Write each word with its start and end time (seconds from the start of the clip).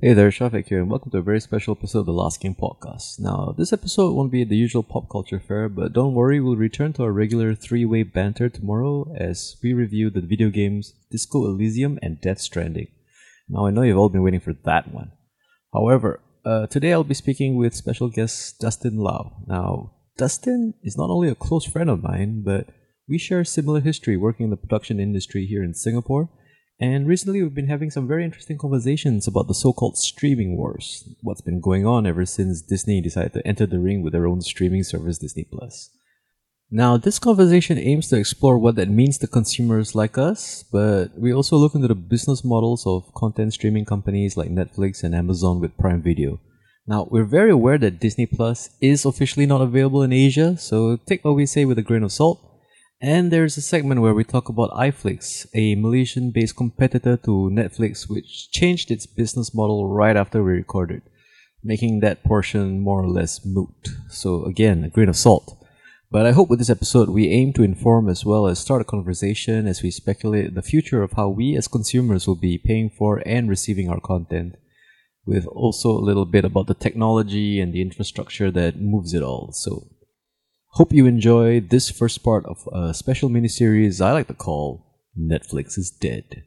Hey 0.00 0.12
there, 0.12 0.30
Shafique 0.30 0.68
here, 0.68 0.78
and 0.78 0.88
welcome 0.88 1.10
to 1.10 1.18
a 1.18 1.22
very 1.22 1.40
special 1.40 1.76
episode 1.76 1.98
of 1.98 2.06
the 2.06 2.12
Last 2.12 2.38
King 2.38 2.54
podcast. 2.54 3.18
Now, 3.18 3.52
this 3.58 3.72
episode 3.72 4.12
won't 4.12 4.30
be 4.30 4.44
the 4.44 4.54
usual 4.54 4.84
pop 4.84 5.10
culture 5.10 5.40
fare, 5.40 5.68
but 5.68 5.92
don't 5.92 6.14
worry, 6.14 6.38
we'll 6.38 6.54
return 6.54 6.92
to 6.92 7.02
our 7.02 7.10
regular 7.10 7.52
three 7.56 7.84
way 7.84 8.04
banter 8.04 8.48
tomorrow 8.48 9.12
as 9.18 9.56
we 9.60 9.72
review 9.72 10.08
the 10.08 10.20
video 10.20 10.50
games 10.50 10.94
Disco 11.10 11.46
Elysium 11.46 11.98
and 12.00 12.20
Death 12.20 12.38
Stranding. 12.38 12.86
Now, 13.48 13.66
I 13.66 13.70
know 13.72 13.82
you've 13.82 13.98
all 13.98 14.08
been 14.08 14.22
waiting 14.22 14.38
for 14.38 14.52
that 14.66 14.94
one. 14.94 15.10
However, 15.74 16.20
uh, 16.44 16.68
today 16.68 16.92
I'll 16.92 17.02
be 17.02 17.14
speaking 17.14 17.56
with 17.56 17.74
special 17.74 18.08
guest 18.08 18.60
Dustin 18.60 18.98
Lau. 18.98 19.42
Now, 19.48 19.94
Dustin 20.16 20.74
is 20.84 20.96
not 20.96 21.10
only 21.10 21.28
a 21.28 21.34
close 21.34 21.64
friend 21.64 21.90
of 21.90 22.04
mine, 22.04 22.44
but 22.44 22.68
we 23.08 23.18
share 23.18 23.40
a 23.40 23.44
similar 23.44 23.80
history 23.80 24.16
working 24.16 24.44
in 24.44 24.50
the 24.50 24.56
production 24.56 25.00
industry 25.00 25.44
here 25.44 25.64
in 25.64 25.74
Singapore 25.74 26.28
and 26.80 27.08
recently, 27.08 27.42
we've 27.42 27.54
been 27.54 27.68
having 27.68 27.90
some 27.90 28.06
very 28.06 28.24
interesting 28.24 28.56
conversations 28.56 29.26
about 29.26 29.48
the 29.48 29.54
so 29.54 29.72
called 29.72 29.98
streaming 29.98 30.56
wars, 30.56 31.08
what's 31.22 31.40
been 31.40 31.60
going 31.60 31.84
on 31.86 32.06
ever 32.06 32.24
since 32.24 32.62
Disney 32.62 33.00
decided 33.00 33.32
to 33.32 33.46
enter 33.46 33.66
the 33.66 33.80
ring 33.80 34.02
with 34.02 34.12
their 34.12 34.26
own 34.26 34.40
streaming 34.40 34.84
service, 34.84 35.18
Disney 35.18 35.44
Plus. 35.44 35.90
Now, 36.70 36.98
this 36.98 37.18
conversation 37.18 37.78
aims 37.78 38.08
to 38.08 38.16
explore 38.16 38.58
what 38.58 38.76
that 38.76 38.90
means 38.90 39.16
to 39.18 39.26
consumers 39.26 39.94
like 39.94 40.18
us, 40.18 40.64
but 40.70 41.18
we 41.18 41.32
also 41.32 41.56
look 41.56 41.74
into 41.74 41.88
the 41.88 41.94
business 41.94 42.44
models 42.44 42.86
of 42.86 43.12
content 43.14 43.54
streaming 43.54 43.86
companies 43.86 44.36
like 44.36 44.50
Netflix 44.50 45.02
and 45.02 45.14
Amazon 45.14 45.60
with 45.60 45.78
Prime 45.78 46.02
Video. 46.02 46.38
Now, 46.86 47.08
we're 47.10 47.24
very 47.24 47.50
aware 47.50 47.78
that 47.78 48.00
Disney 48.00 48.26
Plus 48.26 48.70
is 48.80 49.04
officially 49.04 49.46
not 49.46 49.62
available 49.62 50.02
in 50.02 50.12
Asia, 50.12 50.56
so 50.58 50.96
take 50.96 51.24
what 51.24 51.36
we 51.36 51.46
say 51.46 51.64
with 51.64 51.78
a 51.78 51.82
grain 51.82 52.02
of 52.02 52.12
salt. 52.12 52.38
And 53.00 53.30
there's 53.30 53.56
a 53.56 53.62
segment 53.62 54.00
where 54.00 54.14
we 54.14 54.24
talk 54.24 54.48
about 54.48 54.72
iFlix, 54.72 55.46
a 55.54 55.76
Malaysian 55.76 56.32
based 56.32 56.56
competitor 56.56 57.16
to 57.18 57.48
Netflix, 57.52 58.10
which 58.10 58.50
changed 58.50 58.90
its 58.90 59.06
business 59.06 59.54
model 59.54 59.88
right 59.88 60.16
after 60.16 60.42
we 60.42 60.52
recorded, 60.52 61.02
making 61.62 62.00
that 62.00 62.24
portion 62.24 62.80
more 62.80 63.00
or 63.00 63.08
less 63.08 63.46
moot. 63.46 63.88
So, 64.08 64.44
again, 64.44 64.82
a 64.82 64.88
grain 64.88 65.08
of 65.08 65.16
salt. 65.16 65.56
But 66.10 66.26
I 66.26 66.32
hope 66.32 66.50
with 66.50 66.58
this 66.58 66.70
episode 66.70 67.10
we 67.10 67.28
aim 67.28 67.52
to 67.52 67.62
inform 67.62 68.08
as 68.08 68.24
well 68.24 68.48
as 68.48 68.58
start 68.58 68.80
a 68.80 68.84
conversation 68.84 69.68
as 69.68 69.80
we 69.80 69.92
speculate 69.92 70.56
the 70.56 70.62
future 70.62 71.02
of 71.04 71.12
how 71.12 71.28
we 71.28 71.54
as 71.54 71.68
consumers 71.68 72.26
will 72.26 72.40
be 72.40 72.58
paying 72.58 72.90
for 72.90 73.22
and 73.24 73.48
receiving 73.48 73.88
our 73.88 74.00
content, 74.00 74.56
with 75.24 75.46
also 75.46 75.90
a 75.90 76.00
little 76.00 76.24
bit 76.24 76.44
about 76.44 76.66
the 76.66 76.74
technology 76.74 77.60
and 77.60 77.72
the 77.72 77.82
infrastructure 77.82 78.50
that 78.50 78.80
moves 78.80 79.14
it 79.14 79.22
all. 79.22 79.52
So 79.52 79.86
Hope 80.78 80.92
you 80.92 81.06
enjoy 81.06 81.58
this 81.58 81.90
first 81.90 82.22
part 82.22 82.46
of 82.46 82.68
a 82.70 82.94
special 82.94 83.28
miniseries 83.28 84.00
I 84.00 84.12
like 84.12 84.28
to 84.28 84.32
call 84.32 84.86
Netflix 85.18 85.76
is 85.76 85.90
Dead. 85.90 86.44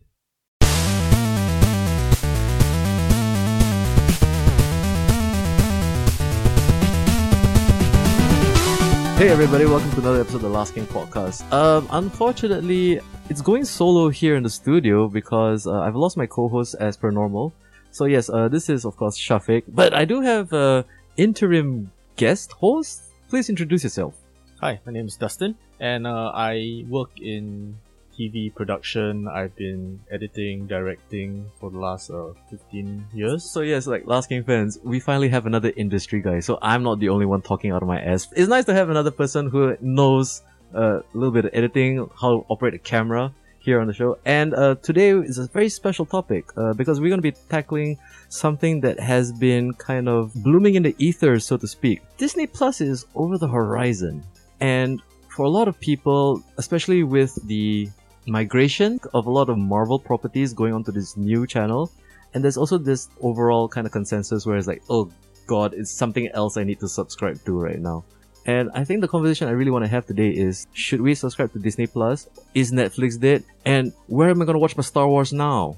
Hey 9.17 9.27
everybody, 9.27 9.65
welcome 9.65 9.91
to 9.91 9.99
another 9.99 10.21
episode 10.21 10.37
of 10.37 10.43
the 10.43 10.49
Last 10.49 10.75
King 10.75 10.85
podcast. 10.85 11.43
Um, 11.51 11.89
unfortunately, 11.91 13.01
it's 13.29 13.41
going 13.41 13.65
solo 13.65 14.07
here 14.07 14.37
in 14.37 14.43
the 14.43 14.49
studio 14.49 15.09
because 15.09 15.67
uh, 15.67 15.81
I've 15.81 15.97
lost 15.97 16.15
my 16.15 16.25
co-host 16.25 16.75
as 16.79 16.95
per 16.95 17.11
normal. 17.11 17.51
So 17.91 18.05
yes, 18.05 18.29
uh, 18.29 18.47
this 18.47 18.69
is 18.69 18.85
of 18.85 18.95
course 18.95 19.17
Shafique, 19.17 19.65
but 19.67 19.93
I 19.93 20.05
do 20.05 20.21
have 20.21 20.53
a 20.53 20.85
interim 21.17 21.91
guest 22.15 22.53
host 22.53 23.11
Please 23.31 23.47
introduce 23.47 23.85
yourself. 23.85 24.20
Hi, 24.61 24.79
my 24.85 24.91
name 24.91 25.07
is 25.07 25.15
Dustin, 25.15 25.55
and 25.79 26.05
uh, 26.05 26.31
I 26.35 26.85
work 26.87 27.19
in 27.19 27.79
TV 28.15 28.53
production. 28.53 29.27
I've 29.27 29.55
been 29.55 29.99
editing, 30.11 30.67
directing 30.67 31.49
for 31.59 31.71
the 31.71 31.79
last 31.79 32.11
uh, 32.11 32.33
15 32.51 33.07
years. 33.11 33.43
So 33.43 33.61
yes, 33.61 33.87
like 33.87 34.05
Last 34.05 34.29
King 34.29 34.43
fans, 34.43 34.77
we 34.83 34.99
finally 34.99 35.29
have 35.29 35.47
another 35.47 35.73
industry 35.75 36.21
guy. 36.21 36.41
So 36.41 36.59
I'm 36.61 36.83
not 36.83 36.99
the 36.99 37.09
only 37.09 37.25
one 37.25 37.41
talking 37.41 37.71
out 37.71 37.81
of 37.81 37.87
my 37.87 37.99
ass. 37.99 38.27
It's 38.35 38.49
nice 38.49 38.65
to 38.65 38.73
have 38.75 38.91
another 38.91 39.09
person 39.09 39.49
who 39.49 39.75
knows 39.81 40.43
uh, 40.75 40.99
a 40.99 41.03
little 41.15 41.31
bit 41.31 41.45
of 41.45 41.51
editing, 41.55 42.07
how 42.21 42.29
to 42.29 42.45
operate 42.47 42.75
a 42.75 42.77
camera 42.77 43.33
here 43.57 43.81
on 43.81 43.87
the 43.87 43.93
show. 43.93 44.19
And 44.25 44.53
uh, 44.53 44.75
today 44.75 45.09
is 45.09 45.39
a 45.39 45.47
very 45.47 45.69
special 45.69 46.05
topic 46.05 46.45
uh, 46.55 46.73
because 46.73 47.01
we're 47.01 47.09
going 47.09 47.17
to 47.17 47.31
be 47.31 47.35
tackling 47.49 47.97
something 48.29 48.81
that 48.81 48.99
has 48.99 49.31
been 49.31 49.73
kind 49.73 50.07
of 50.07 50.35
blooming 50.35 50.75
in 50.75 50.83
the 50.83 50.93
ether, 50.99 51.39
so 51.39 51.57
to 51.57 51.67
speak. 51.67 52.03
Disney 52.17 52.45
Plus 52.45 52.79
is 52.79 53.07
over 53.15 53.39
the 53.39 53.47
horizon. 53.47 54.23
And 54.61 55.01
for 55.27 55.45
a 55.45 55.49
lot 55.49 55.67
of 55.67 55.79
people, 55.79 56.43
especially 56.57 57.03
with 57.03 57.35
the 57.47 57.89
migration 58.27 58.99
of 59.13 59.25
a 59.25 59.31
lot 59.31 59.49
of 59.49 59.57
Marvel 59.57 59.99
properties 59.99 60.53
going 60.53 60.73
onto 60.73 60.91
this 60.91 61.17
new 61.17 61.45
channel, 61.47 61.91
and 62.33 62.43
there's 62.43 62.57
also 62.57 62.77
this 62.77 63.09
overall 63.21 63.67
kind 63.67 63.85
of 63.85 63.91
consensus 63.91 64.45
where 64.45 64.57
it's 64.57 64.67
like, 64.67 64.83
oh 64.89 65.11
god, 65.47 65.73
it's 65.73 65.91
something 65.91 66.29
else 66.29 66.57
I 66.57 66.63
need 66.63 66.79
to 66.79 66.87
subscribe 66.87 67.43
to 67.45 67.59
right 67.59 67.79
now. 67.79 68.05
And 68.45 68.71
I 68.73 68.83
think 68.83 69.01
the 69.01 69.07
conversation 69.07 69.47
I 69.47 69.51
really 69.51 69.69
want 69.71 69.85
to 69.85 69.89
have 69.89 70.05
today 70.05 70.29
is 70.29 70.65
should 70.73 71.01
we 71.01 71.13
subscribe 71.13 71.53
to 71.53 71.59
Disney 71.59 71.87
Plus? 71.87 72.27
Is 72.53 72.71
Netflix 72.71 73.19
dead? 73.19 73.43
And 73.65 73.93
where 74.07 74.29
am 74.29 74.41
I 74.41 74.45
going 74.45 74.55
to 74.55 74.59
watch 74.59 74.75
my 74.75 74.83
Star 74.83 75.07
Wars 75.07 75.31
now? 75.31 75.77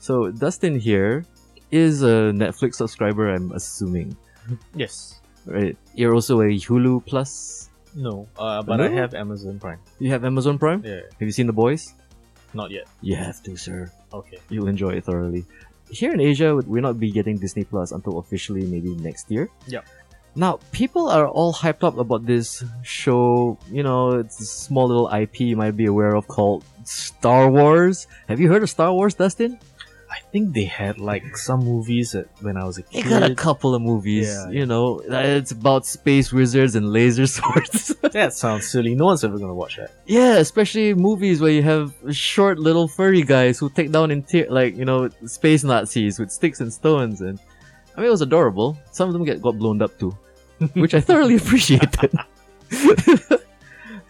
So, 0.00 0.30
Dustin 0.30 0.78
here 0.78 1.24
is 1.70 2.02
a 2.02 2.32
Netflix 2.32 2.76
subscriber, 2.76 3.32
I'm 3.34 3.52
assuming. 3.52 4.16
Yes. 4.74 5.20
Right. 5.46 5.76
You're 5.94 6.14
also 6.14 6.40
a 6.40 6.50
Hulu 6.50 7.06
Plus? 7.06 7.70
No, 7.94 8.28
uh, 8.38 8.62
but 8.62 8.76
no? 8.76 8.84
I 8.84 8.88
have 8.88 9.14
Amazon 9.14 9.58
Prime. 9.58 9.78
You 9.98 10.10
have 10.10 10.24
Amazon 10.24 10.58
Prime? 10.58 10.82
Yeah. 10.84 11.00
Have 11.18 11.22
you 11.28 11.32
seen 11.32 11.46
The 11.46 11.52
Boys? 11.52 11.94
Not 12.54 12.70
yet. 12.70 12.86
You 13.00 13.16
have 13.16 13.42
to, 13.44 13.56
sir. 13.56 13.90
Okay. 14.12 14.38
You'll 14.48 14.68
enjoy 14.68 14.90
it 14.94 15.04
thoroughly. 15.04 15.44
Here 15.90 16.12
in 16.12 16.20
Asia, 16.20 16.56
we're 16.56 16.82
not 16.82 16.98
be 16.98 17.10
getting 17.10 17.36
Disney 17.38 17.64
Plus 17.64 17.92
until 17.92 18.18
officially 18.18 18.64
maybe 18.66 18.94
next 18.96 19.30
year. 19.30 19.48
Yeah. 19.66 19.80
Now, 20.34 20.60
people 20.72 21.08
are 21.08 21.28
all 21.28 21.52
hyped 21.52 21.84
up 21.84 21.98
about 21.98 22.24
this 22.24 22.64
show. 22.82 23.58
You 23.70 23.82
know, 23.82 24.12
it's 24.12 24.40
a 24.40 24.46
small 24.46 24.88
little 24.88 25.08
IP 25.12 25.40
you 25.40 25.56
might 25.56 25.76
be 25.76 25.84
aware 25.84 26.14
of 26.14 26.26
called 26.26 26.64
Star 26.84 27.50
Wars. 27.50 28.06
Have 28.28 28.40
you 28.40 28.48
heard 28.48 28.62
of 28.62 28.70
Star 28.70 28.92
Wars, 28.92 29.14
Dustin? 29.14 29.58
I 30.32 30.38
think 30.40 30.54
they 30.54 30.64
had 30.64 30.98
like 30.98 31.36
some 31.36 31.60
movies 31.60 32.12
that 32.12 32.26
when 32.40 32.56
I 32.56 32.64
was 32.64 32.78
a 32.78 32.82
kid. 32.82 33.04
They 33.04 33.10
got 33.10 33.22
a 33.30 33.34
couple 33.34 33.74
of 33.74 33.82
movies. 33.82 34.28
Yeah, 34.28 34.48
you 34.48 34.64
know, 34.64 35.00
uh, 35.00 35.18
it's 35.18 35.50
about 35.52 35.84
space 35.84 36.32
wizards 36.32 36.74
and 36.74 36.90
laser 36.90 37.26
swords. 37.36 37.88
that 38.00 38.32
sounds 38.32 38.66
silly. 38.66 38.94
No 38.94 39.04
one's 39.04 39.24
ever 39.24 39.38
gonna 39.38 39.52
watch 39.54 39.76
that. 39.76 39.90
Yeah, 40.06 40.36
especially 40.36 40.94
movies 40.94 41.42
where 41.42 41.50
you 41.50 41.62
have 41.62 41.92
short 42.12 42.58
little 42.58 42.88
furry 42.88 43.20
guys 43.20 43.58
who 43.58 43.68
take 43.68 43.92
down 43.92 44.10
inter- 44.10 44.46
like 44.48 44.74
you 44.74 44.86
know 44.86 45.10
space 45.26 45.64
Nazis 45.64 46.18
with 46.18 46.32
sticks 46.32 46.60
and 46.62 46.72
stones, 46.72 47.20
and 47.20 47.38
I 47.94 48.00
mean 48.00 48.06
it 48.08 48.10
was 48.10 48.22
adorable. 48.22 48.78
Some 48.90 49.08
of 49.08 49.12
them 49.12 49.24
get 49.24 49.42
got 49.42 49.58
blown 49.58 49.82
up 49.82 49.98
too, 49.98 50.16
which 50.72 50.94
I 50.94 51.00
thoroughly 51.00 51.36
appreciated. 51.42 52.10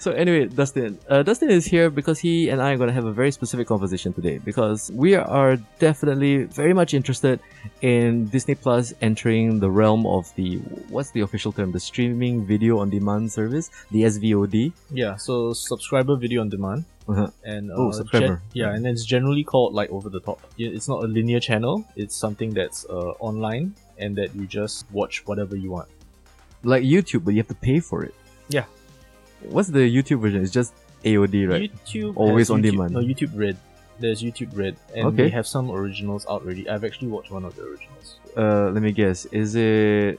So 0.03 0.11
anyway, 0.11 0.47
Dustin, 0.47 0.99
uh, 1.09 1.23
Dustin 1.23 1.49
is 1.49 1.65
here 1.65 1.89
because 1.89 2.19
he 2.19 2.49
and 2.49 2.61
I 2.61 2.73
are 2.73 2.77
going 2.77 2.89
to 2.89 2.93
have 2.93 3.05
a 3.05 3.13
very 3.13 3.31
specific 3.31 3.69
conversation 3.69 4.13
today 4.13 4.39
because 4.39 4.91
we 4.91 5.15
are 5.15 5.55
definitely 5.79 6.43
very 6.43 6.73
much 6.73 6.93
interested 6.93 7.39
in 7.83 8.27
Disney 8.27 8.57
Plus 8.57 8.93
entering 9.01 9.61
the 9.61 9.71
realm 9.71 10.05
of 10.05 10.35
the 10.35 10.57
what's 10.91 11.13
the 11.13 11.21
official 11.21 11.53
term, 11.53 11.71
the 11.71 11.79
streaming 11.79 12.45
video 12.45 12.81
on 12.81 12.91
demand 12.91 13.31
service, 13.31 13.71
the 13.93 14.03
SVOD. 14.03 14.73
Yeah, 14.91 15.15
so 15.15 15.53
subscriber 15.53 16.17
video 16.17 16.41
on 16.41 16.49
demand. 16.49 16.85
Uh-huh. 17.07 17.29
And 17.45 17.71
uh, 17.71 17.75
oh, 17.77 17.93
subscriber. 17.93 18.27
Gen- 18.27 18.41
yeah, 18.55 18.75
and 18.75 18.85
it's 18.85 19.05
generally 19.05 19.45
called 19.45 19.73
like 19.73 19.91
over 19.91 20.09
the 20.09 20.19
top. 20.19 20.41
It's 20.59 20.89
not 20.89 21.05
a 21.05 21.07
linear 21.07 21.39
channel. 21.39 21.87
It's 21.95 22.17
something 22.17 22.51
that's 22.53 22.85
uh, 22.91 23.15
online 23.21 23.77
and 23.99 24.17
that 24.17 24.35
you 24.35 24.49
just 24.49 24.85
watch 24.91 25.25
whatever 25.29 25.55
you 25.55 25.71
want. 25.71 25.89
Like 26.65 26.83
YouTube, 26.83 27.25
but 27.25 27.35
you 27.35 27.39
have 27.39 27.55
to 27.55 27.55
pay 27.55 27.79
for 27.79 28.03
it. 28.03 28.17
Yeah, 28.49 28.65
What's 29.49 29.69
the 29.69 29.81
YouTube 29.81 30.21
version? 30.21 30.43
It's 30.43 30.53
just 30.53 30.75
AOD, 31.05 31.49
right? 31.49 31.71
YouTube 31.85 32.17
always 32.17 32.51
on 32.51 32.63
YouTube, 32.63 32.71
demand. 32.73 32.93
No, 32.93 33.01
YouTube 33.01 33.33
Red. 33.35 33.57
There's 33.99 34.23
YouTube 34.23 34.57
Red, 34.57 34.77
and 34.95 35.07
okay. 35.09 35.17
they 35.17 35.29
have 35.31 35.47
some 35.47 35.71
originals 35.71 36.27
out 36.27 36.43
already. 36.43 36.69
I've 36.69 36.85
actually 36.85 37.09
watched 37.09 37.31
one 37.31 37.45
of 37.45 37.55
the 37.55 37.63
originals. 37.63 38.19
Uh, 38.37 38.71
let 38.71 38.83
me 38.83 38.93
guess. 38.93 39.27
Is 39.27 39.55
it 39.55 40.19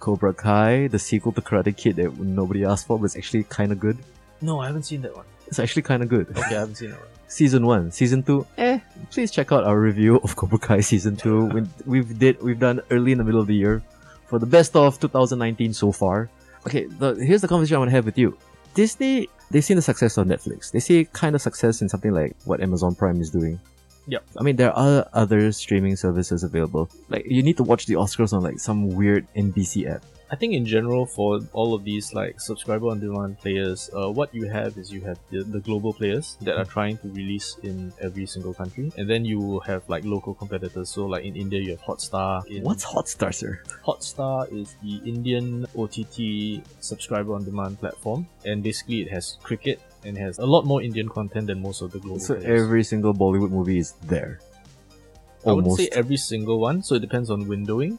Cobra 0.00 0.34
Kai, 0.34 0.88
the 0.88 0.98
sequel 0.98 1.32
to 1.32 1.40
Karate 1.40 1.76
Kid 1.76 1.96
that 1.96 2.18
nobody 2.18 2.64
asked 2.64 2.86
for, 2.86 2.98
but 2.98 3.06
it's 3.06 3.16
actually 3.16 3.44
kind 3.44 3.72
of 3.72 3.80
good? 3.80 3.98
No, 4.40 4.60
I 4.60 4.66
haven't 4.66 4.82
seen 4.82 5.02
that 5.02 5.16
one. 5.16 5.24
It's 5.46 5.58
actually 5.58 5.82
kind 5.82 6.02
of 6.02 6.08
good. 6.08 6.28
Okay, 6.30 6.56
I 6.56 6.60
haven't 6.60 6.76
seen 6.76 6.90
that 6.90 7.00
one. 7.00 7.08
Season 7.28 7.66
one, 7.66 7.90
season 7.90 8.22
two, 8.22 8.46
eh? 8.56 8.78
Please 9.10 9.32
check 9.32 9.50
out 9.50 9.64
our 9.64 9.80
review 9.80 10.20
of 10.22 10.36
Cobra 10.36 10.58
Kai 10.58 10.78
season 10.78 11.16
two. 11.16 11.46
we, 11.54 11.62
we've 11.84 12.18
did 12.18 12.40
we've 12.40 12.60
done 12.60 12.80
early 12.92 13.10
in 13.10 13.18
the 13.18 13.24
middle 13.24 13.40
of 13.40 13.48
the 13.48 13.54
year 13.54 13.82
for 14.26 14.38
the 14.38 14.46
best 14.46 14.76
of 14.76 15.00
2019 15.00 15.74
so 15.74 15.90
far. 15.90 16.30
Okay, 16.66 16.84
the, 16.84 17.14
here's 17.14 17.40
the 17.40 17.48
conversation 17.48 17.76
I 17.76 17.78
want 17.78 17.90
to 17.90 17.96
have 17.96 18.04
with 18.04 18.16
you. 18.16 18.38
Disney, 18.76 19.28
they've 19.50 19.64
seen 19.64 19.76
the 19.76 19.82
success 19.82 20.18
of 20.18 20.26
Netflix. 20.26 20.70
They 20.70 20.80
see 20.80 21.06
kind 21.06 21.34
of 21.34 21.40
success 21.40 21.80
in 21.80 21.88
something 21.88 22.12
like 22.12 22.36
what 22.44 22.60
Amazon 22.60 22.94
Prime 22.94 23.22
is 23.22 23.30
doing. 23.30 23.58
Yep. 24.06 24.22
I 24.38 24.42
mean, 24.42 24.56
there 24.56 24.72
are 24.72 25.08
other 25.14 25.50
streaming 25.50 25.96
services 25.96 26.44
available. 26.44 26.90
Like, 27.08 27.24
you 27.26 27.42
need 27.42 27.56
to 27.56 27.62
watch 27.64 27.86
the 27.86 27.94
Oscars 27.94 28.34
on 28.34 28.42
like 28.42 28.60
some 28.60 28.90
weird 28.90 29.26
NBC 29.34 29.90
app. 29.90 30.04
I 30.28 30.34
think 30.34 30.54
in 30.54 30.66
general 30.66 31.06
for 31.06 31.38
all 31.52 31.72
of 31.72 31.84
these 31.84 32.12
like 32.12 32.40
subscriber 32.40 32.88
on 32.88 32.98
demand 32.98 33.38
players, 33.38 33.88
uh, 33.94 34.10
what 34.10 34.34
you 34.34 34.48
have 34.48 34.76
is 34.76 34.92
you 34.92 35.00
have 35.02 35.18
the, 35.30 35.44
the 35.44 35.60
global 35.60 35.92
players 35.92 36.36
that 36.40 36.56
are 36.56 36.64
trying 36.64 36.98
to 36.98 37.08
release 37.10 37.56
in 37.62 37.92
every 38.00 38.26
single 38.26 38.52
country, 38.52 38.90
and 38.98 39.08
then 39.08 39.24
you 39.24 39.38
will 39.38 39.60
have 39.60 39.88
like 39.88 40.04
local 40.04 40.34
competitors. 40.34 40.88
So 40.90 41.06
like 41.06 41.24
in 41.24 41.36
India, 41.36 41.60
you 41.60 41.70
have 41.70 41.80
Hotstar. 41.82 42.44
In 42.46 42.64
What's 42.64 42.84
Hotstar, 42.84 43.32
sir? 43.32 43.62
Hotstar 43.86 44.52
is 44.52 44.74
the 44.82 44.96
Indian 45.08 45.64
OTT 45.78 46.66
subscriber 46.80 47.32
on 47.34 47.44
demand 47.44 47.78
platform, 47.78 48.26
and 48.44 48.64
basically 48.64 49.02
it 49.02 49.10
has 49.12 49.38
cricket 49.44 49.80
and 50.04 50.18
has 50.18 50.38
a 50.38 50.46
lot 50.46 50.66
more 50.66 50.82
Indian 50.82 51.08
content 51.08 51.46
than 51.46 51.62
most 51.62 51.82
of 51.82 51.92
the 51.92 52.00
global 52.00 52.18
So 52.18 52.34
players. 52.34 52.62
every 52.62 52.82
single 52.82 53.14
Bollywood 53.14 53.50
movie 53.50 53.78
is 53.78 53.92
there. 54.02 54.40
I 55.46 55.52
wouldn't 55.52 55.76
say 55.76 55.88
every 55.92 56.16
single 56.16 56.58
one, 56.58 56.82
so 56.82 56.96
it 56.96 57.00
depends 57.00 57.30
on 57.30 57.44
windowing. 57.44 57.98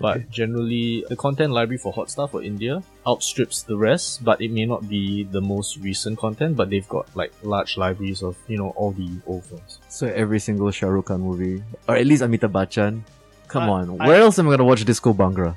But 0.00 0.30
generally, 0.30 1.04
the 1.08 1.16
content 1.16 1.52
library 1.52 1.78
for 1.78 1.92
Hotstar 1.92 2.30
for 2.30 2.42
India 2.42 2.82
outstrips 3.06 3.62
the 3.62 3.76
rest, 3.76 4.22
but 4.24 4.40
it 4.40 4.50
may 4.50 4.64
not 4.64 4.88
be 4.88 5.24
the 5.24 5.40
most 5.40 5.78
recent 5.78 6.18
content, 6.18 6.56
but 6.56 6.70
they've 6.70 6.88
got 6.88 7.08
like 7.16 7.32
large 7.42 7.76
libraries 7.76 8.22
of, 8.22 8.36
you 8.46 8.58
know, 8.58 8.70
all 8.76 8.92
the 8.92 9.10
old 9.26 9.44
films. 9.44 9.80
So 9.88 10.06
every 10.06 10.38
single 10.38 10.70
Shah 10.70 10.88
Rukh 10.88 11.06
Khan 11.06 11.20
movie, 11.20 11.62
or 11.88 11.96
at 11.96 12.06
least 12.06 12.22
Amitabh 12.22 12.52
Bachchan. 12.52 13.02
Come 13.48 13.64
I- 13.64 13.68
on, 13.68 14.00
I- 14.00 14.06
where 14.08 14.20
else 14.20 14.38
am 14.38 14.46
I 14.48 14.50
gonna 14.52 14.64
watch 14.64 14.84
Disco 14.84 15.12
Bangra? 15.12 15.56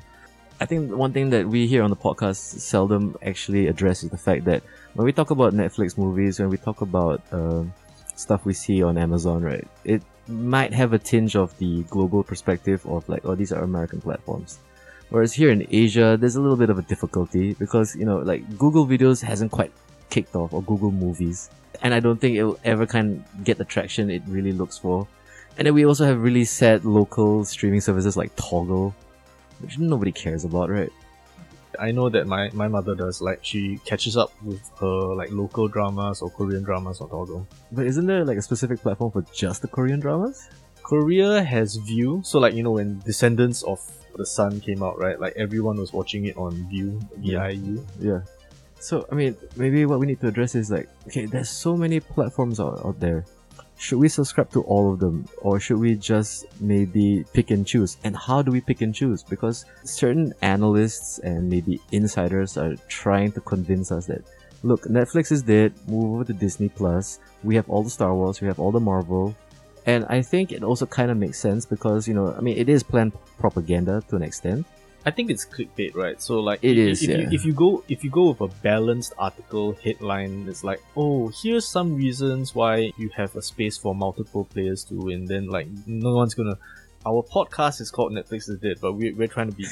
I 0.60 0.66
think 0.66 0.92
one 0.94 1.12
thing 1.12 1.30
that 1.30 1.46
we 1.48 1.66
here 1.66 1.82
on 1.82 1.90
the 1.90 1.96
podcast 1.96 2.36
seldom 2.36 3.16
actually 3.22 3.66
address 3.66 4.04
is 4.04 4.10
the 4.10 4.16
fact 4.18 4.44
that 4.44 4.62
when 4.94 5.04
we 5.04 5.12
talk 5.12 5.30
about 5.30 5.52
Netflix 5.54 5.98
movies, 5.98 6.38
when 6.38 6.50
we 6.50 6.56
talk 6.56 6.80
about 6.82 7.20
um, 7.32 7.72
stuff 8.14 8.44
we 8.44 8.52
see 8.54 8.82
on 8.82 8.96
Amazon, 8.96 9.42
right, 9.42 9.66
it 9.84 10.02
might 10.28 10.72
have 10.72 10.92
a 10.92 10.98
tinge 10.98 11.36
of 11.36 11.56
the 11.58 11.82
global 11.84 12.22
perspective 12.22 12.84
of 12.86 13.08
like, 13.08 13.24
oh, 13.24 13.34
these 13.34 13.52
are 13.52 13.62
American 13.62 14.00
platforms. 14.00 14.58
Whereas 15.10 15.32
here 15.32 15.50
in 15.50 15.66
Asia, 15.70 16.16
there's 16.18 16.36
a 16.36 16.40
little 16.40 16.56
bit 16.56 16.70
of 16.70 16.78
a 16.78 16.82
difficulty 16.82 17.54
because 17.54 17.94
you 17.94 18.06
know, 18.06 18.18
like 18.18 18.58
Google 18.58 18.86
Videos 18.86 19.22
hasn't 19.22 19.50
quite 19.50 19.72
kicked 20.08 20.34
off, 20.34 20.52
or 20.52 20.62
Google 20.62 20.90
Movies, 20.90 21.50
and 21.82 21.92
I 21.92 22.00
don't 22.00 22.20
think 22.20 22.36
it'll 22.36 22.58
ever 22.64 22.86
kind 22.86 23.16
of 23.16 23.44
get 23.44 23.58
the 23.58 23.64
traction 23.64 24.10
it 24.10 24.22
really 24.26 24.52
looks 24.52 24.78
for. 24.78 25.06
And 25.58 25.66
then 25.66 25.74
we 25.74 25.84
also 25.84 26.06
have 26.06 26.22
really 26.22 26.44
sad 26.44 26.84
local 26.84 27.44
streaming 27.44 27.82
services 27.82 28.16
like 28.16 28.34
Toggle, 28.36 28.94
which 29.60 29.78
nobody 29.78 30.12
cares 30.12 30.44
about, 30.44 30.70
right? 30.70 30.90
I 31.78 31.90
know 31.90 32.08
that 32.08 32.26
my, 32.26 32.50
my 32.52 32.68
mother 32.68 32.94
does, 32.94 33.20
like, 33.20 33.40
she 33.42 33.78
catches 33.84 34.16
up 34.16 34.32
with 34.42 34.60
her 34.80 35.14
like 35.14 35.30
local 35.30 35.68
dramas 35.68 36.22
or 36.22 36.30
Korean 36.30 36.62
dramas 36.62 37.00
on 37.00 37.08
Toggle. 37.08 37.46
But 37.70 37.86
isn't 37.86 38.06
there 38.06 38.24
like 38.24 38.38
a 38.38 38.42
specific 38.42 38.80
platform 38.80 39.10
for 39.10 39.22
just 39.32 39.62
the 39.62 39.68
Korean 39.68 40.00
dramas? 40.00 40.48
Korea 40.82 41.42
has 41.42 41.76
Viu, 41.76 42.22
so 42.24 42.38
like, 42.38 42.54
you 42.54 42.62
know, 42.62 42.72
when 42.72 42.98
Descendants 43.00 43.62
of 43.62 43.80
the 44.16 44.26
Sun 44.26 44.60
came 44.60 44.82
out, 44.82 44.98
right, 44.98 45.18
like 45.18 45.32
everyone 45.36 45.76
was 45.78 45.92
watching 45.92 46.26
it 46.26 46.36
on 46.36 46.52
Viu, 46.70 47.00
Yeah. 47.20 47.48
V-I-U. 47.48 47.86
Yeah. 48.00 48.20
So 48.80 49.06
I 49.10 49.14
mean, 49.14 49.36
maybe 49.56 49.86
what 49.86 50.00
we 50.00 50.06
need 50.06 50.20
to 50.20 50.28
address 50.28 50.54
is 50.54 50.70
like, 50.70 50.88
okay, 51.06 51.26
there's 51.26 51.48
so 51.48 51.76
many 51.76 52.00
platforms 52.00 52.58
out, 52.58 52.84
out 52.84 52.98
there. 52.98 53.24
Should 53.82 53.98
we 53.98 54.08
subscribe 54.08 54.48
to 54.52 54.62
all 54.62 54.92
of 54.92 55.00
them, 55.00 55.26
or 55.38 55.58
should 55.58 55.78
we 55.78 55.96
just 55.96 56.46
maybe 56.60 57.24
pick 57.32 57.50
and 57.50 57.66
choose? 57.66 57.96
And 58.04 58.16
how 58.16 58.40
do 58.40 58.52
we 58.52 58.60
pick 58.60 58.80
and 58.80 58.94
choose? 58.94 59.24
Because 59.24 59.64
certain 59.82 60.32
analysts 60.40 61.18
and 61.18 61.50
maybe 61.50 61.80
insiders 61.90 62.56
are 62.56 62.76
trying 62.86 63.32
to 63.32 63.40
convince 63.40 63.90
us 63.90 64.06
that, 64.06 64.22
look, 64.62 64.84
Netflix 64.84 65.32
is 65.32 65.42
dead. 65.42 65.72
Move 65.88 66.14
over 66.14 66.24
to 66.26 66.32
Disney 66.32 66.68
Plus. 66.68 67.18
We 67.42 67.56
have 67.56 67.68
all 67.68 67.82
the 67.82 67.90
Star 67.90 68.14
Wars. 68.14 68.40
We 68.40 68.46
have 68.46 68.60
all 68.60 68.70
the 68.70 68.78
Marvel. 68.78 69.34
And 69.84 70.04
I 70.04 70.22
think 70.22 70.52
it 70.52 70.62
also 70.62 70.86
kind 70.86 71.10
of 71.10 71.16
makes 71.16 71.40
sense 71.40 71.66
because 71.66 72.06
you 72.06 72.14
know, 72.14 72.32
I 72.38 72.40
mean, 72.40 72.56
it 72.56 72.68
is 72.68 72.84
planned 72.84 73.14
propaganda 73.40 74.00
to 74.10 74.14
an 74.14 74.22
extent. 74.22 74.64
I 75.04 75.10
think 75.10 75.30
it's 75.30 75.44
clickbait, 75.44 75.96
right? 75.96 76.20
So 76.20 76.40
like 76.40 76.60
It 76.62 76.78
if, 76.78 76.88
is, 76.88 77.02
if 77.02 77.10
yeah. 77.10 77.16
you 77.18 77.28
if 77.32 77.44
you 77.44 77.52
go 77.52 77.82
if 77.88 78.04
you 78.04 78.10
go 78.10 78.30
with 78.30 78.40
a 78.40 78.48
balanced 78.62 79.14
article 79.18 79.72
headline, 79.82 80.46
it's 80.48 80.62
like, 80.62 80.82
oh, 80.96 81.32
here's 81.42 81.66
some 81.66 81.94
reasons 81.96 82.54
why 82.54 82.92
you 82.96 83.10
have 83.16 83.34
a 83.36 83.42
space 83.42 83.76
for 83.76 83.94
multiple 83.94 84.44
players 84.44 84.84
to 84.84 84.94
win. 84.94 85.24
Then 85.26 85.48
like 85.48 85.66
no 85.86 86.14
one's 86.14 86.34
gonna. 86.34 86.58
Our 87.04 87.24
podcast 87.24 87.80
is 87.80 87.90
called 87.90 88.12
Netflix 88.12 88.48
is 88.48 88.60
dead, 88.60 88.78
but 88.80 88.92
we, 88.92 89.10
we're 89.10 89.26
trying 89.26 89.50
to 89.50 89.56
be 89.56 89.66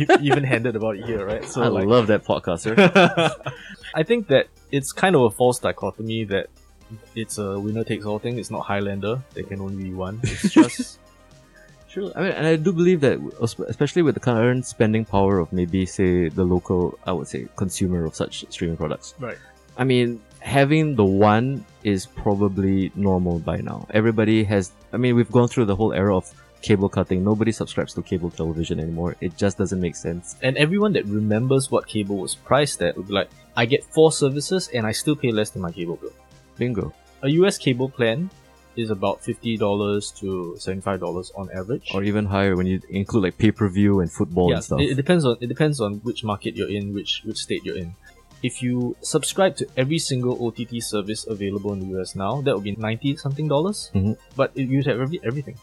even, 0.00 0.20
even 0.24 0.42
handed 0.42 0.74
about 0.74 0.96
it 0.96 1.04
here, 1.04 1.24
right? 1.24 1.44
So 1.44 1.62
I 1.62 1.68
like, 1.68 1.86
love 1.86 2.08
that 2.08 2.24
podcast, 2.24 2.58
sir. 2.58 2.74
I 3.94 4.02
think 4.02 4.26
that 4.28 4.48
it's 4.72 4.90
kind 4.90 5.14
of 5.14 5.22
a 5.22 5.30
false 5.30 5.60
dichotomy 5.60 6.24
that 6.24 6.48
it's 7.14 7.38
a 7.38 7.56
winner 7.56 7.84
takes 7.84 8.04
all 8.04 8.18
thing. 8.18 8.36
It's 8.36 8.50
not 8.50 8.62
Highlander. 8.62 9.22
There 9.34 9.44
can 9.44 9.60
only 9.60 9.84
be 9.84 9.94
one. 9.94 10.18
It's 10.24 10.50
just 10.50 10.98
True. 11.92 12.10
I 12.16 12.22
mean, 12.22 12.32
and 12.32 12.46
I 12.46 12.56
do 12.56 12.72
believe 12.72 13.02
that, 13.02 13.20
especially 13.68 14.00
with 14.00 14.14
the 14.14 14.20
current 14.20 14.64
spending 14.64 15.04
power 15.04 15.38
of 15.38 15.52
maybe, 15.52 15.84
say, 15.84 16.30
the 16.30 16.42
local, 16.42 16.98
I 17.04 17.12
would 17.12 17.28
say, 17.28 17.48
consumer 17.56 18.06
of 18.06 18.14
such 18.14 18.46
streaming 18.48 18.78
products. 18.78 19.14
right. 19.18 19.36
I 19.76 19.84
mean, 19.84 20.20
having 20.40 20.96
the 20.96 21.04
one 21.04 21.64
is 21.82 22.06
probably 22.06 22.92
normal 22.94 23.38
by 23.40 23.58
now. 23.58 23.86
Everybody 23.90 24.44
has, 24.44 24.72
I 24.92 24.96
mean, 24.96 25.16
we've 25.16 25.30
gone 25.30 25.48
through 25.48 25.66
the 25.66 25.76
whole 25.76 25.92
era 25.92 26.16
of 26.16 26.30
cable 26.62 26.88
cutting. 26.88 27.24
Nobody 27.24 27.52
subscribes 27.52 27.92
to 27.94 28.02
cable 28.02 28.30
television 28.30 28.80
anymore. 28.80 29.16
It 29.20 29.36
just 29.36 29.58
doesn't 29.58 29.80
make 29.80 29.96
sense. 29.96 30.36
And 30.42 30.56
everyone 30.56 30.92
that 30.94 31.04
remembers 31.06 31.70
what 31.70 31.86
cable 31.86 32.18
was 32.18 32.34
priced 32.34 32.82
at 32.82 32.96
would 32.96 33.08
be 33.08 33.14
like, 33.14 33.30
I 33.56 33.66
get 33.66 33.84
four 33.84 34.12
services 34.12 34.68
and 34.72 34.86
I 34.86 34.92
still 34.92 35.16
pay 35.16 35.32
less 35.32 35.50
than 35.50 35.62
my 35.62 35.72
cable 35.72 35.96
bill. 35.96 36.12
Bingo. 36.56 36.94
A 37.22 37.28
US 37.28 37.58
cable 37.58 37.88
plan 37.88 38.30
is 38.76 38.90
about 38.90 39.22
$50 39.22 40.18
to 40.20 40.56
$75 40.58 41.30
on 41.36 41.48
average. 41.54 41.90
Or 41.94 42.02
even 42.02 42.26
higher 42.26 42.56
when 42.56 42.66
you 42.66 42.80
include 42.88 43.24
like 43.24 43.38
pay 43.38 43.50
per 43.52 43.68
view 43.68 44.00
and 44.00 44.10
football 44.10 44.48
yeah, 44.50 44.56
and 44.56 44.64
stuff. 44.64 44.80
it, 44.80 44.90
it 44.90 44.94
depends 44.94 45.24
on 45.24 45.36
it 45.40 45.46
depends 45.48 45.80
on 45.80 45.94
which 46.04 46.24
market 46.24 46.56
you're 46.56 46.70
in, 46.70 46.94
which 46.94 47.22
which 47.24 47.38
state 47.38 47.64
you're 47.64 47.76
in. 47.78 47.94
If 48.42 48.60
you 48.62 48.96
subscribe 49.02 49.56
to 49.56 49.68
every 49.76 49.98
single 50.00 50.34
OTT 50.46 50.82
service 50.82 51.26
available 51.26 51.72
in 51.74 51.80
the 51.80 52.00
US 52.00 52.16
now, 52.16 52.40
that 52.42 52.54
would 52.54 52.64
be 52.64 52.74
ninety 52.76 53.16
something 53.16 53.46
dollars. 53.48 53.90
Mhm. 53.94 54.16
But 54.36 54.50
it, 54.54 54.68
you'd 54.68 54.86
have 54.86 55.00
every, 55.00 55.20
everything. 55.24 55.56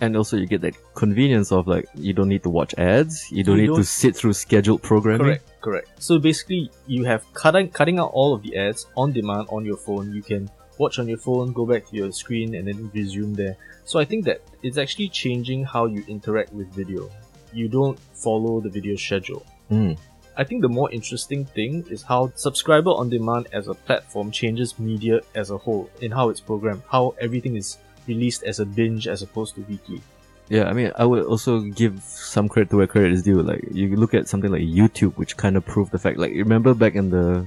And 0.00 0.16
also, 0.16 0.36
you 0.36 0.46
get 0.46 0.60
that 0.60 0.76
convenience 0.94 1.50
of 1.50 1.66
like, 1.66 1.88
you 1.96 2.12
don't 2.12 2.28
need 2.28 2.44
to 2.44 2.50
watch 2.50 2.72
ads, 2.78 3.30
you 3.32 3.42
don't 3.42 3.56
You 3.56 3.62
need 3.62 3.68
to 3.68 3.74
don't- 3.82 3.84
sit 3.84 4.14
through 4.14 4.32
scheduled 4.34 4.80
programming. 4.80 5.24
Correct, 5.26 5.60
correct. 5.60 5.88
So 6.02 6.20
basically, 6.20 6.70
you 6.86 7.04
have 7.04 7.24
cutting 7.34 7.68
cutting 7.68 7.98
out 7.98 8.12
all 8.12 8.32
of 8.32 8.42
the 8.44 8.56
ads 8.56 8.86
on 8.96 9.10
demand 9.12 9.48
on 9.50 9.64
your 9.64 9.76
phone. 9.76 10.14
You 10.14 10.22
can 10.22 10.48
watch 10.78 10.98
on 10.98 11.08
your 11.08 11.18
phone, 11.18 11.52
go 11.52 11.66
back 11.66 11.86
to 11.88 11.96
your 11.96 12.12
screen, 12.12 12.54
and 12.54 12.66
then 12.68 12.90
resume 12.94 13.34
there. 13.34 13.56
So 13.84 13.98
I 13.98 14.04
think 14.04 14.24
that 14.24 14.42
it's 14.62 14.78
actually 14.78 15.08
changing 15.08 15.64
how 15.64 15.86
you 15.86 16.04
interact 16.08 16.52
with 16.52 16.72
video. 16.72 17.10
You 17.52 17.68
don't 17.68 17.98
follow 18.14 18.60
the 18.60 18.68
video 18.68 18.96
schedule. 18.96 19.44
Mm. 19.70 19.98
I 20.36 20.44
think 20.44 20.62
the 20.62 20.68
more 20.68 20.90
interesting 20.92 21.44
thing 21.44 21.84
is 21.90 22.02
how 22.02 22.32
subscriber 22.36 22.90
on 22.90 23.10
demand 23.10 23.48
as 23.52 23.66
a 23.66 23.74
platform 23.74 24.30
changes 24.30 24.78
media 24.78 25.20
as 25.34 25.50
a 25.50 25.58
whole 25.58 25.90
in 26.00 26.12
how 26.12 26.28
it's 26.28 26.40
programmed, 26.40 26.82
how 26.88 27.14
everything 27.20 27.56
is 27.56 27.78
released 28.06 28.44
as 28.44 28.60
a 28.60 28.64
binge 28.64 29.08
as 29.08 29.22
opposed 29.22 29.56
to 29.56 29.62
weekly. 29.62 30.00
Yeah, 30.48 30.64
I 30.64 30.72
mean, 30.72 30.92
I 30.96 31.04
would 31.04 31.24
also 31.24 31.60
give 31.60 32.00
some 32.02 32.48
credit 32.48 32.70
to 32.70 32.76
where 32.78 32.86
credit 32.86 33.12
is 33.12 33.22
due. 33.22 33.42
Like, 33.42 33.64
you 33.70 33.96
look 33.96 34.14
at 34.14 34.28
something 34.28 34.50
like 34.50 34.62
YouTube, 34.62 35.14
which 35.16 35.36
kind 35.36 35.56
of 35.56 35.66
proved 35.66 35.92
the 35.92 35.98
fact. 35.98 36.18
Like, 36.18 36.32
remember 36.32 36.72
back 36.72 36.94
in 36.94 37.10
the 37.10 37.46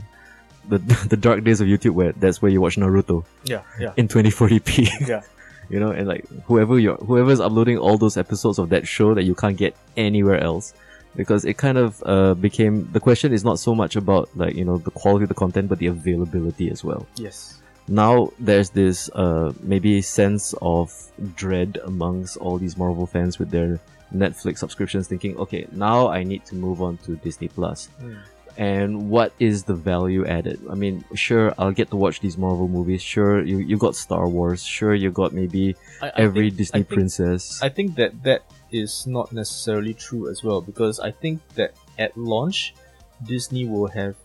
the 0.69 0.77
the 1.09 1.17
dark 1.17 1.43
days 1.43 1.61
of 1.61 1.67
YouTube, 1.67 1.91
where 1.91 2.11
that's 2.13 2.41
where 2.41 2.51
you 2.51 2.61
watch 2.61 2.75
Naruto 2.77 3.25
Yeah, 3.45 3.61
yeah, 3.79 3.93
in 3.97 4.07
2040p. 4.07 4.89
yeah. 5.07 5.21
you 5.69 5.79
know, 5.79 5.91
and 5.91 6.07
like 6.07 6.25
whoever 6.45 6.77
you're, 6.79 6.97
whoever's 6.97 7.39
uploading 7.39 7.77
all 7.77 7.97
those 7.97 8.17
episodes 8.17 8.59
of 8.59 8.69
that 8.69 8.87
show 8.87 9.13
that 9.13 9.23
you 9.23 9.35
can't 9.35 9.57
get 9.57 9.75
anywhere 9.97 10.39
else, 10.39 10.73
because 11.15 11.45
it 11.45 11.57
kind 11.57 11.77
of 11.77 12.01
uh, 12.05 12.33
became 12.35 12.89
the 12.91 12.99
question 12.99 13.33
is 13.33 13.43
not 13.43 13.59
so 13.59 13.73
much 13.75 13.95
about 13.95 14.29
like 14.35 14.55
you 14.55 14.65
know 14.65 14.77
the 14.77 14.91
quality 14.91 15.23
of 15.23 15.29
the 15.29 15.35
content, 15.35 15.69
but 15.69 15.79
the 15.79 15.87
availability 15.87 16.69
as 16.69 16.83
well 16.83 17.05
Yes. 17.15 17.59
now 17.87 18.29
there's 18.39 18.69
this 18.71 19.09
uh, 19.15 19.51
maybe 19.61 20.01
sense 20.01 20.53
of 20.61 20.91
dread 21.35 21.79
amongst 21.85 22.37
all 22.37 22.57
these 22.57 22.77
Marvel 22.77 23.05
fans 23.07 23.39
with 23.39 23.49
their 23.51 23.79
Netflix 24.13 24.57
subscriptions, 24.59 25.07
thinking, 25.07 25.37
okay, 25.37 25.65
now 25.71 26.09
I 26.09 26.23
need 26.23 26.43
to 26.47 26.55
move 26.55 26.81
on 26.81 26.97
to 27.05 27.15
Disney 27.15 27.47
Plus. 27.47 27.87
Mm. 28.03 28.17
And 28.57 29.09
what 29.09 29.33
is 29.39 29.63
the 29.63 29.73
value 29.73 30.25
added? 30.25 30.59
I 30.69 30.75
mean, 30.75 31.03
sure, 31.15 31.53
I'll 31.57 31.71
get 31.71 31.89
to 31.91 31.95
watch 31.95 32.19
these 32.19 32.37
Marvel 32.37 32.67
movies. 32.67 33.01
Sure, 33.01 33.41
you, 33.43 33.59
you 33.59 33.77
got 33.77 33.95
Star 33.95 34.27
Wars. 34.27 34.61
Sure, 34.63 34.93
you 34.93 35.09
got 35.11 35.33
maybe 35.33 35.75
I, 36.01 36.07
I 36.07 36.11
every 36.17 36.49
think- 36.49 36.57
Disney 36.57 36.79
I 36.79 36.83
think, 36.83 36.89
princess. 36.89 37.61
I 37.63 37.69
think 37.69 37.95
that 37.95 38.21
that 38.23 38.43
is 38.71 39.05
not 39.07 39.31
necessarily 39.33 39.93
true 39.93 40.29
as 40.29 40.43
well 40.43 40.61
because 40.61 40.99
I 40.99 41.11
think 41.11 41.41
that 41.55 41.73
at 41.97 42.15
launch, 42.17 42.73
Disney 43.25 43.65
will 43.65 43.87
have 43.87 44.15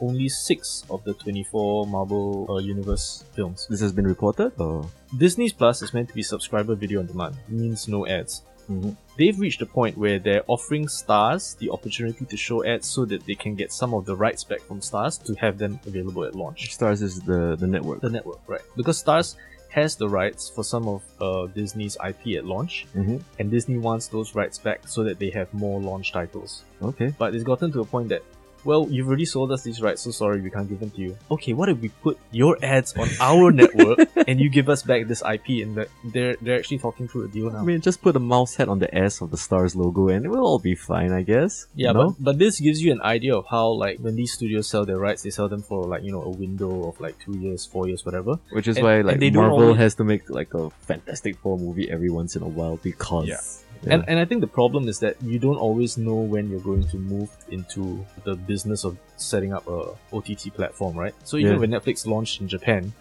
only 0.00 0.28
six 0.28 0.84
of 0.90 1.04
the 1.04 1.14
24 1.14 1.86
Marvel 1.86 2.46
uh, 2.50 2.58
Universe 2.58 3.24
films. 3.32 3.66
this 3.70 3.80
has 3.80 3.92
been 3.92 4.06
reported, 4.06 4.52
or 4.58 4.86
Disney's 5.16 5.52
Plus 5.52 5.82
is 5.82 5.94
meant 5.94 6.08
to 6.08 6.14
be 6.14 6.22
subscriber 6.22 6.74
video 6.74 7.00
on 7.00 7.06
demand, 7.06 7.36
means 7.48 7.86
no 7.88 8.06
ads. 8.06 8.42
Mhm. 8.70 8.96
They've 9.18 9.38
reached 9.38 9.62
a 9.62 9.66
point 9.66 9.96
where 9.96 10.18
they're 10.18 10.42
offering 10.46 10.86
Starz 10.86 11.56
the 11.58 11.70
opportunity 11.70 12.24
to 12.24 12.36
show 12.36 12.64
ads 12.64 12.88
so 12.88 13.04
that 13.04 13.24
they 13.26 13.34
can 13.34 13.54
get 13.54 13.72
some 13.72 13.94
of 13.94 14.04
the 14.06 14.16
rights 14.16 14.42
back 14.44 14.60
from 14.62 14.80
Starz 14.80 15.22
to 15.26 15.34
have 15.34 15.58
them 15.58 15.78
available 15.86 16.24
at 16.24 16.34
launch. 16.34 16.76
Starz 16.76 17.00
is 17.02 17.20
the 17.20 17.56
the 17.56 17.66
network. 17.66 18.00
The 18.00 18.10
network, 18.10 18.40
right? 18.48 18.62
Because 18.76 19.02
Starz 19.02 19.36
has 19.68 19.96
the 19.96 20.08
rights 20.08 20.48
for 20.48 20.62
some 20.62 20.86
of 20.88 21.02
uh, 21.20 21.46
Disney's 21.48 21.96
IP 22.10 22.36
at 22.38 22.44
launch, 22.44 22.86
Mm-hmm. 22.94 23.16
and 23.38 23.50
Disney 23.50 23.76
wants 23.78 24.06
those 24.06 24.34
rights 24.34 24.56
back 24.56 24.80
so 24.86 25.02
that 25.02 25.18
they 25.18 25.30
have 25.30 25.52
more 25.52 25.80
launch 25.80 26.12
titles. 26.12 26.62
Okay. 26.80 27.12
But 27.18 27.34
it's 27.34 27.42
gotten 27.44 27.72
to 27.72 27.80
a 27.80 27.84
point 27.84 28.08
that, 28.10 28.22
well, 28.64 28.88
you've 28.90 29.06
already 29.08 29.24
sold 29.24 29.52
us 29.52 29.62
these 29.62 29.80
rights, 29.80 30.02
so 30.02 30.10
sorry, 30.10 30.40
we 30.40 30.50
can't 30.50 30.68
give 30.68 30.80
them 30.80 30.90
to 30.90 31.00
you. 31.00 31.16
Okay, 31.30 31.52
what 31.52 31.68
if 31.68 31.78
we 31.80 31.88
put 31.88 32.18
your 32.30 32.56
ads 32.62 32.94
on 32.96 33.08
our 33.20 33.50
network 33.60 33.98
and 34.28 34.40
you 34.40 34.48
give 34.48 34.68
us 34.68 34.82
back 34.82 35.06
this 35.06 35.22
IP? 35.22 35.62
And 35.64 35.86
they're 36.04 36.36
they're 36.40 36.58
actually 36.58 36.78
talking 36.78 37.08
through 37.08 37.24
a 37.24 37.28
deal 37.28 37.50
now. 37.50 37.58
I 37.60 37.62
mean, 37.62 37.80
just 37.80 38.02
put 38.02 38.16
a 38.16 38.20
mouse 38.20 38.54
head 38.56 38.68
on 38.68 38.78
the 38.78 38.92
S 38.94 39.20
of 39.20 39.30
the 39.30 39.36
Starz 39.36 39.74
logo 39.76 40.08
and 40.08 40.24
it 40.24 40.28
will 40.28 40.44
all 40.44 40.58
be 40.58 40.74
fine, 40.74 41.12
I 41.12 41.22
guess. 41.22 41.66
Yeah, 41.74 41.92
no? 41.92 42.10
but, 42.10 42.24
but 42.24 42.38
this 42.38 42.60
gives 42.60 42.82
you 42.82 42.92
an 42.92 43.02
idea 43.02 43.34
of 43.34 43.46
how 43.50 43.68
like 43.68 43.98
when 43.98 44.16
these 44.16 44.32
studios 44.32 44.68
sell 44.68 44.84
their 44.84 44.98
rights, 44.98 45.22
they 45.22 45.30
sell 45.30 45.48
them 45.48 45.62
for 45.62 45.84
like 45.84 46.02
you 46.02 46.12
know 46.12 46.22
a 46.22 46.30
window 46.30 46.88
of 46.88 47.00
like 47.00 47.18
two 47.18 47.36
years, 47.38 47.64
four 47.66 47.88
years, 47.88 48.04
whatever. 48.04 48.38
Which 48.52 48.68
is 48.68 48.76
and- 48.76 48.84
why 48.84 49.00
like 49.02 49.20
Marvel 49.34 49.62
always- 49.62 49.76
has 49.78 49.94
to 49.96 50.04
make 50.04 50.28
like 50.30 50.54
a 50.54 50.70
Fantastic 50.70 51.36
Four 51.38 51.58
movie 51.58 51.90
every 51.90 52.10
once 52.10 52.36
in 52.36 52.42
a 52.42 52.48
while 52.48 52.76
because 52.76 53.28
Yeah. 53.28 53.40
Yeah. 53.84 53.94
And 53.94 54.04
and 54.08 54.18
I 54.18 54.24
think 54.24 54.40
the 54.40 54.46
problem 54.60 54.88
is 54.88 54.98
that 55.00 55.16
you 55.22 55.38
don't 55.38 55.56
always 55.56 55.96
know 55.98 56.16
when 56.16 56.48
you're 56.50 56.60
going 56.72 56.86
to 56.88 56.96
move 56.96 57.30
into 57.50 58.04
the 58.24 58.34
business 58.34 58.84
of 58.84 58.96
setting 59.16 59.52
up 59.52 59.66
a 59.68 59.94
OTT 60.12 60.54
platform, 60.54 60.96
right? 60.96 61.14
So 61.24 61.36
even 61.36 61.52
Yeah. 61.54 61.58
when 61.60 61.70
Netflix 61.70 62.06
launched 62.06 62.40
in 62.40 62.48
Japan, 62.48 62.92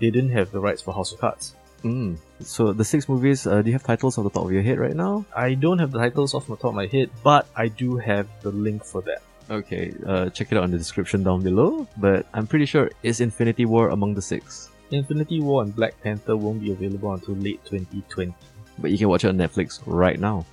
they 0.00 0.10
didn't 0.10 0.30
have 0.32 0.50
the 0.50 0.60
rights 0.60 0.82
for 0.82 0.92
House 0.94 1.12
of 1.12 1.20
Cards. 1.20 1.54
Mm. 1.84 2.16
So 2.40 2.72
the 2.72 2.84
six 2.84 3.08
movies, 3.08 3.46
uh, 3.46 3.62
do 3.62 3.68
you 3.70 3.72
have 3.74 3.82
titles 3.82 4.16
off 4.18 4.24
the 4.24 4.30
top 4.30 4.44
of 4.46 4.52
your 4.52 4.62
head 4.62 4.78
right 4.78 4.94
now? 4.94 5.24
I 5.34 5.54
don't 5.54 5.78
have 5.78 5.90
the 5.90 5.98
titles 5.98 6.34
off 6.34 6.46
the 6.46 6.56
top 6.56 6.70
of 6.70 6.74
my 6.74 6.86
head, 6.86 7.10
but 7.22 7.46
I 7.56 7.68
do 7.68 7.96
have 7.96 8.26
the 8.42 8.50
link 8.50 8.84
for 8.84 9.02
that. 9.02 9.22
Okay, 9.50 9.92
uh, 10.06 10.30
check 10.30 10.52
it 10.52 10.58
out 10.58 10.64
in 10.64 10.70
the 10.70 10.78
description 10.78 11.22
down 11.24 11.42
below. 11.42 11.86
But 11.98 12.26
I'm 12.32 12.46
pretty 12.46 12.66
sure 12.66 12.90
is 13.02 13.20
Infinity 13.20 13.64
War 13.66 13.90
among 13.90 14.14
the 14.14 14.22
six. 14.22 14.70
Infinity 14.92 15.40
War 15.40 15.62
and 15.62 15.74
Black 15.74 16.00
Panther 16.02 16.36
won't 16.36 16.60
be 16.60 16.70
available 16.70 17.12
until 17.12 17.34
late 17.34 17.60
2020. 17.64 18.32
But 18.78 18.90
you 18.90 18.98
can 18.98 19.08
watch 19.08 19.24
it 19.24 19.28
on 19.28 19.36
Netflix 19.36 19.80
right 19.86 20.18
now. 20.18 20.44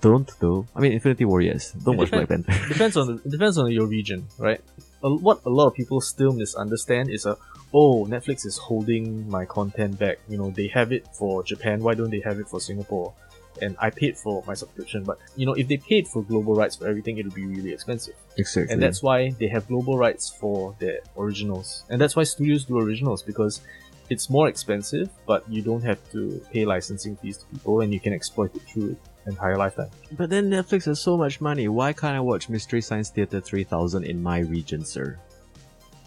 Don't 0.00 0.30
though. 0.40 0.66
I 0.74 0.80
mean, 0.80 0.92
Infinity 0.92 1.24
War, 1.24 1.40
yes. 1.40 1.72
Don't 1.72 1.94
It 1.94 1.98
watch 1.98 2.10
Black 2.10 2.28
depends- 2.28 2.46
Panther. 2.46 2.68
depends 2.72 2.96
on 2.96 3.06
the, 3.22 3.28
depends 3.30 3.56
on 3.58 3.70
your 3.72 3.86
region, 3.86 4.26
right? 4.38 4.60
A, 5.02 5.14
what 5.14 5.40
a 5.46 5.50
lot 5.50 5.68
of 5.68 5.74
people 5.74 6.00
still 6.00 6.32
misunderstand 6.32 7.08
is 7.10 7.24
a 7.24 7.36
oh 7.72 8.04
Netflix 8.06 8.44
is 8.44 8.58
holding 8.58 9.28
my 9.30 9.44
content 9.46 9.98
back. 9.98 10.18
You 10.28 10.36
know 10.38 10.50
they 10.50 10.66
have 10.68 10.92
it 10.92 11.06
for 11.14 11.42
Japan. 11.44 11.80
Why 11.82 11.94
don't 11.94 12.10
they 12.10 12.20
have 12.20 12.38
it 12.38 12.48
for 12.48 12.60
Singapore? 12.60 13.14
And 13.62 13.74
I 13.80 13.88
paid 13.88 14.18
for 14.18 14.44
my 14.46 14.52
subscription, 14.52 15.02
but 15.02 15.18
you 15.34 15.46
know 15.46 15.54
if 15.54 15.66
they 15.66 15.78
paid 15.78 16.06
for 16.08 16.22
global 16.22 16.54
rights 16.54 16.76
for 16.76 16.86
everything, 16.88 17.16
it 17.16 17.24
would 17.24 17.34
be 17.34 17.46
really 17.46 17.72
expensive. 17.72 18.14
exactly. 18.36 18.70
And 18.74 18.82
that's 18.82 19.02
why 19.02 19.30
they 19.30 19.48
have 19.48 19.66
global 19.66 19.96
rights 19.96 20.28
for 20.28 20.74
their 20.78 20.98
originals. 21.16 21.84
And 21.88 21.98
that's 21.98 22.14
why 22.14 22.24
studios 22.24 22.66
do 22.66 22.78
originals 22.78 23.22
because 23.22 23.62
it's 24.10 24.30
more 24.30 24.48
expensive, 24.48 25.08
but 25.26 25.48
you 25.50 25.62
don't 25.62 25.82
have 25.82 25.98
to 26.12 26.44
pay 26.52 26.64
licensing 26.64 27.16
fees 27.16 27.38
to 27.38 27.46
people, 27.46 27.80
and 27.80 27.92
you 27.92 28.00
can 28.00 28.12
exploit 28.12 28.54
it 28.54 28.62
through 28.62 28.90
its 28.90 29.26
entire 29.26 29.56
lifetime. 29.56 29.90
But 30.12 30.30
then 30.30 30.50
Netflix 30.50 30.84
has 30.84 31.00
so 31.00 31.16
much 31.16 31.40
money. 31.40 31.68
Why 31.68 31.92
can't 31.92 32.16
I 32.16 32.20
watch 32.20 32.48
Mystery 32.48 32.80
Science 32.80 33.10
Theater 33.10 33.40
3000 33.40 34.04
in 34.04 34.22
my 34.22 34.38
region, 34.40 34.84
sir? 34.84 35.18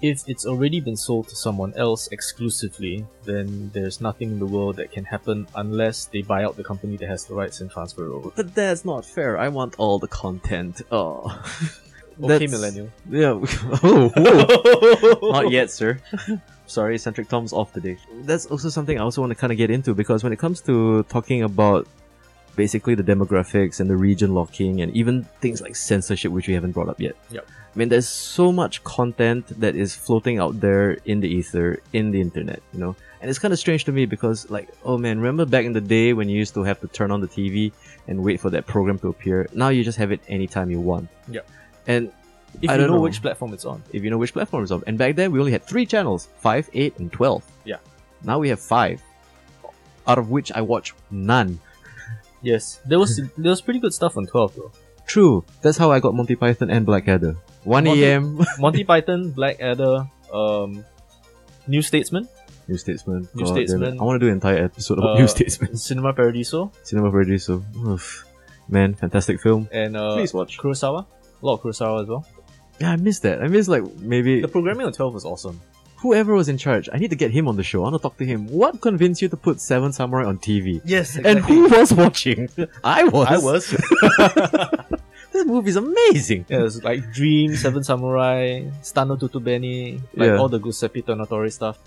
if 0.01 0.23
it's 0.27 0.45
already 0.45 0.79
been 0.79 0.95
sold 0.95 1.27
to 1.27 1.35
someone 1.35 1.73
else 1.75 2.07
exclusively, 2.07 3.05
then 3.25 3.69
there's 3.73 3.99
nothing 3.99 4.31
in 4.31 4.39
the 4.39 4.45
world 4.45 4.77
that 4.77 4.91
can 4.91 5.03
happen 5.03 5.47
unless 5.55 6.05
they 6.05 6.21
buy 6.21 6.43
out 6.43 6.55
the 6.55 6.63
company 6.63 6.95
that 6.97 7.07
has 7.07 7.25
the 7.25 7.33
rights 7.33 7.61
and 7.61 7.69
transfer 7.69 8.05
it 8.05 8.13
over. 8.13 8.29
But 8.35 8.55
that's 8.55 8.85
not 8.85 9.05
fair. 9.05 9.37
I 9.37 9.49
want 9.49 9.75
all 9.77 9.99
the 9.99 10.07
content. 10.07 10.81
Oh. 10.91 11.43
Okay, 12.21 12.47
millennial. 12.47 12.89
Yeah. 13.09 13.39
oh. 13.83 15.19
Not 15.31 15.51
yet, 15.51 15.71
sir. 15.71 16.01
Sorry, 16.69 16.97
Centric 16.97 17.27
Tom's 17.29 17.51
off 17.51 17.73
today. 17.73 17.97
That's 18.21 18.45
also 18.45 18.69
something 18.69 18.99
I 18.99 19.01
also 19.01 19.21
want 19.21 19.31
to 19.31 19.35
kind 19.35 19.51
of 19.51 19.57
get 19.57 19.71
into 19.71 19.93
because 19.93 20.23
when 20.23 20.31
it 20.31 20.39
comes 20.39 20.61
to 20.61 21.03
talking 21.03 21.43
about 21.43 21.87
basically 22.55 22.93
the 22.93 23.03
demographics 23.03 23.79
and 23.79 23.89
the 23.89 23.95
region 23.95 24.33
locking 24.33 24.81
and 24.81 24.95
even 24.95 25.23
things 25.41 25.61
like 25.61 25.75
censorship, 25.75 26.31
which 26.31 26.47
we 26.47 26.53
haven't 26.53 26.71
brought 26.71 26.89
up 26.89 26.99
yet. 26.99 27.15
Yep. 27.31 27.47
I 27.47 27.77
mean, 27.77 27.89
there's 27.89 28.09
so 28.09 28.51
much 28.51 28.83
content 28.83 29.47
that 29.61 29.75
is 29.75 29.95
floating 29.95 30.39
out 30.39 30.59
there 30.59 30.97
in 31.05 31.21
the 31.21 31.29
ether, 31.29 31.81
in 31.93 32.11
the 32.11 32.19
internet, 32.19 32.61
you 32.73 32.79
know? 32.79 32.95
And 33.21 33.29
it's 33.29 33.39
kind 33.39 33.53
of 33.53 33.59
strange 33.59 33.85
to 33.85 33.91
me 33.91 34.05
because, 34.05 34.49
like, 34.49 34.69
oh 34.83 34.97
man, 34.97 35.19
remember 35.19 35.45
back 35.45 35.65
in 35.65 35.73
the 35.73 35.81
day 35.81 36.13
when 36.13 36.29
you 36.29 36.37
used 36.37 36.53
to 36.55 36.63
have 36.63 36.79
to 36.81 36.87
turn 36.87 37.11
on 37.11 37.21
the 37.21 37.27
TV 37.27 37.71
and 38.07 38.23
wait 38.23 38.39
for 38.39 38.49
that 38.49 38.65
program 38.65 38.97
to 38.99 39.09
appear? 39.09 39.47
Now 39.53 39.69
you 39.69 39.83
just 39.83 39.97
have 39.97 40.11
it 40.11 40.21
anytime 40.27 40.69
you 40.69 40.79
want. 40.79 41.09
Yep. 41.29 41.49
And 41.87 42.11
If 42.61 42.69
I 42.69 42.73
you 42.73 42.79
don't 42.79 42.87
know, 42.89 42.95
know. 42.95 43.01
which 43.01 43.21
platform 43.21 43.53
it's 43.53 43.65
on. 43.65 43.81
if 43.93 44.03
you 44.03 44.09
know 44.09 44.17
which 44.17 44.33
platform 44.33 44.63
it's 44.63 44.71
on. 44.71 44.83
And 44.87 44.97
back 44.97 45.15
then 45.15 45.31
we 45.31 45.39
only 45.39 45.51
had 45.51 45.63
three 45.63 45.85
channels, 45.85 46.27
five, 46.37 46.69
eight, 46.73 46.97
and 46.99 47.11
twelve. 47.11 47.43
Yeah. 47.65 47.77
Now 48.23 48.39
we 48.39 48.49
have 48.49 48.59
five. 48.59 49.01
Out 50.07 50.17
of 50.17 50.29
which 50.29 50.51
I 50.51 50.61
watch 50.61 50.93
none. 51.11 51.59
Yes, 52.41 52.79
there 52.85 52.99
was 52.99 53.17
there 53.37 53.49
was 53.51 53.61
pretty 53.61 53.79
good 53.79 53.93
stuff 53.93 54.17
on 54.17 54.25
12 54.25 54.55
though. 54.55 54.71
True. 55.07 55.43
That's 55.61 55.77
how 55.77 55.91
I 55.91 55.99
got 55.99 56.13
Monty 56.15 56.35
Python 56.35 56.69
and 56.69 56.85
Blackadder. 56.85 57.35
1 57.63 57.83
Monty- 57.83 58.05
AM. 58.05 58.39
Monty 58.59 58.83
Python, 58.83 59.31
Blackadder, 59.31 60.07
um, 60.33 60.85
New 61.67 61.81
Statesman, 61.81 62.27
New 62.67 62.77
Statesman. 62.77 63.27
New 63.35 63.43
God. 63.45 63.53
Statesman. 63.53 63.99
I 63.99 64.03
want 64.03 64.19
to 64.19 64.25
do 64.25 64.27
an 64.29 64.33
entire 64.33 64.63
episode 64.63 64.99
of 64.99 65.03
Uh, 65.05 65.19
New 65.19 65.27
Statesman. 65.27 65.75
Cinema 65.89 66.13
Paradiso, 66.13 66.71
Cinema 66.83 67.11
Paradiso. 67.11 67.63
Oof. 67.85 68.25
Man, 68.67 68.93
fantastic 68.95 69.41
film. 69.41 69.67
and 69.71 69.97
uh, 69.97 70.13
Please 70.15 70.33
watch. 70.33 70.57
Kurosawa. 70.59 71.05
A 71.41 71.45
lot 71.45 71.55
of 71.55 71.61
Kurosawa 71.61 72.03
as 72.03 72.07
well. 72.07 72.25
Yeah, 72.79 72.91
I 72.91 72.95
missed 72.97 73.23
that. 73.23 73.41
I 73.43 73.47
missed 73.47 73.69
like 73.69 73.83
maybe 73.99 74.41
The 74.41 74.47
programming 74.47 74.85
on 74.85 74.93
12 74.93 75.13
was 75.13 75.25
awesome. 75.25 75.59
whoever 75.97 76.33
was 76.33 76.47
in 76.47 76.57
charge. 76.57 76.87
I 76.93 76.97
need 76.97 77.09
to 77.09 77.15
get 77.17 77.31
him 77.31 77.47
on 77.47 77.55
the 77.57 77.63
show. 77.63 77.79
I 77.81 77.89
want 77.91 77.95
to 77.95 78.01
talk 78.01 78.17
to 78.17 78.25
him. 78.25 78.47
What 78.47 78.79
convinced 78.81 79.21
you 79.21 79.27
to 79.29 79.37
put 79.37 79.59
Seven 79.59 79.91
Samurai 79.91 80.23
on 80.25 80.37
TV? 80.39 80.81
Yes, 80.85 81.17
And 81.17 81.39
who 81.39 81.67
was 81.69 81.91
watching? 81.93 82.47
I 82.83 83.03
was. 83.03 83.27
I 83.27 83.37
was. 83.37 83.63
This 85.31 85.45
movie's 85.45 85.75
amazing. 85.75 86.45
Yeah, 86.49 86.63
it's 86.65 86.83
like 86.83 87.13
Dream, 87.13 87.55
Seven 87.55 87.83
Samurai, 87.83 88.63
Stano 88.81 89.15
Tutubeni, 89.17 90.01
like 90.15 90.27
Yeah. 90.27 90.37
all 90.37 90.49
the 90.49 90.59
Giuseppe 90.59 91.01
Tornatore 91.03 91.51
stuff. 91.51 91.77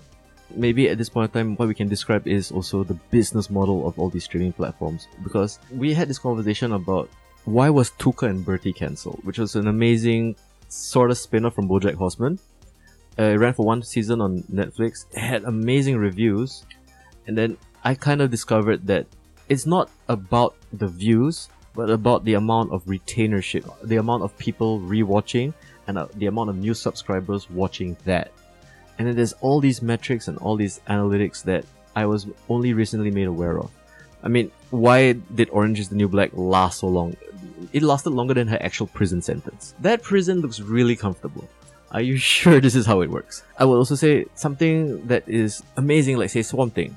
maybe 0.55 0.87
at 0.89 0.97
this 0.97 1.09
point 1.09 1.29
in 1.29 1.33
time, 1.33 1.55
what 1.57 1.67
we 1.67 1.73
can 1.75 1.89
describe 1.89 2.25
is 2.27 2.51
also 2.51 2.83
the 2.83 2.93
business 3.11 3.49
model 3.49 3.85
of 3.87 3.99
all 3.99 4.09
these 4.09 4.23
streaming 4.23 4.53
platforms. 4.53 5.07
Because 5.23 5.59
we 5.71 5.93
had 5.93 6.07
this 6.07 6.19
conversation 6.19 6.71
about 6.73 7.09
why 7.45 7.69
was 7.69 7.91
Tuca 7.99 8.29
and 8.29 8.45
Bertie 8.45 8.71
cancelled, 8.73 9.19
which 9.23 9.37
was 9.39 9.55
an 9.55 9.67
amazing 9.67 10.35
sort 10.73 11.11
of 11.11 11.17
spin-off 11.17 11.53
from 11.55 11.69
BoJack 11.69 11.95
Horseman. 11.95 12.39
Uh, 13.17 13.23
it 13.23 13.37
ran 13.37 13.53
for 13.53 13.65
one 13.65 13.83
season 13.83 14.21
on 14.21 14.41
Netflix. 14.43 15.05
It 15.11 15.19
had 15.19 15.43
amazing 15.43 15.97
reviews, 15.97 16.65
and 17.27 17.37
then 17.37 17.57
I 17.83 17.93
kind 17.93 18.21
of 18.21 18.31
discovered 18.31 18.87
that 18.87 19.05
it's 19.49 19.65
not 19.65 19.91
about 20.07 20.55
the 20.71 20.87
views, 20.87 21.49
but 21.75 21.89
about 21.89 22.25
the 22.25 22.33
amount 22.33 22.71
of 22.71 22.85
retainership, 22.85 23.69
the 23.83 23.97
amount 23.97 24.23
of 24.23 24.35
people 24.37 24.79
rewatching, 24.79 25.53
and 25.87 25.97
uh, 25.97 26.07
the 26.15 26.25
amount 26.25 26.49
of 26.49 26.57
new 26.57 26.73
subscribers 26.73 27.49
watching 27.49 27.95
that. 28.05 28.31
And 28.97 29.07
then 29.07 29.15
there's 29.15 29.33
all 29.41 29.59
these 29.59 29.81
metrics 29.81 30.27
and 30.27 30.37
all 30.39 30.55
these 30.55 30.79
analytics 30.87 31.43
that 31.43 31.65
I 31.95 32.05
was 32.05 32.27
only 32.49 32.73
recently 32.73 33.11
made 33.11 33.27
aware 33.27 33.59
of. 33.59 33.69
I 34.23 34.27
mean, 34.29 34.51
why 34.69 35.13
did 35.13 35.49
Orange 35.51 35.79
is 35.79 35.89
the 35.89 35.95
New 35.95 36.07
Black 36.07 36.31
last 36.33 36.79
so 36.79 36.87
long? 36.87 37.15
It 37.71 37.83
lasted 37.83 38.11
longer 38.11 38.33
than 38.33 38.47
her 38.47 38.57
actual 38.61 38.87
prison 38.87 39.21
sentence. 39.21 39.73
That 39.81 40.01
prison 40.03 40.41
looks 40.41 40.59
really 40.59 40.95
comfortable. 40.95 41.47
Are 41.91 42.01
you 42.01 42.17
sure 42.33 42.59
this 42.59 42.75
is 42.75 42.85
how 42.85 43.01
it 43.01 43.09
works? 43.09 43.43
I 43.57 43.65
will 43.65 43.77
also 43.77 43.95
say 43.95 44.25
something 44.35 45.05
that 45.07 45.27
is 45.27 45.63
amazing, 45.77 46.17
like 46.17 46.29
say 46.29 46.41
Swamp 46.41 46.73
Thing. 46.73 46.95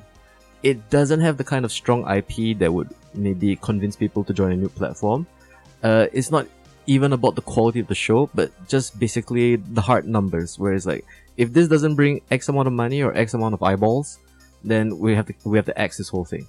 It 0.63 0.91
doesn't 0.91 1.21
have 1.21 1.37
the 1.37 1.45
kind 1.45 1.65
of 1.65 1.71
strong 1.73 2.09
IP 2.11 2.59
that 2.59 2.73
would 2.73 2.91
maybe 3.15 3.57
convince 3.57 3.95
people 3.95 4.25
to 4.25 4.33
join 4.33 4.53
a 4.53 4.57
new 4.57 4.69
platform. 4.69 5.27
Uh, 5.83 6.07
it's 6.13 6.31
not 6.31 6.47
even 6.87 7.13
about 7.13 7.35
the 7.35 7.43
quality 7.43 7.81
of 7.81 7.87
the 7.89 7.95
show, 7.95 8.31
but 8.35 8.51
just 8.69 8.99
basically 8.99 9.57
the 9.57 9.81
hard 9.81 10.07
numbers. 10.09 10.59
Whereas 10.59 10.87
like, 10.87 11.05
if 11.37 11.53
this 11.53 11.69
doesn't 11.69 11.95
bring 11.95 12.23
X 12.31 12.49
amount 12.49 12.67
of 12.67 12.73
money 12.73 13.03
or 13.03 13.15
X 13.15 13.35
amount 13.35 13.55
of 13.55 13.63
eyeballs, 13.63 14.19
then 14.65 14.99
we 14.99 15.15
have 15.15 15.27
to 15.27 15.35
we 15.45 15.59
have 15.59 15.67
to 15.67 15.79
axe 15.79 15.99
this 15.99 16.09
whole 16.09 16.25
thing. 16.25 16.47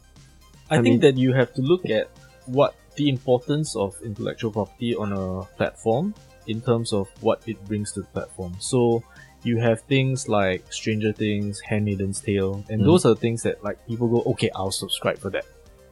I, 0.70 0.78
I 0.78 0.82
think 0.82 0.84
mean- 0.84 1.00
that 1.02 1.18
you 1.18 1.34
have 1.34 1.54
to 1.54 1.62
look 1.62 1.86
at 1.90 2.10
what 2.46 2.76
the 2.98 3.08
importance 3.10 3.75
of 3.75 3.96
intellectual 4.04 4.51
property 4.51 4.96
on 4.96 5.13
a 5.13 5.44
platform 5.56 6.13
in 6.48 6.62
terms 6.62 6.94
of 6.94 7.08
what 7.22 7.42
it 7.48 7.63
brings 7.66 7.92
to 7.94 8.01
the 8.01 8.08
platform. 8.08 8.56
So 8.60 9.04
you 9.44 9.58
have 9.58 9.82
things 9.82 10.27
like 10.27 10.62
Stranger 10.72 11.13
Things, 11.13 11.62
Handmaiden's 11.62 12.20
Tale, 12.20 12.63
and 12.70 12.82
Mhm. 12.82 12.86
those 12.86 13.06
are 13.06 13.16
things 13.16 13.44
that 13.44 13.63
like 13.63 13.77
people 13.88 14.08
go, 14.08 14.22
okay, 14.32 14.50
I'll 14.56 14.72
subscribe 14.72 15.18
for 15.20 15.30
that, 15.30 15.46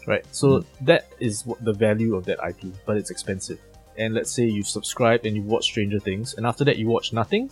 right? 0.07 0.25
So 0.31 0.47
Mm. 0.47 0.65
that 0.81 1.07
is 1.19 1.45
what 1.45 1.63
the 1.63 1.73
value 1.73 2.15
of 2.15 2.25
that 2.25 2.39
IP, 2.43 2.73
but 2.85 2.97
it's 2.97 3.11
expensive. 3.11 3.59
And 3.97 4.13
let's 4.13 4.31
say 4.31 4.45
you 4.45 4.63
subscribe 4.63 5.25
and 5.25 5.35
you 5.37 5.43
watch 5.43 5.65
Stranger 5.65 5.99
Things, 5.99 6.33
and 6.35 6.45
after 6.45 6.65
that 6.65 6.77
you 6.77 6.87
watch 6.87 7.13
nothing. 7.13 7.49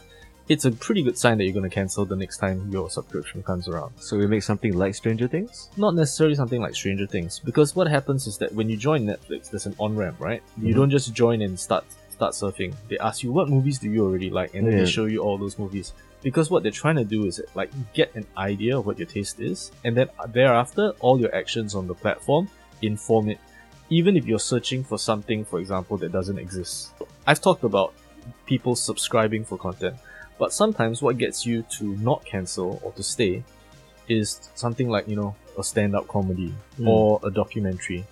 It's 0.50 0.66
a 0.66 0.72
pretty 0.72 1.04
good 1.04 1.18
sign 1.18 1.38
that 1.38 1.46
you're 1.46 1.54
going 1.54 1.70
to 1.70 1.74
cancel 1.74 2.04
the 2.04 2.18
next 2.18 2.38
time 2.38 2.70
your 2.70 2.90
subscription 2.90 3.42
comes 3.44 3.70
around 3.70 3.94
So 4.00 4.18
we 4.18 4.28
make 4.28 4.44
something 4.44 4.74
like 4.78 4.94
Stranger 4.94 5.28
Things. 5.28 5.70
not 5.78 5.96
necessarily 5.96 6.36
something 6.36 6.62
like 6.62 6.76
Stranger 6.76 7.08
Things, 7.08 7.40
because 7.40 7.76
what 7.78 7.88
happens 7.88 8.28
is 8.28 8.38
that 8.40 8.54
when 8.54 8.70
you 8.70 8.76
join 8.76 9.06
Netflix, 9.06 9.50
there's 9.50 9.66
an 9.68 9.76
on 9.80 9.96
ramp, 9.96 10.18
right? 10.20 10.44
You 10.62 10.74
Mhm. 10.74 10.78
don't 10.78 10.90
just 10.90 11.14
join 11.14 11.42
and 11.42 11.58
start 11.60 11.86
start 12.10 12.34
surfing. 12.36 12.74
They 12.90 12.98
ask 13.00 13.24
you 13.24 13.32
what 13.32 13.50
movies 13.50 13.80
do 13.80 13.90
you 13.90 14.06
already 14.06 14.30
like, 14.30 14.54
and 14.54 14.68
then 14.68 14.74
Yeah. 14.78 14.84
they 14.84 14.90
show 14.90 15.06
you 15.06 15.20
all 15.24 15.38
those 15.38 15.58
movies. 15.58 15.94
because 16.22 16.50
what 16.50 16.64
they're 16.64 16.72
trying 16.72 16.96
to 16.96 17.04
do 17.04 17.26
is 17.26 17.42
like 17.54 17.70
get 17.94 18.16
an 18.16 18.26
idea 18.38 18.78
of 18.78 18.86
what 18.86 18.98
your 18.98 19.06
taste 19.08 19.42
is, 19.42 19.72
and 19.84 19.98
then 19.98 20.08
thereafter, 20.32 20.94
all 21.02 21.20
your 21.20 21.34
actions 21.36 21.76
on 21.76 21.86
the 21.86 21.94
platform 21.94 22.48
inform 22.82 23.28
it. 23.30 23.40
Even 23.90 24.16
if 24.16 24.26
you're 24.26 24.40
searching 24.54 24.86
for 24.86 24.98
something, 24.98 25.44
for 25.44 25.60
example, 25.60 25.98
that 25.98 26.14
doesn't 26.14 26.38
exist. 26.40 26.92
I've 27.28 27.42
talked 27.42 27.66
about 27.66 27.94
people 28.46 28.74
subscribing 28.78 29.44
for 29.44 29.58
content, 29.58 29.96
but 30.38 30.52
sometimes 30.54 31.02
what 31.02 31.18
gets 31.18 31.46
you 31.46 31.64
to 31.78 31.96
not 31.98 32.24
cancel 32.26 32.80
or 32.84 32.92
to 32.94 33.04
stay 33.04 33.44
is 34.08 34.50
something 34.56 34.90
like, 34.90 35.08
you 35.08 35.16
know, 35.16 35.36
a 35.58 35.64
stand 35.64 35.96
up 35.96 36.08
comedy 36.08 36.54
Mm. 36.80 36.88
or 36.88 37.20
a 37.24 37.30
documentary. 37.32 38.06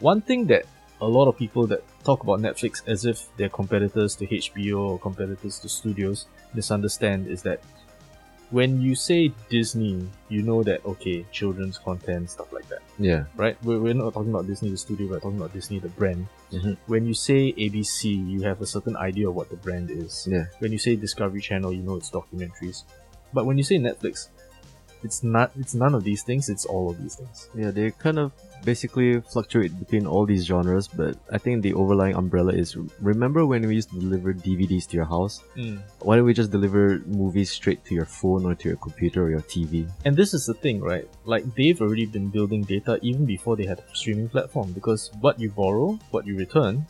One 0.00 0.20
thing 0.20 0.46
that 0.46 0.66
a 1.00 1.06
lot 1.06 1.28
of 1.28 1.36
people 1.36 1.66
that 1.68 1.82
talk 2.04 2.22
about 2.22 2.40
Netflix 2.40 2.86
as 2.86 3.04
if 3.04 3.28
they're 3.36 3.48
competitors 3.48 4.14
to 4.16 4.26
HBO 4.26 4.90
or 4.90 4.98
competitors 4.98 5.58
to 5.60 5.68
studios 5.68 6.26
misunderstand 6.54 7.26
is 7.26 7.42
that 7.42 7.60
when 8.50 8.80
you 8.80 8.94
say 8.94 9.32
Disney, 9.50 10.08
you 10.28 10.42
know 10.42 10.62
that 10.62 10.84
okay, 10.84 11.24
children's 11.32 11.78
content, 11.78 12.30
stuff 12.30 12.52
like 12.52 12.68
that, 12.68 12.82
Yeah. 12.98 13.24
right? 13.36 13.56
We're, 13.64 13.80
we're 13.80 13.94
not 13.94 14.14
talking 14.14 14.30
about 14.30 14.46
Disney 14.46 14.70
the 14.70 14.76
studio, 14.76 15.08
we're 15.08 15.20
talking 15.20 15.38
about 15.38 15.52
Disney 15.52 15.78
the 15.80 15.88
brand. 15.88 16.26
Mhm. 16.52 16.76
When 16.86 17.06
you 17.06 17.14
say 17.14 17.52
ABC, 17.52 18.10
you 18.14 18.42
have 18.42 18.60
a 18.60 18.66
certain 18.66 18.96
idea 18.96 19.28
of 19.28 19.34
what 19.34 19.50
the 19.50 19.56
brand 19.56 19.90
is. 19.90 20.26
Yeah. 20.30 20.46
When 20.60 20.70
you 20.72 20.78
say 20.78 20.94
Discovery 20.96 21.40
Channel, 21.40 21.72
you 21.72 21.82
know 21.82 21.96
it's 21.96 22.10
documentaries. 22.10 22.84
But 23.32 23.46
when 23.46 23.58
you 23.58 23.64
say 23.64 23.76
Netflix, 23.78 24.28
it's 25.04 25.22
not. 25.22 25.52
It's 25.58 25.74
none 25.74 25.94
of 25.94 26.02
these 26.02 26.22
things. 26.22 26.48
It's 26.48 26.64
all 26.64 26.90
of 26.90 27.00
these 27.00 27.16
things. 27.16 27.48
Yeah, 27.54 27.70
they 27.70 27.90
kind 27.92 28.18
of 28.18 28.32
basically 28.64 29.20
fluctuate 29.20 29.78
between 29.78 30.06
all 30.06 30.24
these 30.24 30.44
genres, 30.46 30.88
but 30.88 31.16
I 31.30 31.38
think 31.38 31.62
the 31.62 31.74
overlying 31.74 32.14
umbrella 32.16 32.52
is 32.52 32.76
remember 33.00 33.44
when 33.44 33.66
we 33.68 33.74
used 33.74 33.90
to 33.90 34.00
deliver 34.00 34.32
DVDs 34.32 34.86
to 34.88 34.96
your 34.96 35.04
house? 35.04 35.42
Mm. 35.56 35.80
Why 36.00 36.16
don't 36.16 36.24
we 36.24 36.32
just 36.34 36.50
deliver 36.50 37.00
movies 37.06 37.50
straight 37.50 37.84
to 37.84 37.94
your 37.94 38.06
phone 38.06 38.46
or 38.46 38.54
to 38.54 38.68
your 38.68 38.78
computer 38.78 39.24
or 39.24 39.30
your 39.30 39.42
TV? 39.42 39.86
And 40.06 40.16
this 40.16 40.32
is 40.32 40.46
the 40.46 40.54
thing, 40.54 40.80
right? 40.80 41.06
Like 41.26 41.44
they've 41.54 41.80
already 41.80 42.06
been 42.06 42.28
building 42.28 42.62
data 42.62 42.98
even 43.02 43.26
before 43.26 43.54
they 43.56 43.66
had 43.66 43.78
a 43.80 43.96
streaming 43.96 44.30
platform 44.30 44.72
because 44.72 45.10
what 45.20 45.38
you 45.38 45.50
borrow, 45.50 45.98
what 46.10 46.26
you 46.26 46.36
return, 46.36 46.86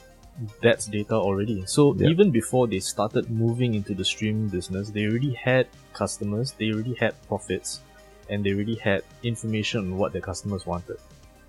that's 0.63 0.87
data 0.87 1.15
already. 1.15 1.65
So 1.67 1.95
Yeah. 1.95 2.09
even 2.09 2.31
before 2.31 2.67
they 2.67 2.81
started 2.81 3.31
moving 3.31 3.75
into 3.75 3.95
the 3.95 4.05
streaming 4.05 4.49
business, 4.49 4.91
they 4.91 5.05
already 5.07 5.35
had 5.35 5.67
customers, 5.93 6.53
they 6.59 6.73
already 6.73 6.95
had 6.95 7.15
profits, 7.29 7.81
and 8.29 8.45
they 8.45 8.53
really 8.53 8.77
had 8.77 9.03
information 9.23 9.81
on 9.81 9.99
what 9.99 10.13
their 10.13 10.23
customers 10.23 10.67
wanted. 10.67 10.99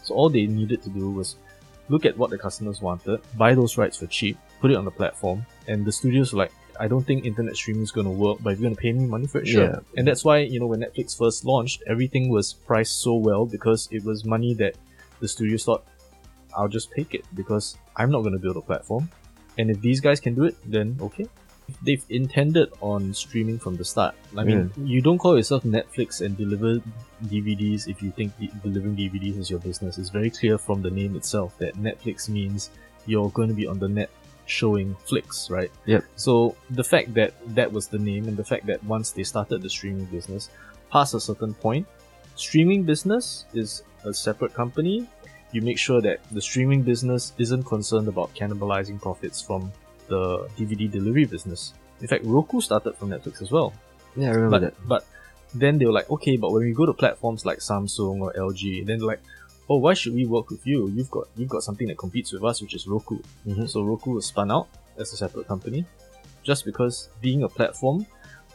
So 0.04 0.14
all 0.14 0.30
they 0.30 0.46
needed 0.46 0.84
to 0.84 0.90
do 0.90 1.10
was 1.10 1.36
look 1.90 2.06
at 2.06 2.18
what 2.18 2.30
the 2.30 2.38
customers 2.38 2.82
wanted, 2.82 3.22
buy 3.38 3.56
those 3.56 3.78
rights 3.78 3.98
for 3.98 4.08
cheap, 4.08 4.38
put 4.60 4.72
it 4.72 4.78
on 4.78 4.86
the 4.86 4.92
platform, 4.92 5.46
and 5.68 5.86
the 5.86 5.92
studios 5.92 6.34
were 6.34 6.40
like, 6.40 6.52
I 6.80 6.88
don't 6.88 7.04
think 7.04 7.26
internet 7.26 7.56
streaming 7.56 7.84
is 7.84 7.92
going 7.92 8.06
to 8.06 8.12
work, 8.12 8.40
but 8.42 8.54
if 8.54 8.60
you're 8.60 8.68
going 8.68 8.76
to 8.76 8.82
pay 8.82 8.92
me 8.92 9.06
money 9.06 9.28
for 9.28 9.40
it, 9.40 9.48
sure. 9.48 9.64
Yeah. 9.64 9.80
And 9.96 10.08
that's 10.08 10.26
why, 10.26 10.40
you 10.40 10.60
know, 10.60 10.68
when 10.68 10.82
Netflix 10.82 11.18
first 11.18 11.46
launched, 11.46 11.84
everything 11.88 12.30
was 12.30 12.54
priced 12.54 13.02
so 13.02 13.16
well 13.16 13.46
because 13.46 13.88
it 13.92 14.04
was 14.04 14.26
money 14.26 14.54
that 14.56 14.76
the 15.22 15.28
studios 15.28 15.64
thought, 15.64 15.86
I'll 16.56 16.68
just 16.68 16.92
take 16.92 17.14
it 17.14 17.26
because 17.34 17.78
I'm 17.96 18.12
not 18.12 18.22
going 18.22 18.34
to 18.34 18.40
build 18.40 18.58
a 18.58 18.62
platform. 18.62 19.10
And 19.58 19.70
if 19.70 19.80
these 19.80 20.02
guys 20.02 20.20
can 20.20 20.36
do 20.36 20.44
it, 20.44 20.56
then 20.66 20.98
okay. 21.02 21.28
They've 21.82 22.04
intended 22.10 22.72
on 22.82 23.14
streaming 23.14 23.60
from 23.60 23.76
the 23.76 23.86
start. 23.86 24.16
I 24.38 24.44
mean, 24.44 24.70
mm. 24.70 24.88
you 24.88 25.02
don't 25.02 25.18
call 25.18 25.36
yourself 25.36 25.64
Netflix 25.64 26.22
and 26.22 26.38
deliver 26.38 26.82
DVDs 27.26 27.88
if 27.88 28.02
you 28.02 28.12
think 28.12 28.38
de- 28.40 28.52
delivering 28.64 28.96
DVDs 28.96 29.40
is 29.40 29.50
your 29.50 29.60
business. 29.60 29.98
It's 29.98 30.10
very 30.10 30.30
clear 30.30 30.58
from 30.58 30.82
the 30.82 30.92
name 30.92 31.16
itself 31.16 31.58
that 31.58 31.76
Netflix 31.76 32.30
means 32.30 32.70
you're 33.06 33.30
going 33.30 33.50
to 33.50 33.56
be 33.56 33.68
on 33.68 33.80
the 33.80 33.88
net 33.88 34.10
showing 34.46 34.96
flicks, 35.06 35.50
right? 35.50 35.72
Yep. 35.86 36.06
So 36.16 36.56
the 36.70 36.84
fact 36.84 37.14
that 37.16 37.34
that 37.56 37.72
was 37.72 37.88
the 37.88 38.00
name 38.00 38.28
and 38.28 38.38
the 38.38 38.44
fact 38.44 38.66
that 38.68 38.84
once 38.84 39.12
they 39.12 39.24
started 39.24 39.62
the 39.62 39.70
streaming 39.70 40.06
business, 40.06 40.50
past 40.92 41.14
a 41.14 41.20
certain 41.20 41.54
point, 41.54 41.88
streaming 42.36 42.84
business 42.84 43.46
is 43.54 43.84
a 44.04 44.14
separate 44.14 44.54
company. 44.54 45.08
You 45.52 45.62
make 45.62 45.80
sure 45.80 46.02
that 46.02 46.20
the 46.32 46.42
streaming 46.42 46.84
business 46.84 47.34
isn't 47.38 47.64
concerned 47.64 48.08
about 48.08 48.34
cannibalizing 48.36 49.02
profits 49.02 49.42
from 49.42 49.72
the 50.08 50.48
DVD 50.58 50.90
delivery 50.92 51.26
business. 51.26 51.74
In 52.02 52.08
fact, 52.08 52.24
Roku 52.26 52.62
started 52.62 52.96
from 52.98 53.10
Netflix 53.10 53.42
as 53.42 53.52
well. 53.52 53.74
Yeah, 54.16 54.30
I 54.30 54.32
remember 54.34 54.60
But 54.60 54.62
that. 54.62 54.88
but 54.88 55.06
then 55.54 55.78
they 55.78 55.86
were 55.86 55.92
like, 55.94 56.10
okay, 56.10 56.38
but 56.38 56.52
when 56.52 56.64
we 56.64 56.74
go 56.74 56.86
to 56.86 56.94
platforms 56.94 57.46
like 57.46 57.60
Samsung 57.60 58.20
or 58.22 58.34
LG, 58.34 58.86
then 58.86 59.00
like, 59.00 59.22
oh, 59.70 59.78
why 59.78 59.94
should 59.94 60.14
we 60.14 60.26
work 60.26 60.50
with 60.50 60.66
you? 60.68 60.88
You've 60.90 61.10
got 61.12 61.28
you've 61.38 61.50
got 61.50 61.64
something 61.64 61.88
that 61.88 61.98
competes 61.98 62.32
with 62.34 62.44
us, 62.44 62.62
which 62.62 62.76
is 62.76 62.88
Roku. 62.88 63.20
Mhm. 63.48 63.70
So 63.70 63.82
Roku 63.84 64.12
was 64.12 64.26
spun 64.26 64.52
out 64.52 64.68
as 64.98 65.12
a 65.14 65.18
separate 65.18 65.48
company, 65.48 65.86
just 66.44 66.66
because 66.66 67.10
being 67.22 67.44
a 67.44 67.50
platform 67.50 68.06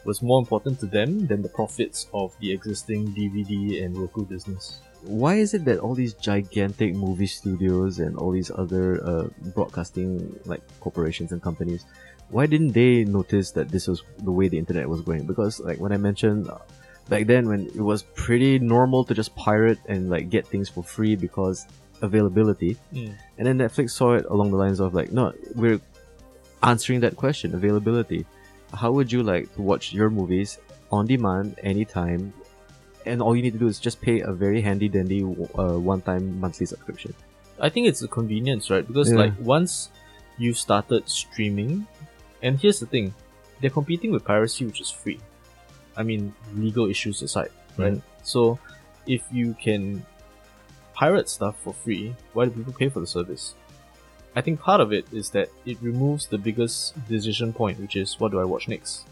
was 0.05 0.23
more 0.23 0.39
important 0.39 0.79
to 0.81 0.87
them 0.87 1.27
than 1.27 1.43
the 1.43 1.49
profits 1.49 2.07
of 2.15 2.33
the 2.41 2.51
existing 2.53 3.09
DVD 3.15 3.83
and 3.85 3.97
Roku 3.97 4.25
business. 4.25 4.81
Why 5.03 5.37
is 5.37 5.55
it 5.55 5.65
that 5.65 5.79
all 5.79 5.95
these 5.95 6.15
gigantic 6.15 6.95
movie 6.95 7.27
studios 7.27 7.99
and 8.01 8.17
all 8.17 8.31
these 8.31 8.51
other 8.51 9.03
uh, 9.07 9.29
broadcasting 9.55 10.39
like 10.45 10.61
corporations 10.81 11.33
and 11.33 11.43
companies, 11.43 11.85
why 12.29 12.47
didn't 12.47 12.73
they 12.73 13.05
notice 13.05 13.51
that 13.53 13.71
this 13.71 13.89
was 13.89 14.03
the 14.23 14.31
way 14.31 14.49
the 14.49 14.59
internet 14.59 14.89
was 14.89 15.01
going? 15.01 15.27
Because 15.27 15.59
like 15.61 15.79
when 15.81 15.93
I 15.93 15.97
mentioned 15.97 16.49
uh, 16.49 16.59
back 17.09 17.27
then 17.27 17.49
when 17.49 17.67
it 17.67 17.81
was 17.81 18.03
pretty 18.15 18.59
normal 18.59 19.05
to 19.05 19.15
just 19.15 19.35
pirate 19.37 19.79
and 19.89 20.11
like 20.11 20.29
get 20.31 20.47
things 20.47 20.69
for 20.69 20.85
free 20.85 21.17
because 21.17 21.67
availability, 22.03 22.77
Mm. 22.93 23.13
and 23.39 23.47
then 23.47 23.59
Netflix 23.59 23.91
saw 23.91 24.15
it 24.15 24.25
along 24.27 24.51
the 24.53 24.57
lines 24.57 24.81
of 24.81 24.95
like, 24.95 25.13
no, 25.13 25.33
we're 25.55 25.81
answering 26.63 27.01
that 27.01 27.17
question, 27.17 27.55
availability. 27.55 28.25
How 28.73 28.93
would 28.93 29.11
you 29.11 29.23
like 29.23 29.53
to 29.57 29.63
watch 29.63 29.93
your 29.93 30.09
movies 30.11 30.59
on 30.93 31.07
demand 31.07 31.59
anytime? 31.63 32.33
And 33.07 33.23
all 33.23 33.35
you 33.35 33.43
need 33.43 33.53
to 33.55 33.59
do 33.59 33.67
is 33.67 33.79
just 33.79 34.01
pay 34.01 34.21
a 34.21 34.33
very 34.33 34.61
handy 34.61 34.89
dandy 34.89 35.23
uh, 35.23 35.79
one 35.79 36.03
time 36.03 36.39
monthly 36.41 36.67
subscription. 36.67 37.15
I 37.59 37.69
think 37.69 37.87
it's 37.89 38.03
a 38.03 38.09
convenience, 38.09 38.71
right? 38.71 38.87
Because 38.87 39.11
Yeah. 39.11 39.19
like 39.19 39.35
once 39.41 39.91
you've 40.39 40.59
started 40.59 41.09
streaming, 41.09 41.87
and 42.43 42.59
here's 42.59 42.81
the 42.81 42.87
thing, 42.87 43.15
they're 43.61 43.71
competing 43.71 44.13
with 44.13 44.25
piracy, 44.25 44.65
which 44.67 44.81
is 44.81 44.91
free. 44.91 45.21
I 45.97 46.03
mean, 46.03 46.35
legal 46.57 46.87
issues 46.89 47.21
aside, 47.23 47.51
right? 47.77 47.95
Mhm. 47.95 48.03
So 48.23 48.59
if 49.07 49.23
you 49.33 49.55
can 49.61 50.05
pirate 50.95 51.29
stuff 51.29 51.57
for 51.63 51.73
free, 51.73 52.15
why 52.33 52.45
do 52.47 52.51
people 52.53 52.73
pay 52.73 52.89
for 52.89 53.01
the 53.01 53.07
service? 53.07 53.55
I 54.37 54.41
think 54.41 54.61
part 54.61 54.81
of 54.81 54.93
it 54.93 55.07
is 55.13 55.31
that 55.31 55.49
it 55.67 55.77
removes 55.83 56.27
the 56.27 56.39
biggest 56.39 56.95
decision 57.09 57.53
point, 57.53 57.81
which 57.81 57.97
is 57.97 58.21
what 58.21 58.31
do 58.31 58.39
I 58.41 58.45
watch 58.45 58.69
next? 58.69 59.05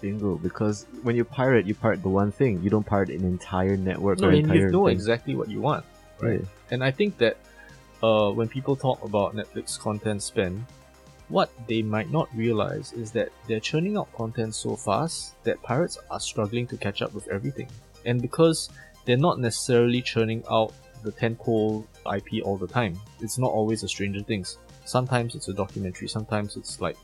Bingo. 0.00 0.36
Because 0.36 0.86
when 1.02 1.16
you 1.16 1.24
pirate, 1.24 1.66
you 1.66 1.74
pirate 1.74 2.02
the 2.02 2.08
one 2.08 2.32
thing. 2.32 2.62
You 2.62 2.70
don't 2.70 2.84
pirate 2.84 3.10
an 3.10 3.24
entire 3.24 3.76
network 3.76 4.18
No, 4.18 4.28
or 4.28 4.30
and 4.30 4.40
entire 4.40 4.56
you 4.56 4.70
know 4.70 4.86
thing. 4.86 4.94
exactly 4.94 5.34
what 5.34 5.48
you 5.48 5.60
want, 5.60 5.84
right? 6.20 6.40
Yeah. 6.40 6.46
And 6.70 6.84
I 6.84 6.90
think 6.90 7.18
that 7.18 7.36
uh, 8.02 8.30
when 8.30 8.48
people 8.48 8.76
talk 8.76 9.04
about 9.04 9.34
Netflix 9.34 9.78
content 9.78 10.22
spend, 10.22 10.64
what 11.28 11.50
they 11.68 11.82
might 11.82 12.10
not 12.10 12.28
realize 12.34 12.92
is 12.92 13.12
that 13.12 13.28
they're 13.46 13.60
churning 13.60 13.96
out 13.96 14.12
content 14.14 14.54
so 14.54 14.74
fast 14.74 15.34
that 15.44 15.62
pirates 15.62 15.98
are 16.10 16.20
struggling 16.20 16.66
to 16.68 16.76
catch 16.76 17.02
up 17.02 17.14
with 17.14 17.28
everything. 17.28 17.68
And 18.04 18.20
because 18.20 18.68
they're 19.04 19.16
not 19.16 19.38
necessarily 19.38 20.02
churning 20.02 20.42
out 20.50 20.72
the 21.02 21.12
tentpole 21.12 21.86
IP 22.16 22.44
all 22.44 22.56
the 22.56 22.66
time, 22.66 22.98
it's 23.20 23.38
not 23.38 23.50
always 23.50 23.82
a 23.84 23.88
Stranger 23.88 24.22
Things. 24.22 24.58
Sometimes 24.84 25.34
it's 25.34 25.48
a 25.48 25.52
documentary, 25.52 26.08
sometimes 26.08 26.56
it's 26.56 26.80
like 26.80 26.96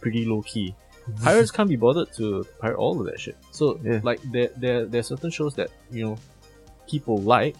pretty 0.00 0.24
low 0.26 0.42
key. 0.42 0.74
Pirates 1.22 1.50
can't 1.50 1.68
be 1.68 1.76
bothered 1.76 2.12
to 2.16 2.44
pirate 2.60 2.76
all 2.76 3.00
of 3.00 3.06
that 3.06 3.18
shit. 3.20 3.36
So 3.50 3.80
Yeah. 3.82 4.00
like 4.02 4.20
there, 4.32 4.50
there 4.56 4.86
there 4.86 5.00
are 5.00 5.02
certain 5.14 5.30
shows 5.30 5.54
that 5.54 5.70
you 5.90 6.04
know 6.04 6.16
people 6.90 7.18
like, 7.18 7.56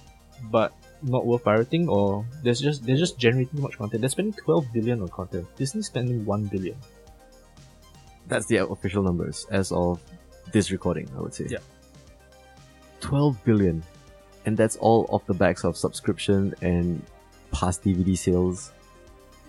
but 0.50 0.72
not 1.02 1.26
worth 1.26 1.44
pirating, 1.44 1.88
or 1.88 2.24
there's 2.42 2.60
just 2.60 2.84
they're 2.84 2.96
just 2.96 3.18
generating 3.18 3.56
too 3.56 3.62
much 3.62 3.78
content. 3.78 4.00
They're 4.02 4.10
spending 4.10 4.34
12 4.34 4.66
billion 4.72 5.00
on 5.02 5.08
content. 5.08 5.46
Disney's 5.56 5.86
spending 5.86 6.24
1 6.24 6.44
billion. 6.46 6.76
That's 8.26 8.46
the 8.46 8.66
official 8.68 9.02
numbers 9.02 9.46
as 9.50 9.72
of 9.72 10.00
this 10.52 10.70
recording, 10.70 11.08
I 11.16 11.20
would 11.20 11.32
say. 11.34 11.46
Yeah. 11.48 11.58
12 13.00 13.42
billion. 13.44 13.82
And 14.46 14.56
that's 14.56 14.76
all 14.76 15.06
off 15.10 15.24
the 15.26 15.34
backs 15.34 15.64
of 15.64 15.76
subscription 15.76 16.54
and 16.62 17.02
past 17.52 17.82
DVD 17.84 18.16
sales. 18.16 18.72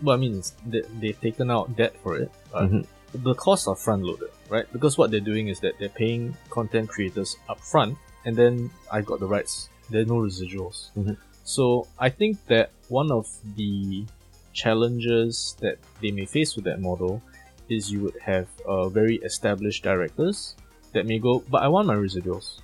Well, 0.01 0.15
I 0.15 0.19
mean, 0.19 0.41
they, 0.65 0.81
they've 0.99 1.19
taken 1.19 1.49
out 1.51 1.75
debt 1.75 1.95
for 2.03 2.17
it. 2.17 2.31
Mhm. 2.53 2.85
The 3.13 3.33
costs 3.33 3.67
are 3.67 3.75
front 3.75 4.03
loaded, 4.03 4.29
right? 4.49 4.71
Because 4.71 4.97
what 4.97 5.11
they're 5.11 5.19
doing 5.19 5.47
is 5.47 5.59
that 5.61 5.73
they're 5.79 5.89
paying 5.89 6.35
content 6.49 6.89
creators 6.89 7.37
up 7.49 7.59
front, 7.59 7.97
and 8.25 8.35
then 8.35 8.69
I 8.91 9.01
got 9.01 9.19
the 9.19 9.25
rights. 9.27 9.69
There 9.89 10.01
are 10.01 10.05
no 10.05 10.15
residuals. 10.21 10.91
Mhm. 10.97 11.17
So 11.43 11.87
I 11.97 12.09
think 12.09 12.37
that 12.47 12.69
one 12.89 13.11
of 13.11 13.27
the 13.55 14.05
challenges 14.53 15.55
that 15.61 15.77
they 16.01 16.11
may 16.11 16.25
face 16.25 16.55
with 16.55 16.65
that 16.65 16.79
model 16.81 17.21
is 17.69 17.91
you 17.91 18.01
would 18.01 18.17
have 18.21 18.47
uh, 18.67 18.89
very 18.89 19.15
established 19.17 19.83
directors 19.83 20.55
that 20.93 21.05
may 21.05 21.17
go, 21.19 21.43
but 21.49 21.61
I 21.63 21.67
want 21.67 21.87
my 21.87 21.95
residuals. 21.95 22.59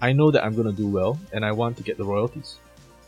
I 0.00 0.12
know 0.12 0.30
that 0.30 0.44
I'm 0.44 0.54
going 0.54 0.66
to 0.66 0.72
do 0.84 0.86
well, 0.88 1.18
and 1.32 1.44
I 1.44 1.52
want 1.52 1.76
to 1.78 1.82
get 1.82 1.96
the 1.98 2.04
royalties. 2.04 2.56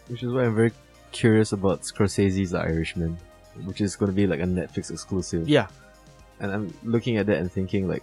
Which 0.09 0.23
is 0.25 0.33
why 0.33 0.45
I'm 0.45 0.55
very 0.57 0.73
curious 1.13 1.53
about 1.53 1.83
Scorsese's 1.83 2.51
The 2.51 2.59
Irishman, 2.59 3.17
which 3.65 3.81
is 3.81 3.95
going 3.95 4.11
to 4.11 4.17
be 4.17 4.27
like 4.27 4.41
a 4.41 4.45
Netflix 4.45 4.91
exclusive. 4.91 5.49
Yeah, 5.49 5.69
And 6.41 6.51
I'm 6.51 6.75
looking 6.83 7.17
at 7.19 7.27
that 7.27 7.39
and 7.39 7.51
thinking, 7.53 7.87
like, 7.89 8.03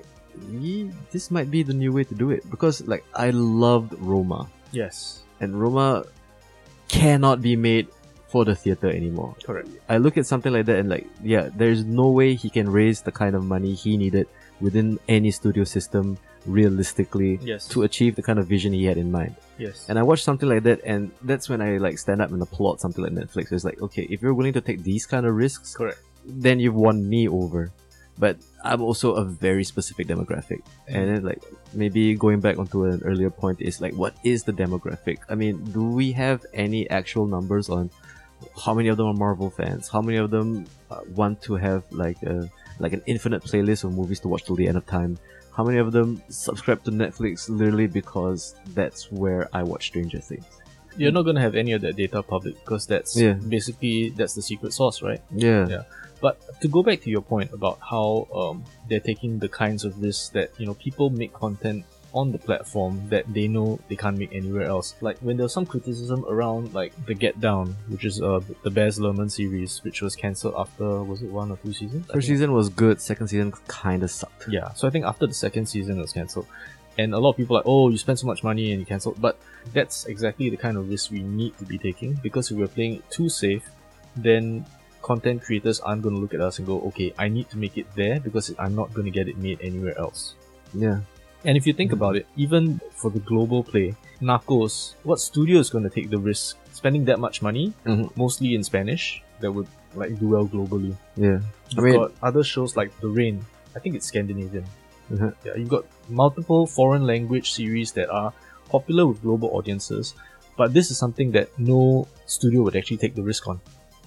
this 1.12 1.32
might 1.32 1.50
be 1.50 1.64
the 1.64 1.74
new 1.74 1.92
way 1.92 2.04
to 2.04 2.14
do 2.16 2.30
it 2.32 2.48
because 2.50 2.86
like 2.88 3.04
I 3.16 3.32
loved 3.32 3.94
Roma 3.98 4.48
Yes, 4.72 5.24
and 5.40 5.60
Roma 5.60 6.04
cannot 6.88 7.42
be 7.42 7.56
made 7.56 7.88
for 8.28 8.46
the 8.46 8.54
theater 8.56 8.90
anymore. 8.90 9.36
correct. 9.44 9.70
I 9.90 9.98
look 9.98 10.18
at 10.18 10.26
something 10.26 10.52
like 10.52 10.66
that 10.68 10.78
and 10.78 10.90
like, 10.90 11.08
yeah, 11.24 11.50
there's 11.56 11.84
no 11.86 12.10
way 12.12 12.36
he 12.36 12.50
can 12.50 12.70
raise 12.70 13.02
the 13.02 13.12
kind 13.12 13.36
of 13.36 13.44
money 13.46 13.74
he 13.74 13.96
needed 13.98 14.28
within 14.60 15.00
any 15.08 15.32
studio 15.32 15.64
system 15.64 16.18
realistically 16.46 17.40
Yes. 17.42 17.68
to 17.70 17.84
achieve 17.84 18.16
the 18.16 18.22
kind 18.24 18.38
of 18.40 18.48
vision 18.48 18.74
he 18.74 18.84
had 18.86 18.98
in 18.98 19.12
mind. 19.12 19.36
Yes. 19.58 19.86
And 19.90 19.98
I 19.98 20.04
watch 20.04 20.24
something 20.24 20.48
like 20.50 20.64
that 20.64 20.82
and 20.84 21.12
that's 21.24 21.48
when 21.50 21.62
I 21.62 21.78
like 21.78 21.98
stand 21.98 22.22
up 22.22 22.32
and 22.32 22.42
applaud 22.42 22.80
something 22.82 23.04
like 23.04 23.14
Netflix. 23.14 23.52
It's 23.52 23.64
like, 23.64 23.82
okay, 23.82 24.04
if 24.10 24.22
you're 24.22 24.34
willing 24.34 24.54
to 24.54 24.62
take 24.62 24.84
these 24.84 25.06
kind 25.06 25.26
of 25.26 25.34
risks, 25.36 25.74
correct. 25.76 26.00
then 26.26 26.60
you've 26.60 26.76
won 26.76 27.08
me 27.08 27.28
over. 27.30 27.72
But 28.18 28.38
I'm 28.64 28.82
also 28.82 29.14
a 29.14 29.24
very 29.24 29.64
specific 29.64 30.08
demographic. 30.08 30.62
And 30.88 31.08
then 31.10 31.24
like 31.24 31.44
maybe 31.74 32.16
going 32.16 32.40
back 32.40 32.58
onto 32.58 32.86
an 32.86 33.02
earlier 33.04 33.30
point 33.30 33.62
is 33.62 33.80
like 33.80 33.94
what 33.94 34.16
is 34.24 34.44
the 34.44 34.54
demographic? 34.54 35.20
I 35.30 35.36
mean, 35.36 35.64
do 35.66 35.84
we 35.84 36.12
have 36.14 36.46
any 36.54 36.90
actual 36.90 37.28
numbers 37.28 37.70
on 37.70 37.90
how 38.64 38.74
many 38.74 38.90
of 38.90 38.98
them 38.98 39.08
are 39.08 39.14
Marvel 39.14 39.50
fans? 39.50 39.88
How 39.88 40.02
many 40.02 40.18
of 40.18 40.32
them 40.32 40.66
uh, 40.90 41.02
want 41.16 41.42
to 41.44 41.56
have 41.56 41.84
like 41.92 42.22
a 42.24 42.50
like 42.80 42.94
an 42.94 43.02
infinite 43.06 43.44
playlist 43.44 43.84
of 43.84 43.94
movies 43.94 44.20
to 44.22 44.28
watch 44.28 44.44
till 44.46 44.56
the 44.56 44.68
end 44.68 44.78
of 44.78 44.86
time? 44.86 45.18
How 45.56 45.64
many 45.64 45.80
of 45.80 45.92
them 45.92 46.22
subscribe 46.30 46.84
to 46.84 46.92
Netflix 46.92 47.50
literally 47.50 47.88
because 47.88 48.56
that's 48.76 49.12
where 49.12 49.50
I 49.54 49.64
watch 49.64 49.88
Stranger 49.88 50.20
Things? 50.20 50.46
You're 50.98 51.12
not 51.12 51.24
gonna 51.24 51.42
have 51.42 51.56
any 51.56 51.72
of 51.74 51.82
that 51.82 51.96
data 51.96 52.22
public 52.24 52.56
because 52.56 52.86
that's 52.88 53.16
Yeah. 53.16 53.34
basically 53.34 54.10
that's 54.10 54.34
the 54.34 54.42
secret 54.42 54.74
sauce, 54.74 55.02
right? 55.02 55.22
Yeah. 55.32 55.68
Yeah. 55.68 55.84
But 56.22 56.40
to 56.62 56.68
go 56.68 56.82
back 56.82 57.02
to 57.02 57.10
your 57.10 57.22
point 57.22 57.52
about 57.54 57.78
how 57.80 58.28
um, 58.34 58.64
they're 58.90 59.00
taking 59.12 59.38
the 59.40 59.48
kinds 59.50 59.86
of 59.86 60.02
risks 60.02 60.30
that 60.30 60.50
you 60.58 60.66
know 60.66 60.74
people 60.74 61.10
make 61.12 61.32
content 61.34 61.86
on 62.14 62.32
the 62.32 62.38
platform 62.40 62.94
that 63.10 63.32
they 63.32 63.48
know 63.48 63.80
they 63.90 63.96
can't 63.96 64.18
make 64.18 64.34
anywhere 64.34 64.64
else. 64.64 64.96
Like 65.02 65.20
when 65.20 65.38
there 65.38 65.44
was 65.44 65.54
some 65.54 65.66
criticism 65.68 66.26
around 66.28 66.74
like 66.74 66.92
the 67.06 67.14
Get 67.14 67.40
Down, 67.40 67.76
which 67.90 68.06
is 68.06 68.20
uh, 68.22 68.40
the 68.64 68.72
Baz 68.72 68.98
Luhrmann 68.98 69.30
series, 69.30 69.84
which 69.84 70.02
was 70.02 70.16
cancelled 70.16 70.56
after 70.58 71.04
was 71.04 71.22
it 71.22 71.30
one 71.30 71.52
or 71.52 71.58
two 71.58 71.74
seasons? 71.74 72.08
First 72.12 72.28
season 72.28 72.54
was 72.54 72.70
good, 72.70 73.00
second 73.02 73.28
season 73.28 73.54
kinda 73.70 74.08
sucked. 74.08 74.46
Yeah, 74.50 74.74
so 74.74 74.88
I 74.88 74.92
think 74.92 75.06
after 75.06 75.28
the 75.28 75.34
second 75.36 75.68
season 75.68 76.00
it 76.00 76.02
was 76.02 76.14
cancelled. 76.14 76.48
And 76.98 77.14
a 77.14 77.20
lot 77.20 77.32
of 77.32 77.38
people 77.38 77.56
are 77.56 77.60
like, 77.60 77.68
oh, 77.68 77.90
you 77.90 77.98
spent 77.98 78.20
so 78.20 78.28
much 78.28 78.44
money 78.44 78.72
and 78.72 78.80
you 78.80 78.86
cancelled. 78.86 79.22
But 79.22 79.38
that's 79.74 80.06
exactly 80.06 80.50
the 80.50 80.58
kind 80.58 80.78
of 80.78 80.90
risk 80.90 81.12
we 81.12 81.20
need 81.22 81.58
to 81.60 81.66
be 81.66 81.78
taking 81.78 82.14
because 82.24 82.50
if 82.52 82.58
we're 82.58 82.68
playing 82.68 82.96
it 82.96 83.12
too 83.12 83.30
safe, 83.30 83.70
then 84.16 84.66
content 85.04 85.44
creators 85.44 85.80
aren't 85.80 86.02
going 86.02 86.16
to 86.16 86.22
look 86.22 86.34
at 86.34 86.42
us 86.42 86.58
and 86.58 86.66
go, 86.68 86.82
okay, 86.82 87.14
I 87.18 87.28
need 87.30 87.50
to 87.52 87.58
make 87.58 87.78
it 87.78 87.86
there 87.96 88.20
because 88.20 88.54
I'm 88.60 88.76
not 88.76 88.94
going 88.94 89.06
to 89.06 89.12
get 89.12 89.28
it 89.28 89.38
made 89.38 89.60
anywhere 89.62 89.98
else. 89.98 90.34
Yeah. 90.74 91.02
And 91.46 91.56
if 91.56 91.68
you 91.68 91.74
think 91.74 91.92
about 91.94 92.16
it, 92.16 92.26
even 92.36 92.82
for 92.96 93.12
the 93.12 93.20
global 93.20 93.64
play, 93.64 93.96
Narcos, 94.22 94.96
what 95.04 95.20
studio 95.20 95.60
is 95.60 95.70
going 95.70 95.84
to 95.84 95.90
take 95.90 96.10
the 96.10 96.18
risk 96.18 96.58
spending 96.74 97.06
that 97.06 97.20
much 97.20 97.42
money, 97.42 97.74
Mhm. 97.86 98.10
mostly 98.18 98.56
in 98.56 98.64
Spanish, 98.64 99.22
that 99.40 99.52
would 99.52 99.68
like 99.94 100.18
do 100.20 100.28
well 100.30 100.48
globally? 100.48 100.96
Yeah. 101.16 101.40
You've 101.70 101.84
mean- 101.84 101.94
got 101.96 102.12
other 102.24 102.44
shows 102.44 102.76
like 102.76 102.92
The 103.00 103.08
Rain. 103.08 103.46
I 103.76 103.80
think 103.80 103.96
it's 103.96 104.08
Scandinavian. 104.08 104.66
Mhm. 105.12 105.34
Yeah, 105.46 105.56
you've 105.56 105.70
got 105.70 105.86
multiple 106.10 106.68
foreign 106.68 107.06
language 107.06 107.52
series 107.52 107.92
that 107.94 108.10
are 108.10 108.34
popular 108.70 109.06
with 109.06 109.22
global 109.22 109.50
audiences, 109.56 110.14
but 110.58 110.74
this 110.74 110.92
is 110.92 110.98
something 110.98 111.32
that 111.32 111.58
no 111.58 112.08
studio 112.26 112.64
would 112.64 112.76
actually 112.76 112.98
take 112.98 113.16
the 113.16 113.24
risk 113.24 113.48
on. 113.48 113.62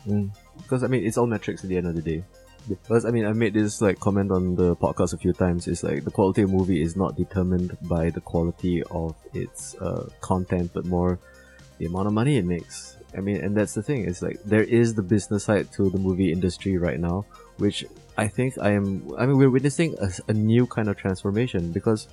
Mm. 0.06 0.30
Because 0.58 0.84
I 0.84 0.88
mean, 0.88 1.04
it's 1.04 1.16
all 1.16 1.26
metrics 1.26 1.62
at 1.64 1.70
the 1.70 1.76
end 1.76 1.86
of 1.86 1.94
the 1.94 2.02
day. 2.02 2.24
Because 2.68 3.04
I 3.04 3.10
mean, 3.10 3.24
I 3.24 3.32
made 3.32 3.54
this 3.54 3.80
like 3.80 3.98
comment 4.00 4.30
on 4.30 4.54
the 4.54 4.76
podcast 4.76 5.14
a 5.14 5.16
few 5.16 5.32
times. 5.32 5.66
It's 5.66 5.82
like 5.82 6.04
the 6.04 6.10
quality 6.10 6.42
of 6.42 6.50
movie 6.50 6.82
is 6.82 6.94
not 6.96 7.16
determined 7.16 7.76
by 7.82 8.10
the 8.10 8.20
quality 8.20 8.82
of 8.90 9.14
its 9.32 9.74
uh, 9.76 10.08
content, 10.20 10.70
but 10.74 10.84
more 10.84 11.18
the 11.78 11.86
amount 11.86 12.06
of 12.06 12.12
money 12.12 12.36
it 12.36 12.44
makes. 12.44 12.98
I 13.16 13.20
mean, 13.20 13.38
and 13.38 13.56
that's 13.56 13.74
the 13.74 13.82
thing. 13.82 14.04
It's 14.04 14.22
like 14.22 14.42
there 14.44 14.62
is 14.62 14.94
the 14.94 15.02
business 15.02 15.44
side 15.44 15.72
to 15.72 15.90
the 15.90 15.98
movie 15.98 16.30
industry 16.30 16.76
right 16.76 17.00
now, 17.00 17.24
which 17.56 17.84
I 18.20 18.28
think 18.28 18.58
I 18.60 18.70
am. 18.72 19.10
I 19.18 19.26
mean, 19.26 19.38
we're 19.38 19.50
witnessing 19.50 19.96
a, 20.00 20.10
a 20.28 20.32
new 20.32 20.66
kind 20.66 20.88
of 20.88 20.96
transformation 20.96 21.72
because 21.72 22.08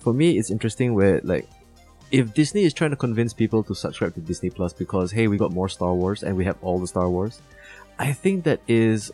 for 0.00 0.12
me, 0.12 0.38
it's 0.38 0.50
interesting 0.50 0.94
where 0.94 1.20
like 1.22 1.48
if 2.10 2.34
Disney 2.34 2.64
is 2.64 2.74
trying 2.74 2.90
to 2.90 2.96
convince 2.96 3.32
people 3.32 3.62
to 3.64 3.74
subscribe 3.74 4.14
to 4.14 4.20
Disney 4.20 4.50
Plus 4.50 4.72
because 4.72 5.12
hey, 5.12 5.28
we 5.28 5.36
got 5.38 5.52
more 5.52 5.68
Star 5.68 5.94
Wars 5.94 6.22
and 6.22 6.36
we 6.36 6.44
have 6.44 6.58
all 6.62 6.78
the 6.78 6.86
Star 6.86 7.08
Wars, 7.08 7.40
I 7.98 8.12
think 8.12 8.44
that 8.44 8.60
is 8.66 9.12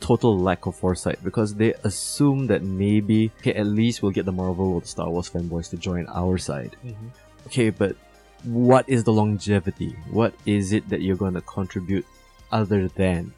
total 0.00 0.38
lack 0.38 0.64
of 0.66 0.74
foresight 0.74 1.22
because 1.22 1.54
they 1.54 1.74
assume 1.84 2.46
that 2.46 2.62
maybe 2.62 3.30
okay, 3.40 3.54
at 3.54 3.66
least 3.66 4.02
we'll 4.02 4.12
get 4.12 4.24
the 4.24 4.32
Marvel 4.32 4.74
or 4.74 4.80
the 4.80 4.88
Star 4.88 5.10
Wars 5.10 5.28
fanboys 5.28 5.68
to 5.70 5.76
join 5.76 6.06
our 6.08 6.38
side. 6.38 6.76
Mm-hmm. 6.84 7.08
Okay, 7.46 7.70
but 7.70 7.96
what 8.44 8.88
is 8.88 9.04
the 9.04 9.12
longevity? 9.12 9.94
What 10.10 10.34
is 10.46 10.72
it 10.72 10.88
that 10.88 11.02
you're 11.02 11.16
going 11.16 11.34
to 11.34 11.42
contribute 11.42 12.06
other 12.50 12.88
than? 12.88 13.32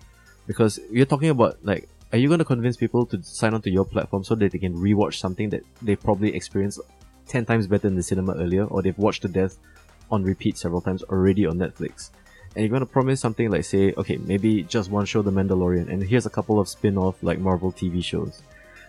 Because 0.47 0.79
you're 0.91 1.07
talking 1.07 1.31
about 1.31 1.59
like, 1.63 1.89
are 2.13 2.19
you 2.19 2.29
going 2.29 2.39
to 2.39 2.45
convince 2.45 2.77
people 2.77 3.07
to 3.07 3.23
sign 3.23 3.55
on 3.55 3.63
to 3.63 3.71
your 3.71 3.87
platform 3.87 4.23
so 4.23 4.35
that 4.35 4.53
they 4.53 4.59
can 4.59 4.75
rewatch 4.75 5.15
something 5.15 5.49
that 5.49 5.63
they 5.81 5.97
probably 5.97 6.35
experienced 6.35 6.81
10 7.27 7.47
times 7.47 7.67
better 7.67 7.89
in 7.89 7.97
the 7.97 8.03
cinema 8.03 8.35
earlier 8.35 8.65
or 8.65 8.83
they've 8.83 8.99
watched 8.99 9.23
to 9.23 9.29
death 9.29 9.57
on 10.11 10.23
repeat 10.23 10.59
several 10.59 10.83
times 10.83 11.03
already 11.05 11.47
on 11.47 11.57
Netflix? 11.57 12.11
And 12.55 12.63
you're 12.63 12.69
going 12.69 12.81
to 12.81 12.87
promise 12.87 13.19
something 13.19 13.51
like, 13.51 13.65
say, 13.65 13.95
okay, 13.97 14.19
maybe 14.19 14.63
just 14.65 14.91
one 14.91 15.07
show, 15.07 15.23
The 15.23 15.33
Mandalorian, 15.33 15.89
and 15.89 16.03
here's 16.03 16.27
a 16.27 16.31
couple 16.31 16.61
of 16.61 16.69
spin 16.69 16.99
off 16.99 17.23
like 17.23 17.39
Marvel 17.39 17.73
TV 17.73 18.05
shows. 18.05 18.43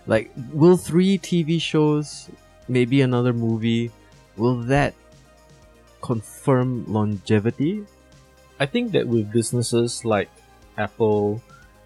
Like, 0.06 0.30
will 0.52 0.76
three 0.76 1.18
TV 1.18 1.62
shows, 1.62 2.30
maybe 2.68 3.02
another 3.02 3.32
movie, 3.32 3.90
will 4.36 4.58
that 4.64 4.94
confirm 6.02 6.84
longevity? 6.92 7.86
I 8.60 8.66
think 8.66 8.92
that 8.92 9.08
with 9.08 9.32
businesses 9.32 10.04
like 10.04 10.30
Apple, 10.78 11.42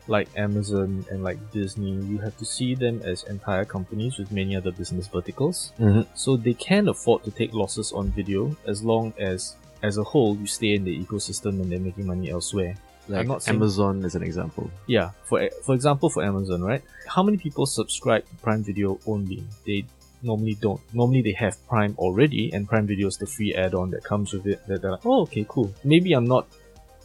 like 0.08 0.28
Amazon, 0.36 1.06
and 1.12 1.24
like 1.24 1.38
Disney, 1.52 1.92
you 1.92 2.18
have 2.20 2.38
to 2.38 2.46
see 2.46 2.76
them 2.76 3.02
as 3.04 3.24
entire 3.24 3.66
companies 3.66 4.18
with 4.18 4.32
many 4.32 4.56
other 4.56 4.72
business 4.72 5.08
verticals. 5.08 5.74
Mm-hmm. 5.80 6.02
So 6.16 6.38
they 6.38 6.54
can 6.54 6.88
afford 6.88 7.24
to 7.26 7.32
take 7.32 7.54
losses 7.54 7.92
on 7.92 8.12
video 8.12 8.56
as 8.66 8.84
long 8.84 9.14
as, 9.20 9.56
as 9.84 9.98
a 9.98 10.04
whole, 10.04 10.36
you 10.38 10.48
stay 10.48 10.74
in 10.76 10.84
the 10.84 10.98
ecosystem 10.98 11.62
and 11.62 11.72
they're 11.72 11.80
making 11.80 12.08
money 12.08 12.30
elsewhere. 12.30 12.76
Like 13.10 13.28
saying- 13.42 13.56
Amazon 13.56 14.04
as 14.04 14.16
an 14.16 14.24
example. 14.24 14.70
Yeah, 14.86 15.12
for 15.24 15.50
for 15.64 15.74
example, 15.74 16.10
for 16.10 16.24
Amazon, 16.24 16.62
right? 16.62 16.82
How 17.08 17.24
many 17.24 17.38
people 17.38 17.66
subscribe 17.66 18.28
to 18.28 18.36
Prime 18.44 18.64
Video 18.64 19.00
only? 19.08 19.44
They 19.66 19.86
normally 20.22 20.56
don't. 20.56 20.82
Normally 20.94 21.22
they 21.22 21.32
have 21.34 21.56
Prime 21.70 21.96
already, 21.98 22.52
and 22.52 22.68
Prime 22.68 22.86
Video 22.86 23.08
is 23.08 23.18
the 23.18 23.26
free 23.26 23.56
add-on 23.56 23.92
that 23.92 24.04
comes 24.04 24.34
with 24.34 24.46
it. 24.46 24.60
That 24.68 24.82
they're 24.82 24.92
like, 24.92 25.06
oh, 25.06 25.22
okay, 25.22 25.46
cool. 25.48 25.74
Maybe 25.86 26.12
I'm 26.12 26.26
not 26.26 26.48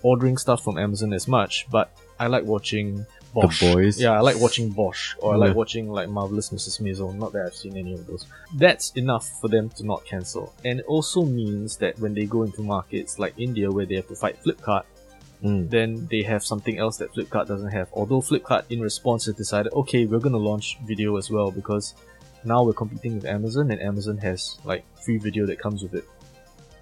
ordering 0.02 0.36
stuff 0.36 0.64
from 0.64 0.76
Amazon 0.76 1.12
as 1.12 1.28
much, 1.28 1.66
but 1.70 1.92
I 2.22 2.26
like 2.28 2.44
watching 2.44 3.06
Bosch. 3.34 3.60
Boys. 3.60 4.00
Yeah, 4.00 4.12
I 4.12 4.20
like 4.20 4.38
watching 4.38 4.70
Bosch, 4.70 5.14
or 5.20 5.34
I 5.34 5.36
like 5.36 5.56
watching 5.56 5.84
like 5.98 6.08
Marvelous 6.08 6.50
Mrs. 6.50 6.80
Maisel. 6.84 7.14
Not 7.22 7.32
that 7.32 7.46
I've 7.46 7.54
seen 7.64 7.76
any 7.76 7.94
of 7.94 8.06
those. 8.06 8.26
That's 8.54 8.86
enough 8.92 9.26
for 9.40 9.48
them 9.48 9.70
to 9.76 9.82
not 9.84 10.04
cancel, 10.04 10.54
and 10.64 10.80
it 10.80 10.86
also 10.86 11.20
means 11.24 11.76
that 11.82 11.98
when 11.98 12.12
they 12.14 12.26
go 12.26 12.40
into 12.42 12.62
markets 12.62 13.18
like 13.18 13.34
India, 13.38 13.70
where 13.70 13.86
they 13.86 13.96
have 13.96 14.08
to 14.08 14.14
fight 14.14 14.36
Flipkart 14.44 14.84
Mm. 15.42 15.68
then 15.70 16.06
they 16.08 16.22
have 16.22 16.44
something 16.44 16.78
else 16.78 16.98
that 16.98 17.12
Flipkart 17.14 17.48
doesn't 17.48 17.72
have. 17.72 17.88
Although 17.92 18.20
Flipkart, 18.20 18.62
in 18.70 18.80
response, 18.80 19.26
has 19.26 19.34
decided, 19.34 19.72
okay, 19.72 20.06
we're 20.06 20.20
gonna 20.20 20.44
launch 20.50 20.78
video 20.86 21.16
as 21.16 21.30
well 21.30 21.50
because 21.50 21.94
now 22.44 22.62
we're 22.62 22.72
competing 22.84 23.16
with 23.16 23.24
Amazon, 23.24 23.72
and 23.72 23.80
Amazon 23.82 24.16
has 24.18 24.58
like 24.64 24.84
free 25.04 25.18
video 25.18 25.44
that 25.46 25.58
comes 25.58 25.82
with 25.82 25.94
it. 25.94 26.04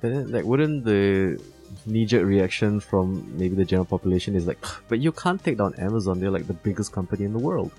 But 0.03 0.13
then, 0.13 0.31
like, 0.31 0.45
wouldn't 0.45 0.85
the 0.85 1.41
knee-jerk 1.87 2.25
reaction 2.25 2.81
from 2.81 3.37
maybe 3.39 3.55
the 3.55 3.65
general 3.65 3.85
population 3.85 4.35
is 4.35 4.47
like, 4.47 4.59
but 4.89 4.99
you 4.99 5.13
can't 5.13 5.43
take 5.43 5.59
down 5.59 5.75
Amazon. 5.79 6.21
They're 6.21 6.31
like 6.31 6.47
the 6.47 6.55
biggest 6.55 6.93
company 6.93 7.25
in 7.25 7.33
the 7.33 7.39
world. 7.39 7.73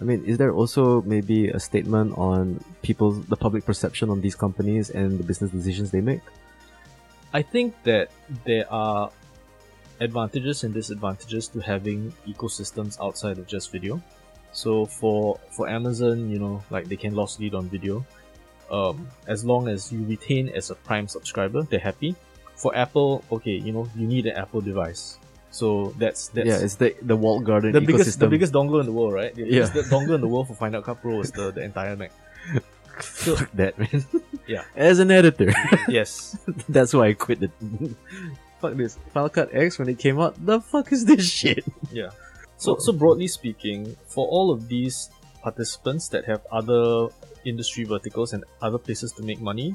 I 0.00 0.04
mean, 0.04 0.24
is 0.24 0.36
there 0.36 0.52
also 0.52 1.02
maybe 1.02 1.48
a 1.48 1.58
statement 1.58 2.16
on 2.18 2.62
people's 2.82 3.24
the 3.26 3.36
public 3.36 3.64
perception 3.64 4.10
on 4.10 4.20
these 4.20 4.34
companies 4.34 4.90
and 4.90 5.18
the 5.18 5.24
business 5.24 5.50
decisions 5.50 5.90
they 5.90 6.02
make? 6.02 6.20
I 7.32 7.42
think 7.42 7.74
that 7.84 8.10
there 8.44 8.70
are 8.70 9.10
advantages 10.00 10.64
and 10.64 10.74
disadvantages 10.74 11.48
to 11.48 11.60
having 11.60 12.12
ecosystems 12.28 13.00
outside 13.00 13.38
of 13.38 13.46
just 13.46 13.72
video. 13.72 14.02
So 14.52 14.84
for 14.84 15.38
for 15.50 15.68
Amazon, 15.68 16.30
you 16.30 16.38
know, 16.38 16.62
like 16.70 16.88
they 16.88 16.96
can 16.96 17.14
loss 17.14 17.38
lead 17.40 17.54
on 17.54 17.68
video. 17.68 18.04
Um, 18.70 19.08
as 19.26 19.44
long 19.44 19.68
as 19.68 19.92
you 19.92 20.04
retain 20.04 20.48
as 20.50 20.70
a 20.70 20.74
Prime 20.74 21.08
subscriber, 21.08 21.62
they're 21.62 21.78
happy. 21.78 22.16
For 22.56 22.74
Apple, 22.74 23.22
okay, 23.30 23.52
you 23.56 23.72
know, 23.72 23.88
you 23.94 24.06
need 24.06 24.26
an 24.26 24.36
Apple 24.36 24.60
device. 24.60 25.18
So 25.50 25.94
that's 25.98 26.28
that's 26.28 26.48
yeah, 26.48 26.58
it's 26.58 26.74
the 26.76 26.94
the 27.02 27.16
walled 27.16 27.44
garden 27.44 27.72
the 27.72 27.80
ecosystem. 27.80 27.86
biggest 27.86 28.18
the 28.20 28.28
biggest 28.28 28.52
dongle 28.52 28.80
in 28.80 28.86
the 28.86 28.92
world, 28.92 29.12
right? 29.12 29.34
The 29.34 29.42
Yeah. 29.44 29.68
biggest 29.68 29.90
dongle 29.94 30.14
in 30.16 30.20
the 30.20 30.28
world 30.28 30.48
for 30.48 30.54
Final 30.54 30.82
Cut 30.82 31.00
Pro 31.00 31.20
is 31.20 31.30
the, 31.32 31.50
the 31.52 31.62
entire 31.62 31.96
Mac. 31.96 32.12
Fuck 32.98 33.50
that, 33.54 33.78
man. 33.78 34.04
Yeah. 34.46 34.62
As 34.76 35.00
an 35.00 35.10
editor, 35.10 35.50
Yes. 35.88 36.38
that's 36.68 36.94
why 36.94 37.08
I 37.08 37.12
quit 37.14 37.40
the. 37.40 37.50
fuck 38.60 38.74
this. 38.78 38.96
Final 39.12 39.28
Cut 39.28 39.50
X 39.52 39.76
when 39.78 39.88
it 39.88 39.98
came 39.98 40.20
out. 40.20 40.38
The 40.38 40.60
fuck 40.60 40.92
is 40.92 41.04
this 41.04 41.26
shit? 41.28 41.64
Yeah. 41.90 42.10
So 42.56 42.78
so 42.78 42.92
broadly 42.92 43.26
speaking, 43.26 43.96
for 44.06 44.24
all 44.28 44.52
of 44.54 44.68
these 44.68 45.10
participants 45.42 46.08
that 46.14 46.24
have 46.26 46.46
other 46.52 47.08
industry 47.44 47.82
verticals 47.84 48.32
and 48.34 48.44
other 48.62 48.78
places 48.78 49.10
to 49.18 49.22
make 49.26 49.40
money, 49.40 49.74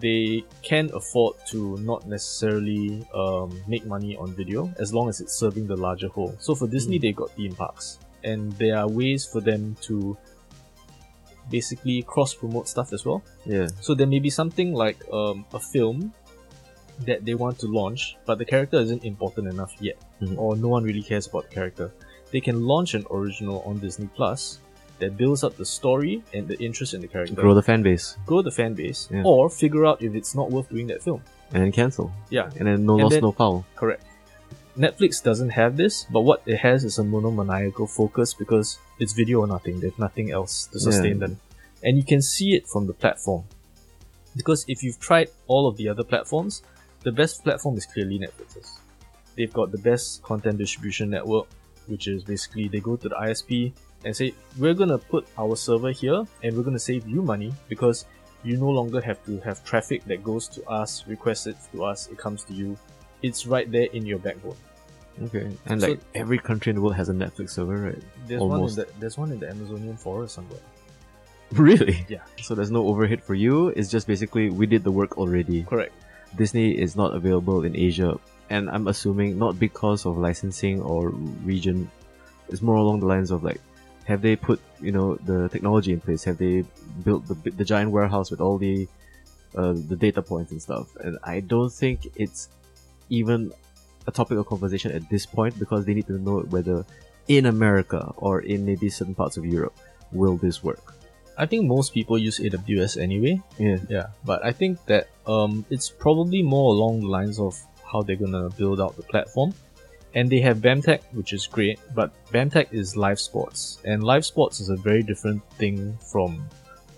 they 0.00 0.44
can 0.62 0.90
afford 0.94 1.36
to 1.48 1.76
not 1.78 2.06
necessarily 2.06 3.06
um, 3.14 3.60
make 3.66 3.84
money 3.86 4.16
on 4.16 4.32
video 4.34 4.72
as 4.78 4.92
long 4.92 5.08
as 5.08 5.20
it's 5.20 5.34
serving 5.34 5.66
the 5.66 5.76
larger 5.76 6.08
whole. 6.08 6.34
So 6.38 6.54
for 6.54 6.66
Disney, 6.66 6.98
Mm. 6.98 7.02
they 7.02 7.12
got 7.12 7.30
theme 7.30 7.54
parks, 7.54 7.98
and 8.24 8.52
there 8.52 8.76
are 8.78 8.88
ways 8.88 9.24
for 9.24 9.40
them 9.40 9.76
to 9.82 10.16
basically 11.50 12.02
cross 12.02 12.34
promote 12.34 12.68
stuff 12.68 12.92
as 12.92 13.04
well. 13.04 13.22
Yeah. 13.44 13.66
So 13.80 13.94
there 13.94 14.06
may 14.06 14.18
be 14.20 14.30
something 14.30 14.72
like 14.72 14.98
um, 15.12 15.44
a 15.52 15.58
film 15.60 16.12
that 17.06 17.24
they 17.24 17.34
want 17.34 17.58
to 17.58 17.66
launch, 17.66 18.16
but 18.26 18.38
the 18.38 18.44
character 18.44 18.78
isn't 18.78 19.04
important 19.04 19.48
enough 19.48 19.74
yet, 19.80 19.96
Mhm. 20.20 20.38
or 20.38 20.56
no 20.56 20.68
one 20.68 20.84
really 20.84 21.02
cares 21.02 21.26
about 21.26 21.48
the 21.48 21.54
character. 21.54 21.92
They 22.30 22.40
can 22.40 22.64
launch 22.64 22.94
an 22.94 23.04
original 23.10 23.60
on 23.66 23.78
Disney 23.78 24.08
Plus 24.14 24.60
that 25.02 25.16
builds 25.20 25.42
up 25.46 25.54
the 25.62 25.64
story 25.78 26.14
and 26.34 26.42
the 26.48 26.58
interest 26.66 26.94
in 26.94 27.00
the 27.04 27.08
character, 27.14 27.34
Grow 27.44 27.54
the 27.54 27.66
fan 27.70 27.82
base 27.82 28.06
grow 28.26 28.40
the 28.42 28.50
fan 28.60 28.72
base, 28.74 29.00
Yeah. 29.10 29.22
or 29.30 29.50
figure 29.62 29.84
out 29.88 29.98
if 30.06 30.12
it's 30.14 30.32
not 30.40 30.46
worth 30.54 30.68
doing 30.74 30.86
that 30.92 31.02
film. 31.02 31.20
and 31.54 31.62
then 31.62 31.72
cancel. 31.80 32.06
Yeah, 32.30 32.46
And 32.58 32.64
then 32.68 32.78
no 32.86 32.94
And 32.94 33.02
loss, 33.04 33.12
then- 33.12 33.22
no 33.28 33.32
foul. 33.32 33.64
correct. 33.76 34.04
Netflix 34.84 35.22
doesn't 35.28 35.50
have 35.50 35.76
this, 35.76 35.94
but 36.14 36.20
what 36.28 36.40
it 36.46 36.56
has 36.68 36.78
is 36.84 36.94
a 36.98 37.04
monomaniacal 37.04 37.86
focus 38.00 38.32
because 38.42 38.78
it's 38.98 39.12
video 39.12 39.36
or 39.44 39.46
nothing. 39.46 39.74
There's 39.80 39.98
nothing 40.06 40.30
else 40.38 40.54
to 40.72 40.80
sustain 40.80 41.16
Yeah. 41.18 41.26
them. 41.26 41.40
And 41.84 41.92
you 41.98 42.04
can 42.12 42.22
see 42.22 42.48
it 42.58 42.64
from 42.72 42.86
the 42.86 42.94
platform. 43.02 43.42
Because 44.34 44.64
if 44.74 44.82
you've 44.82 44.98
tried 45.08 45.28
all 45.46 45.64
of 45.68 45.76
the 45.76 45.86
other 45.92 46.04
platforms, 46.12 46.62
the 47.06 47.12
best 47.12 47.34
platform 47.44 47.76
is 47.76 47.84
clearly 47.84 48.18
Netflix's. 48.24 48.68
They've 49.36 49.52
got 49.60 49.72
the 49.72 49.82
best 49.90 50.22
content 50.22 50.56
distribution 50.58 51.10
network, 51.10 51.46
which 51.92 52.04
is 52.08 52.24
basically 52.24 52.68
they 52.68 52.80
go 52.80 52.96
to 52.96 53.08
the 53.10 53.16
ISP 53.28 53.72
and 54.04 54.16
say, 54.16 54.34
We're 54.58 54.74
gonna 54.74 54.98
put 54.98 55.26
our 55.38 55.56
server 55.56 55.90
here 55.90 56.24
and 56.42 56.56
we're 56.56 56.62
gonna 56.62 56.78
save 56.78 57.06
you 57.08 57.22
money 57.22 57.52
because 57.68 58.06
you 58.44 58.56
no 58.56 58.68
longer 58.68 59.00
have 59.00 59.24
to 59.26 59.38
have 59.40 59.64
traffic 59.64 60.04
that 60.06 60.24
goes 60.24 60.48
to 60.48 60.64
us, 60.68 61.04
requests 61.06 61.46
it 61.46 61.56
to 61.72 61.84
us, 61.84 62.08
it 62.08 62.18
comes 62.18 62.42
to 62.44 62.52
you. 62.52 62.76
It's 63.22 63.46
right 63.46 63.70
there 63.70 63.86
in 63.92 64.04
your 64.04 64.18
backbone. 64.18 64.56
Okay. 65.24 65.50
And 65.66 65.80
So- 65.80 65.88
like 65.88 66.00
every 66.14 66.38
country 66.38 66.70
in 66.70 66.76
the 66.76 66.82
world 66.82 66.96
has 66.96 67.08
a 67.08 67.12
Netflix 67.12 67.50
server, 67.50 67.76
right? 67.76 68.02
There's 68.26 68.40
Almost. 68.42 68.78
one 68.78 68.86
in 68.86 68.92
the 68.92 69.00
there's 69.00 69.18
one 69.18 69.30
in 69.32 69.38
the 69.38 69.48
Amazonian 69.50 69.96
forest 69.96 70.34
somewhere. 70.34 70.60
Really? 71.52 72.04
Yeah. 72.08 72.20
So 72.40 72.54
there's 72.54 72.70
no 72.70 72.86
overhead 72.88 73.22
for 73.22 73.34
you. 73.34 73.68
It's 73.68 73.90
just 73.90 74.06
basically 74.06 74.48
we 74.50 74.66
did 74.66 74.84
the 74.84 74.90
work 74.90 75.18
already. 75.18 75.64
Correct. 75.64 75.92
Disney 76.36 76.72
is 76.78 76.96
not 76.96 77.14
available 77.14 77.64
in 77.64 77.76
Asia, 77.76 78.18
and 78.48 78.70
I'm 78.70 78.88
assuming 78.88 79.38
not 79.38 79.58
because 79.58 80.06
of 80.06 80.16
licensing 80.16 80.80
or 80.80 81.10
region. 81.44 81.90
It's 82.48 82.62
more 82.62 82.76
along 82.76 83.00
the 83.00 83.06
lines 83.06 83.30
of 83.30 83.44
like, 83.44 83.60
have 84.04 84.22
they 84.22 84.36
put 84.36 84.60
you 84.80 84.92
know 84.92 85.16
the 85.16 85.48
technology 85.48 85.92
in 85.92 86.00
place? 86.00 86.24
Have 86.24 86.38
they 86.38 86.64
built 87.04 87.26
the 87.26 87.34
the 87.50 87.64
giant 87.64 87.90
warehouse 87.90 88.30
with 88.30 88.40
all 88.40 88.58
the 88.58 88.88
uh, 89.54 89.72
the 89.72 89.96
data 89.96 90.22
points 90.22 90.50
and 90.52 90.60
stuff? 90.60 90.94
And 90.96 91.18
I 91.24 91.40
don't 91.40 91.72
think 91.72 92.08
it's 92.16 92.48
even 93.10 93.52
a 94.06 94.10
topic 94.10 94.38
of 94.38 94.46
conversation 94.46 94.92
at 94.92 95.08
this 95.08 95.26
point 95.26 95.58
because 95.58 95.84
they 95.84 95.94
need 95.94 96.06
to 96.06 96.18
know 96.18 96.40
whether 96.50 96.84
in 97.28 97.46
America 97.46 98.12
or 98.16 98.40
in 98.40 98.64
maybe 98.64 98.88
certain 98.88 99.14
parts 99.14 99.36
of 99.36 99.46
Europe 99.46 99.76
will 100.10 100.36
this 100.36 100.62
work. 100.62 100.94
I 101.38 101.46
think 101.46 101.66
most 101.66 101.94
people 101.94 102.18
use 102.18 102.38
AWS 102.38 103.00
anyway. 103.00 103.40
Yeah. 103.58 103.78
Yeah, 103.88 104.06
but 104.24 104.44
I 104.44 104.52
think 104.52 104.84
that 104.86 105.08
um, 105.26 105.64
it's 105.70 105.88
probably 105.88 106.42
more 106.42 106.74
along 106.74 107.00
the 107.00 107.08
lines 107.08 107.38
of 107.38 107.58
how 107.90 108.02
they're 108.02 108.16
gonna 108.16 108.50
build 108.50 108.80
out 108.80 108.96
the 108.96 109.02
platform. 109.02 109.54
And 110.14 110.28
they 110.28 110.40
have 110.40 110.58
BAMTech, 110.58 111.00
which 111.12 111.32
is 111.32 111.46
great, 111.46 111.78
but 111.94 112.12
BAMTech 112.32 112.72
is 112.72 112.96
live 112.96 113.18
sports, 113.18 113.78
and 113.84 114.04
live 114.04 114.24
sports 114.26 114.60
is 114.60 114.68
a 114.68 114.76
very 114.76 115.02
different 115.02 115.42
thing 115.52 115.96
from 116.12 116.44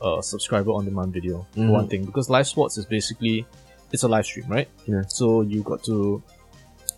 uh, 0.02 0.20
subscriber 0.20 0.70
on 0.72 0.84
demand 0.84 1.12
video. 1.14 1.46
for 1.52 1.60
Mhm. 1.60 1.70
One 1.70 1.88
thing, 1.88 2.04
because 2.04 2.28
live 2.28 2.46
sports 2.46 2.76
is 2.76 2.84
basically 2.84 3.46
it's 3.92 4.02
a 4.02 4.08
live 4.08 4.26
stream, 4.26 4.46
right? 4.48 4.68
Yeah. 4.86 5.02
So 5.06 5.42
you 5.42 5.62
got 5.62 5.82
to 5.84 6.22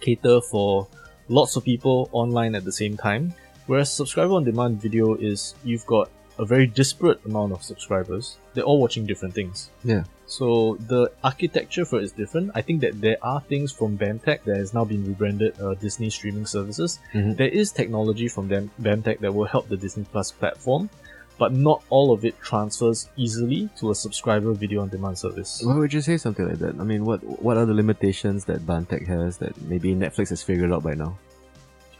cater 0.01 0.41
for 0.41 0.89
lots 1.29 1.55
of 1.57 1.63
people 1.65 2.09
online 2.13 2.55
at 2.55 2.65
the 2.65 2.73
same 2.73 2.97
time. 2.97 3.35
Whereas 3.67 3.93
subscriber 3.93 4.33
on 4.33 4.45
demand 4.45 4.81
video 4.81 5.15
is 5.15 5.55
you've 5.65 5.87
got 5.87 6.09
a 6.39 6.45
very 6.45 6.67
disparate 6.67 7.25
amount 7.25 7.53
of 7.53 7.63
subscribers. 7.63 8.37
They're 8.55 8.65
all 8.65 8.81
watching 8.81 9.07
different 9.07 9.35
things. 9.35 9.71
Yeah. 9.85 10.05
So 10.27 10.77
the 10.89 11.11
architecture 11.23 11.85
for 11.85 12.01
it 12.01 12.05
is 12.05 12.13
different. 12.13 12.51
I 12.55 12.61
think 12.63 12.81
that 12.81 13.01
there 13.01 13.17
are 13.23 13.41
things 13.43 13.71
from 13.73 13.97
BAMTech 13.97 14.43
that 14.45 14.57
has 14.57 14.75
now 14.75 14.85
been 14.85 15.07
rebranded 15.07 15.55
uh, 15.61 15.75
Disney 15.75 16.11
streaming 16.11 16.47
services. 16.47 16.99
Mhm. 17.15 17.37
There 17.37 17.49
is 17.49 17.71
technology 17.71 18.27
from 18.29 18.49
them, 18.49 18.71
BAMTech 18.83 19.21
that 19.21 19.33
will 19.33 19.45
help 19.45 19.69
the 19.69 19.77
Disney 19.77 20.05
Plus 20.11 20.33
platform, 20.33 20.91
but 21.39 21.53
not 21.53 21.83
all 21.91 22.13
of 22.13 22.25
it 22.25 22.35
transfers 22.41 23.09
easily 23.17 23.69
to 23.79 23.91
a 23.93 23.95
subscriber 23.95 24.53
video 24.53 24.81
on 24.83 24.89
demand 24.89 25.17
service. 25.19 25.63
Why 25.65 25.77
would 25.77 25.93
you 25.93 26.01
say 26.01 26.17
something 26.17 26.49
like 26.49 26.59
that? 26.59 26.75
I 26.81 26.85
mean, 26.85 27.05
what 27.05 27.21
what 27.41 27.57
are 27.57 27.67
the 27.67 27.75
limitations 27.75 28.45
that 28.47 28.67
BAMTech 28.67 29.07
has 29.07 29.37
that 29.39 29.55
maybe 29.63 29.95
Netflix 29.95 30.31
has 30.31 30.43
figured 30.43 30.73
out 30.73 30.83
by 30.83 30.95
now? 30.95 31.17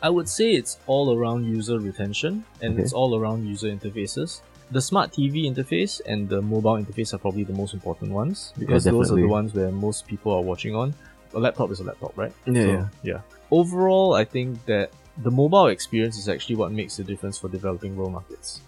I 0.03 0.11
would 0.11 0.29
say 0.29 0.53
it's 0.53 0.79
all 0.87 1.17
around 1.17 1.47
user 1.47 1.79
retention 1.79 2.45
and 2.61 2.75
Okay. 2.75 2.83
it's 2.83 2.93
all 2.93 3.17
around 3.17 3.47
user 3.47 3.69
interfaces. 3.69 4.41
The 4.71 4.81
smart 4.81 5.13
TV 5.13 5.45
interface 5.53 6.01
and 6.07 6.29
the 6.29 6.43
mobile 6.43 6.75
interface 6.75 7.15
are 7.15 7.19
probably 7.19 7.45
the 7.45 7.53
most 7.53 7.73
important 7.73 8.11
ones 8.11 8.53
because 8.59 8.85
those 8.85 9.13
are 9.13 9.17
the 9.17 9.27
ones 9.27 9.55
where 9.55 9.71
most 9.71 10.07
people 10.07 10.33
are 10.33 10.43
watching 10.43 10.75
on. 10.75 10.93
A 11.35 11.39
laptop 11.39 11.71
is 11.71 11.81
a 11.81 11.85
laptop, 11.85 12.17
right? 12.17 12.33
Yeah, 12.47 12.53
So, 12.53 12.71
yeah. 12.73 12.89
yeah. 13.03 13.21
Overall, 13.51 14.15
I 14.15 14.25
think 14.25 14.65
that 14.67 14.91
the 15.23 15.31
mobile 15.31 15.69
experience 15.69 16.19
is 16.19 16.29
actually 16.29 16.57
what 16.57 16.73
makes 16.73 16.97
the 16.97 17.05
difference 17.05 17.39
for 17.39 17.49
developing 17.49 17.97
world 17.97 18.13
markets. 18.13 18.61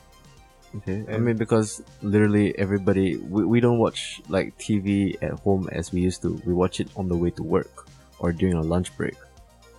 Okay. 0.77 1.05
I 1.13 1.19
mean, 1.19 1.37
because 1.37 1.83
literally 2.03 2.57
everybody, 2.59 3.17
we, 3.17 3.45
we 3.45 3.59
don't 3.61 3.79
watch 3.79 4.21
like 4.29 4.57
TV 4.59 5.17
at 5.23 5.33
home 5.41 5.69
as 5.73 5.93
we 5.93 6.01
used 6.01 6.23
to. 6.23 6.41
We 6.45 6.53
watch 6.53 6.79
it 6.79 6.89
on 6.97 7.09
the 7.09 7.17
way 7.17 7.31
to 7.31 7.43
work 7.43 7.89
or 8.19 8.33
during 8.33 8.55
our 8.55 8.63
lunch 8.63 8.95
break. 8.97 9.17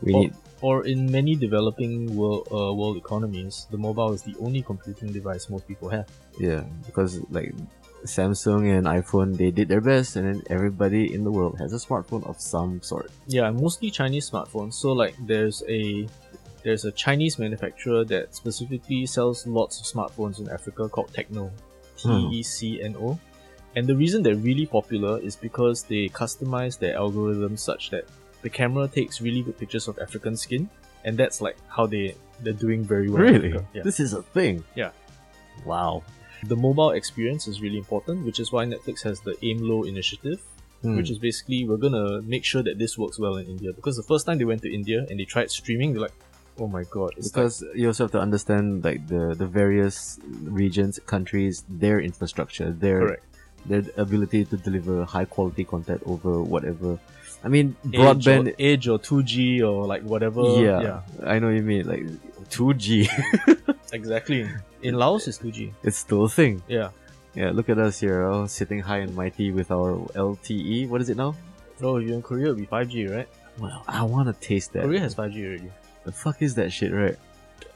We 0.02 0.14
Or- 0.14 0.20
need, 0.22 0.34
Or 0.62 0.86
in 0.86 1.10
many 1.12 1.36
developing 1.36 2.16
world 2.16 2.48
uh, 2.52 2.74
world 2.74 2.98
economies, 2.98 3.68
the 3.72 3.78
mobile 3.78 4.12
is 4.14 4.22
the 4.24 4.36
only 4.40 4.62
computing 4.62 5.12
device 5.12 5.50
most 5.50 5.68
people 5.68 5.90
have. 5.90 6.08
yeah, 6.40 6.64
because 6.86 7.22
like 7.32 7.54
Samsung 8.06 8.78
and 8.78 8.88
iPhone, 8.88 9.38
they 9.38 9.52
did 9.52 9.68
their 9.68 9.82
best, 9.82 10.16
and 10.16 10.28
then 10.28 10.44
everybody 10.50 11.14
in 11.14 11.24
the 11.24 11.32
world 11.32 11.58
has 11.60 11.74
a 11.74 11.78
smartphone 11.78 12.26
of 12.28 12.40
some 12.40 12.82
sort. 12.82 13.12
Yeah, 13.28 13.50
mostly 13.52 13.92
Chinese 13.92 14.30
smartphones. 14.30 14.74
So 14.74 14.92
like 14.92 15.16
there's 15.28 15.64
a 15.68 16.08
there's 16.64 16.86
a 16.86 16.92
Chinese 16.92 17.40
manufacturer 17.40 18.04
that 18.06 18.36
specifically 18.36 19.06
sells 19.06 19.48
lots 19.48 19.80
of 19.80 19.86
smartphones 19.86 20.40
in 20.40 20.50
Africa 20.50 20.90
called 20.90 21.14
Techno 21.14 21.52
Tecno. 21.98 22.28
Hmm. 22.28 22.34
E 22.34 22.44
C 22.44 22.82
N 22.82 22.96
O. 23.00 23.20
And 23.76 23.86
the 23.86 23.96
reason 23.96 24.24
they're 24.24 24.36
really 24.36 24.66
popular 24.66 25.20
is 25.20 25.36
because 25.36 25.84
they 25.84 26.10
customize 26.10 26.80
their 26.80 26.98
algorithms 26.98 27.60
such 27.60 27.92
that 27.92 28.06
the 28.42 28.50
camera 28.50 28.88
takes 28.88 29.22
really 29.22 29.42
good 29.42 29.58
pictures 29.58 29.88
of 29.88 29.98
African 30.00 30.36
skin, 30.38 30.70
and 31.06 31.18
that's 31.18 31.42
like 31.42 31.58
how 31.68 31.86
they 31.88 32.16
they're 32.42 32.54
doing 32.54 32.84
very 32.84 33.10
well. 33.10 33.22
Really? 33.22 33.52
Yeah. 33.74 33.84
This 33.84 34.00
is 34.00 34.14
a 34.14 34.22
thing. 34.22 34.64
Yeah. 34.76 34.92
Wow. 35.66 36.04
The 36.48 36.56
mobile 36.56 36.92
experience 36.92 37.48
is 37.48 37.62
really 37.62 37.78
important, 37.78 38.26
which 38.26 38.40
is 38.40 38.52
why 38.52 38.66
Netflix 38.66 39.02
has 39.04 39.20
the 39.22 39.36
Aim 39.44 39.60
Low 39.62 39.84
initiative, 39.84 40.40
Hmm. 40.82 40.96
which 40.96 41.10
is 41.12 41.18
basically 41.20 41.68
we're 41.68 41.76
gonna 41.86 42.22
make 42.22 42.46
sure 42.46 42.64
that 42.64 42.78
this 42.80 42.98
works 42.98 43.20
well 43.20 43.36
in 43.36 43.46
India. 43.48 43.74
Because 43.74 43.98
the 43.98 44.04
first 44.12 44.26
time 44.26 44.38
they 44.38 44.46
went 44.46 44.62
to 44.62 44.74
India 44.74 45.06
and 45.10 45.20
they 45.20 45.26
tried 45.26 45.52
streaming, 45.52 45.92
they're 45.92 46.02
like, 46.04 46.14
oh 46.58 46.68
my 46.68 46.84
god, 46.90 47.12
it's 47.18 47.28
like, 47.28 47.34
because 47.34 47.64
you 47.76 47.88
also 47.88 48.06
have 48.06 48.12
to 48.18 48.22
understand 48.22 48.84
like 48.86 49.06
the 49.08 49.36
the 49.42 49.46
various 49.46 50.20
regions, 50.62 50.98
countries, 51.06 51.64
their 51.68 52.00
infrastructure, 52.00 52.72
their 52.72 53.00
correct. 53.02 53.26
their 53.66 53.84
ability 53.98 54.46
to 54.46 54.56
deliver 54.56 55.04
high 55.04 55.26
quality 55.26 55.66
content 55.66 56.02
over 56.06 56.42
whatever. 56.42 56.98
I 57.44 57.48
mean, 57.48 57.76
Edge 57.86 57.92
broadband. 57.94 58.48
or, 58.50 58.56
Edge 58.60 58.88
or 58.88 59.00
2G 59.00 59.62
or 59.62 59.86
like 59.86 60.04
whatever. 60.04 60.42
yeah, 60.62 60.82
yeah, 60.82 61.02
I 61.24 61.40
know 61.40 61.48
what 61.48 61.56
you 61.56 61.62
mean. 61.62 61.88
Like 61.88 62.06
2G, 62.50 63.08
exactly. 63.94 64.48
In 64.82 64.96
Laos, 64.96 65.28
it's 65.28 65.38
2G. 65.40 65.72
it's 65.84 65.98
still 65.98 66.26
a 66.26 66.30
thing. 66.30 66.62
Yeah. 66.68 66.90
Yeah, 67.36 67.52
look 67.52 67.70
at 67.70 67.78
us 67.78 68.00
here, 68.00 68.24
oh, 68.24 68.48
sitting 68.48 68.80
high 68.80 68.98
and 68.98 69.16
mighty 69.16 69.52
with 69.52 69.72
our 69.72 69.94
LTE. 70.16 70.90
What 70.90 71.00
is 71.00 71.10
it 71.10 71.18
now? 71.18 71.36
Oh, 71.82 71.98
you're 71.98 72.16
in 72.16 72.22
Korea, 72.22 72.46
it'll 72.46 72.56
be 72.56 72.66
5G, 72.66 73.16
right? 73.16 73.28
Well, 73.60 73.84
I 73.88 74.04
want 74.04 74.28
to 74.28 74.48
taste 74.48 74.74
that. 74.74 74.84
Korea 74.84 75.00
has 75.00 75.16
5G 75.16 75.46
already. 75.46 75.72
The 76.06 76.12
fuck 76.12 76.42
is 76.42 76.56
that 76.56 76.74
shit, 76.74 76.92
right? 76.92 77.16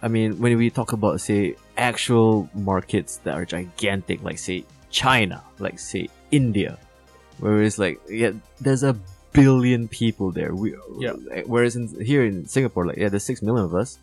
I 0.02 0.08
mean, 0.08 0.40
when 0.40 0.58
we 0.58 0.70
talk 0.70 0.92
about, 0.92 1.22
say, 1.22 1.56
actual 1.78 2.50
markets 2.54 3.18
that 3.24 3.36
are 3.36 3.46
gigantic, 3.46 4.24
like, 4.24 4.40
say, 4.40 4.66
China, 4.90 5.44
like, 5.60 5.78
say, 5.80 6.10
India, 6.32 6.78
whereas, 7.38 7.78
like, 7.80 8.02
yeah, 8.10 8.32
there's 8.60 8.84
a 8.84 8.98
billion 9.34 9.88
people 9.88 10.32
there. 10.32 10.54
We, 10.56 10.76
Yeah. 11.00 11.14
Whereas 11.46 11.76
in, 11.76 11.88
here 12.04 12.24
in 12.24 12.46
Singapore, 12.48 12.86
like, 12.88 12.98
yeah, 12.98 13.10
there's 13.10 13.24
six 13.24 13.42
million 13.42 13.66
of 13.66 13.74
us. 13.76 14.00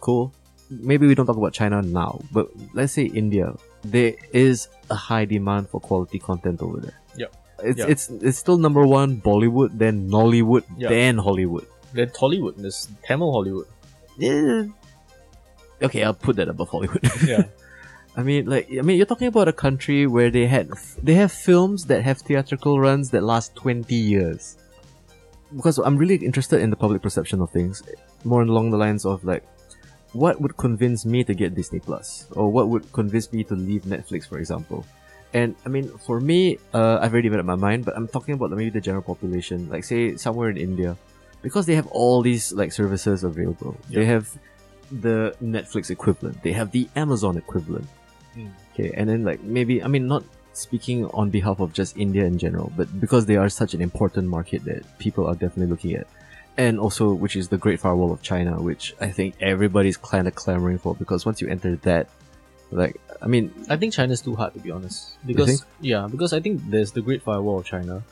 Cool. 0.00 0.32
Maybe 0.70 1.06
we 1.06 1.14
don't 1.14 1.26
talk 1.26 1.36
about 1.36 1.52
China 1.52 1.82
now, 1.82 2.20
but 2.32 2.48
let's 2.74 2.92
say 2.92 3.04
India. 3.04 3.54
There 3.84 4.14
is 4.32 4.68
a 4.90 4.94
high 4.94 5.24
demand 5.24 5.68
for 5.68 5.80
quality 5.80 6.18
content 6.18 6.62
over 6.62 6.80
there. 6.80 6.98
Yep. 7.16 7.30
It's, 7.62 7.78
Yeah. 7.78 7.86
it's 7.88 8.08
it's 8.10 8.38
still 8.38 8.56
number 8.58 8.86
one 8.86 9.20
Bollywood, 9.20 9.76
then 9.78 10.08
Nollywood, 10.08 10.64
Yeah. 10.76 10.88
then 10.88 11.18
Hollywood. 11.18 11.66
Then 11.92 12.08
Tollywood, 12.08 12.56
there's 12.56 12.88
Tamil 13.04 13.30
Hollywood. 13.32 13.66
Yeah. 14.18 14.64
Okay, 15.82 16.02
I'll 16.02 16.14
put 16.14 16.36
that 16.36 16.48
above 16.48 16.68
Hollywood. 16.70 17.02
Yeah. 17.26 17.44
I 18.16 18.22
mean, 18.22 18.46
like, 18.46 18.68
I 18.70 18.82
mean, 18.82 18.96
you're 18.96 19.06
talking 19.06 19.26
about 19.26 19.48
a 19.48 19.52
country 19.52 20.06
where 20.06 20.30
they 20.30 20.46
had 20.46 20.70
they 21.02 21.14
have 21.14 21.32
films 21.32 21.86
that 21.86 22.02
have 22.02 22.18
theatrical 22.18 22.78
runs 22.78 23.10
that 23.10 23.22
last 23.24 23.54
twenty 23.56 23.96
years. 23.96 24.56
Because 25.52 25.78
I'm 25.78 25.96
really 25.96 26.16
interested 26.16 26.60
in 26.60 26.70
the 26.70 26.76
public 26.76 27.02
perception 27.02 27.40
of 27.40 27.50
things, 27.50 27.82
more 28.24 28.42
along 28.42 28.70
the 28.70 28.78
lines 28.78 29.04
of 29.04 29.24
like, 29.24 29.44
what 30.12 30.40
would 30.40 30.56
convince 30.56 31.04
me 31.04 31.24
to 31.24 31.34
get 31.34 31.54
Disney 31.54 31.80
Plus, 31.80 32.26
or 32.32 32.50
what 32.50 32.68
would 32.68 32.92
convince 32.92 33.32
me 33.32 33.44
to 33.44 33.54
leave 33.54 33.82
Netflix, 33.82 34.28
for 34.28 34.38
example. 34.38 34.86
And 35.34 35.56
I 35.66 35.68
mean, 35.68 35.88
for 35.98 36.20
me, 36.20 36.58
uh, 36.72 36.98
I've 37.02 37.12
already 37.12 37.28
made 37.28 37.40
up 37.40 37.46
my 37.46 37.56
mind, 37.56 37.84
but 37.84 37.96
I'm 37.96 38.06
talking 38.06 38.34
about 38.34 38.50
maybe 38.50 38.70
the 38.70 38.80
general 38.80 39.02
population, 39.02 39.68
like 39.68 39.82
say 39.82 40.16
somewhere 40.16 40.48
in 40.48 40.56
India, 40.56 40.96
because 41.42 41.66
they 41.66 41.74
have 41.74 41.88
all 41.88 42.22
these 42.22 42.52
like 42.52 42.70
services 42.70 43.24
available. 43.24 43.76
They 43.90 44.04
have 44.04 44.30
the 44.92 45.34
Netflix 45.42 45.90
equivalent. 45.90 46.42
They 46.42 46.52
have 46.52 46.70
the 46.70 46.88
Amazon 46.94 47.36
equivalent. 47.36 47.88
Mm. 48.36 48.50
Okay, 48.72 48.92
and 48.96 49.08
then 49.08 49.24
like 49.24 49.42
maybe 49.42 49.82
I 49.82 49.88
mean 49.88 50.06
not 50.06 50.22
speaking 50.56 51.06
on 51.06 51.30
behalf 51.30 51.60
of 51.60 51.72
just 51.72 51.96
India 51.96 52.24
in 52.24 52.38
general, 52.38 52.72
but 52.76 53.00
because 53.00 53.26
they 53.26 53.36
are 53.36 53.48
such 53.48 53.74
an 53.74 53.80
important 53.80 54.28
market 54.28 54.64
that 54.64 54.98
people 54.98 55.26
are 55.26 55.34
definitely 55.34 55.66
looking 55.66 55.94
at. 55.94 56.06
And 56.56 56.78
also, 56.78 57.12
which 57.12 57.34
is 57.34 57.48
the 57.48 57.58
Great 57.58 57.80
Firewall 57.80 58.12
of 58.12 58.22
China, 58.22 58.62
which 58.62 58.94
I 59.00 59.10
think 59.10 59.34
everybody's 59.40 59.96
kind 59.96 60.28
of 60.28 60.36
clamoring 60.36 60.78
for 60.78 60.94
because 60.94 61.26
once 61.26 61.40
you 61.40 61.48
enter 61.48 61.74
that, 61.82 62.08
like, 62.70 63.00
I 63.20 63.26
mean, 63.26 63.52
I 63.68 63.76
think 63.76 63.92
China's 63.92 64.20
too 64.20 64.36
hard 64.36 64.54
to 64.54 64.60
be 64.60 64.70
honest. 64.70 65.16
Because 65.26 65.64
yeah, 65.80 66.06
because 66.08 66.32
I 66.32 66.40
think 66.40 66.62
there's 66.70 66.92
the 66.92 67.02
Great 67.02 67.22
Firewall 67.22 67.58
of 67.58 67.64
China. 67.64 68.02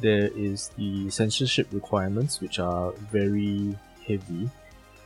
There 0.00 0.30
is 0.34 0.70
the 0.78 1.10
censorship 1.10 1.68
requirements 1.70 2.40
which 2.40 2.58
are 2.58 2.92
very 3.12 3.76
heavy. 4.06 4.48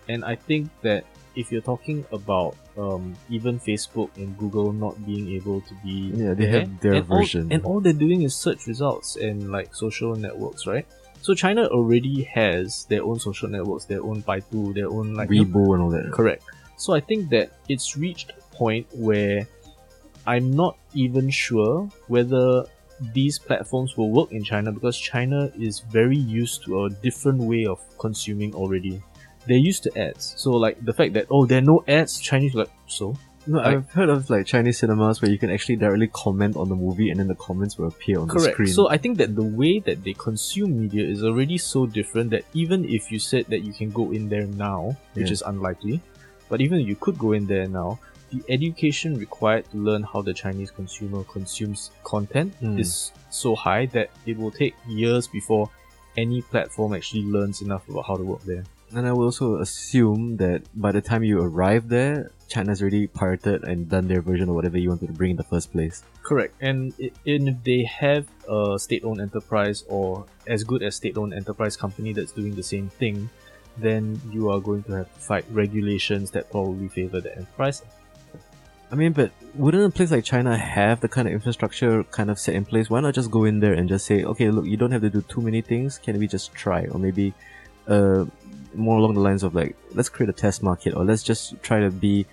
And 0.09 0.25
I 0.25 0.37
think 0.37 0.71
that 0.83 1.05
if 1.37 1.53
you're 1.53 1.61
talking 1.63 2.05
about 2.13 2.57
um, 2.77 3.15
even 3.29 3.61
Facebook 3.61 4.11
and 4.17 4.37
Google 4.39 4.73
not 4.73 5.05
being 5.07 5.29
able 5.33 5.61
to 5.61 5.75
be 5.85 6.11
Yeah, 6.15 6.35
they 6.35 6.47
there, 6.47 6.61
have 6.61 6.81
their 6.81 6.95
and 6.95 7.07
version. 7.07 7.43
all, 7.47 7.53
and 7.55 7.65
all 7.65 7.81
they're 7.81 7.93
doing 7.93 8.23
is 8.23 8.35
search 8.35 8.67
results 8.67 9.17
and 9.17 9.53
like 9.53 9.75
social 9.75 10.17
networks, 10.17 10.67
right? 10.67 10.87
So 11.23 11.35
China 11.35 11.67
already 11.67 12.23
has 12.25 12.85
their 12.89 13.03
own 13.03 13.19
social 13.21 13.49
networks, 13.49 13.85
their 13.85 14.03
own 14.03 14.23
Baidu, 14.23 14.75
their 14.75 14.89
own 14.89 15.15
like 15.15 15.29
Weibo 15.29 15.75
and 15.75 15.83
all 15.83 15.91
that. 15.91 16.11
Correct. 16.13 16.43
So 16.79 16.95
I 16.95 17.01
think 17.01 17.31
that 17.31 17.51
it's 17.69 17.97
reached 17.97 18.31
a 18.31 18.55
point 18.57 18.87
where 18.93 19.47
I'm 20.27 20.51
not 20.53 20.77
even 20.95 21.31
sure 21.31 21.89
whether 22.09 22.65
these 23.13 23.39
platforms 23.39 23.97
will 23.97 24.11
work 24.11 24.33
in 24.33 24.43
China 24.43 24.73
because 24.73 24.97
China 24.99 25.51
is 25.59 25.81
very 25.81 26.17
used 26.17 26.65
to 26.65 26.85
a 26.85 26.91
different 26.91 27.39
way 27.41 27.67
of 27.67 27.79
consuming 27.99 28.55
already. 28.55 29.03
They're 29.47 29.57
used 29.71 29.83
to 29.85 29.99
ads. 29.99 30.35
So 30.37 30.51
like 30.53 30.85
the 30.85 30.93
fact 30.93 31.13
that 31.15 31.27
oh 31.31 31.47
there 31.47 31.59
are 31.59 31.69
no 31.75 31.85
ads, 31.87 32.21
Chinese 32.21 32.55
like 32.55 32.71
so 32.87 33.17
No, 33.49 33.59
Like- 33.59 33.67
I've 33.77 33.91
heard 33.93 34.09
of 34.09 34.29
like 34.29 34.45
Chinese 34.45 34.79
cinemas 34.81 35.23
where 35.23 35.31
you 35.31 35.39
can 35.39 35.51
actually 35.51 35.77
directly 35.77 36.09
comment 36.09 36.57
on 36.57 36.69
the 36.69 36.75
movie 36.75 37.11
and 37.11 37.21
then 37.21 37.29
the 37.29 37.37
comments 37.37 37.79
will 37.79 37.87
appear 37.87 38.19
on 38.19 38.27
the 38.27 38.35
Correct. 38.35 38.55
screen. 38.55 38.69
So 38.79 38.89
I 38.91 38.99
think 38.99 39.19
that 39.19 39.37
the 39.37 39.45
way 39.45 39.79
that 39.87 40.03
they 40.03 40.15
consume 40.15 40.71
media 40.83 41.05
is 41.07 41.23
already 41.23 41.57
so 41.57 41.87
different 41.87 42.31
that 42.31 42.43
even 42.55 42.85
if 42.85 43.13
you 43.13 43.21
said 43.21 43.45
that 43.51 43.61
you 43.61 43.73
can 43.73 43.91
go 43.91 44.11
in 44.11 44.29
there 44.29 44.47
now, 44.47 44.97
which 45.15 45.29
Yeah. 45.29 45.35
is 45.39 45.43
unlikely, 45.47 46.01
but 46.49 46.61
even 46.61 46.81
if 46.81 46.89
you 46.89 46.97
could 46.97 47.19
go 47.19 47.31
in 47.39 47.47
there 47.47 47.69
now, 47.69 48.01
the 48.33 48.43
education 48.49 49.17
required 49.17 49.71
to 49.71 49.77
learn 49.79 50.03
how 50.03 50.23
the 50.23 50.35
Chinese 50.35 50.73
consumer 50.73 51.23
consumes 51.23 51.93
content 52.03 52.53
Mm. 52.61 52.81
is 52.81 53.13
so 53.31 53.55
high 53.55 53.87
that 53.95 54.11
it 54.27 54.37
will 54.37 54.51
take 54.51 54.75
years 54.89 55.29
before 55.29 55.71
any 56.17 56.43
platform 56.43 56.95
actually 56.95 57.23
learns 57.23 57.63
enough 57.63 57.89
about 57.89 58.07
how 58.09 58.17
to 58.17 58.25
work 58.25 58.43
there. 58.43 58.65
And 58.97 59.07
I 59.07 59.13
will 59.13 59.25
also 59.25 59.57
assume 59.57 60.39
that 60.39 60.63
by 60.75 60.91
the 60.91 61.03
time 61.03 61.23
you 61.23 61.39
arrive 61.41 61.91
there, 61.91 62.31
China's 62.49 62.81
already 62.81 63.07
pirated 63.07 63.63
and 63.65 63.91
done 63.91 64.09
their 64.09 64.23
version 64.23 64.49
of 64.49 64.55
whatever 64.55 64.79
you 64.79 64.89
wanted 64.89 65.09
to 65.09 65.13
bring 65.13 65.33
in 65.33 65.37
the 65.37 65.45
first 65.45 65.71
place. 65.71 66.03
Correct. 66.23 66.55
And, 66.63 66.95
i- 66.99 67.13
and 67.27 67.49
if 67.51 67.63
they 67.63 67.83
have 67.85 68.27
a 68.49 68.79
state-owned 68.79 69.21
enterprise 69.21 69.85
or 69.89 70.25
as 70.47 70.65
good 70.65 70.83
as 70.83 70.97
state-owned 70.97 71.35
enterprise 71.35 71.77
company 71.77 72.15
that's 72.15 72.33
doing 72.33 72.55
the 72.55 72.63
same 72.63 72.89
thing, 72.89 73.29
then 73.77 74.19
you 74.33 74.49
are 74.51 74.61
going 74.61 74.83
to 74.85 74.93
have 74.93 75.13
to 75.13 75.21
fight 75.21 75.45
regulations 75.51 76.31
that 76.31 76.51
probably 76.51 76.89
favor 76.89 77.21
the 77.21 77.37
enterprise. 77.37 77.83
I 78.91 78.95
mean, 78.95 79.13
but 79.13 79.31
wouldn't 79.55 79.85
a 79.85 79.91
place 79.95 80.11
like 80.11 80.25
China 80.25 80.57
have 80.57 81.01
the 81.01 81.09
kind 81.09 81.29
of 81.29 81.35
infrastructure 81.35 82.03
kind 82.05 82.31
of 82.31 82.39
set 82.39 82.55
in 82.55 82.65
place? 82.65 82.89
Why 82.89 83.01
not 83.01 83.13
just 83.13 83.31
go 83.31 83.45
in 83.45 83.61
there 83.61 83.75
and 83.75 83.91
just 83.91 84.07
say, 84.07 84.25
okay, 84.25 84.51
look, 84.51 84.65
you 84.65 84.79
don't 84.79 84.93
have 84.93 85.03
to 85.03 85.11
do 85.11 85.21
too 85.21 85.43
many 85.43 85.61
things. 85.61 85.99
Can 85.99 86.19
we 86.19 86.27
just 86.27 86.55
try? 86.55 86.87
Or 86.87 86.99
maybe 86.99 87.35
uh, 87.89 88.25
more 88.77 88.99
along 88.99 89.15
the 89.15 89.21
lines 89.21 89.43
of 89.43 89.55
like, 89.55 89.77
let's 89.95 90.09
create 90.09 90.29
a 90.31 90.33
test 90.33 90.63
market 90.63 90.95
or 90.95 91.05
let's 91.05 91.23
just 91.23 91.61
try 91.63 91.81
to 91.81 91.91
be 91.91 92.27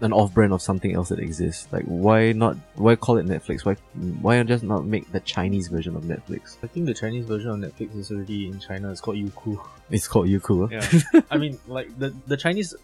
an 0.00 0.12
off-brand 0.12 0.52
of 0.52 0.62
something 0.62 0.94
else 0.94 1.08
that 1.08 1.18
exists. 1.18 1.66
Like, 1.72 1.84
why 1.84 2.30
not? 2.32 2.56
Why 2.76 2.94
call 2.94 3.18
it 3.18 3.26
Netflix? 3.26 3.64
Why 3.64 3.74
why 4.22 4.40
just 4.44 4.62
not 4.62 4.84
make 4.84 5.10
the 5.10 5.18
Chinese 5.20 5.66
version 5.68 5.96
of 5.96 6.04
Netflix? 6.04 6.56
I 6.62 6.68
think 6.68 6.86
the 6.86 6.94
Chinese 6.94 7.26
version 7.26 7.50
of 7.50 7.58
Netflix 7.58 7.96
is 7.96 8.10
already 8.12 8.46
in 8.46 8.60
China. 8.60 8.92
It's 8.92 9.00
called 9.00 9.16
Youku. 9.16 9.58
It's 9.90 10.06
called 10.06 10.28
Youku. 10.28 10.70
huh? 10.70 10.98
Yeah. 11.12 11.20
I 11.30 11.36
mean, 11.36 11.58
like 11.66 11.98
the 11.98 12.14
the 12.28 12.36
Chinese 12.36 12.74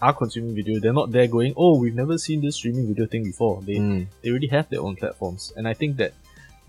are 0.00 0.12
consuming 0.12 0.54
video. 0.54 0.78
They're 0.78 0.92
not 0.92 1.10
there 1.10 1.26
going, 1.26 1.54
oh, 1.56 1.76
we've 1.76 1.94
never 1.94 2.18
seen 2.18 2.40
this 2.40 2.54
streaming 2.56 2.86
video 2.86 3.06
thing 3.06 3.24
before. 3.24 3.62
They 3.62 3.74
Mm. 3.76 4.06
they 4.22 4.30
already 4.30 4.46
have 4.48 4.68
their 4.70 4.80
own 4.82 4.94
platforms, 4.94 5.52
and 5.56 5.66
I 5.66 5.74
think 5.74 5.96
that 5.96 6.12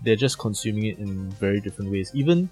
they're 0.02 0.16
just 0.16 0.36
consuming 0.38 0.86
it 0.86 0.98
in 0.98 1.30
very 1.30 1.60
different 1.60 1.92
ways. 1.92 2.10
Even 2.12 2.50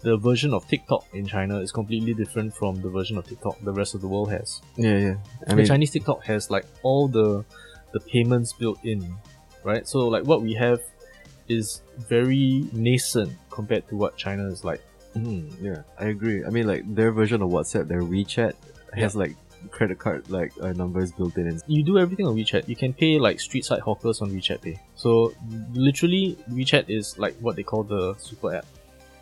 the 0.00 0.16
version 0.16 0.52
of 0.54 0.66
TikTok 0.68 1.06
in 1.12 1.26
China 1.26 1.58
is 1.60 1.72
completely 1.72 2.14
different 2.14 2.54
from 2.54 2.80
the 2.82 2.88
version 2.88 3.16
of 3.18 3.26
TikTok 3.26 3.58
the 3.62 3.72
rest 3.72 3.94
of 3.94 4.00
the 4.00 4.08
world 4.08 4.30
has. 4.30 4.60
Yeah, 4.76 4.98
yeah. 4.98 5.14
I 5.46 5.50
the 5.50 5.56
mean, 5.56 5.66
Chinese 5.66 5.90
TikTok 5.90 6.24
has 6.24 6.50
like 6.50 6.66
all 6.82 7.08
the 7.08 7.44
the 7.92 8.00
payments 8.00 8.52
built 8.52 8.78
in, 8.84 9.16
right? 9.64 9.86
So 9.88 10.08
like 10.08 10.24
what 10.24 10.42
we 10.42 10.54
have 10.54 10.80
is 11.48 11.82
very 11.96 12.68
nascent 12.72 13.32
compared 13.50 13.88
to 13.88 13.96
what 13.96 14.16
China 14.16 14.46
is 14.48 14.64
like. 14.64 14.82
Mm, 15.14 15.50
yeah, 15.60 15.82
I 15.98 16.06
agree. 16.06 16.44
I 16.44 16.50
mean, 16.50 16.66
like 16.66 16.82
their 16.94 17.10
version 17.10 17.40
of 17.40 17.50
WhatsApp, 17.50 17.88
their 17.88 18.02
WeChat 18.02 18.54
has 18.92 19.16
like 19.16 19.34
credit 19.70 19.98
card 19.98 20.28
like 20.30 20.52
uh, 20.60 20.72
numbers 20.72 21.12
built 21.12 21.36
in. 21.36 21.46
And 21.48 21.62
You 21.66 21.82
do 21.82 21.98
everything 21.98 22.26
on 22.26 22.36
WeChat. 22.36 22.68
You 22.68 22.76
can 22.76 22.92
pay 22.92 23.18
like 23.18 23.40
street 23.40 23.64
side 23.64 23.80
hawkers 23.80 24.20
on 24.20 24.30
WeChat 24.30 24.60
Pay. 24.62 24.78
So 24.94 25.34
literally, 25.72 26.36
WeChat 26.50 26.86
is 26.88 27.18
like 27.18 27.36
what 27.38 27.56
they 27.56 27.62
call 27.62 27.82
the 27.82 28.14
super 28.18 28.54
app, 28.54 28.66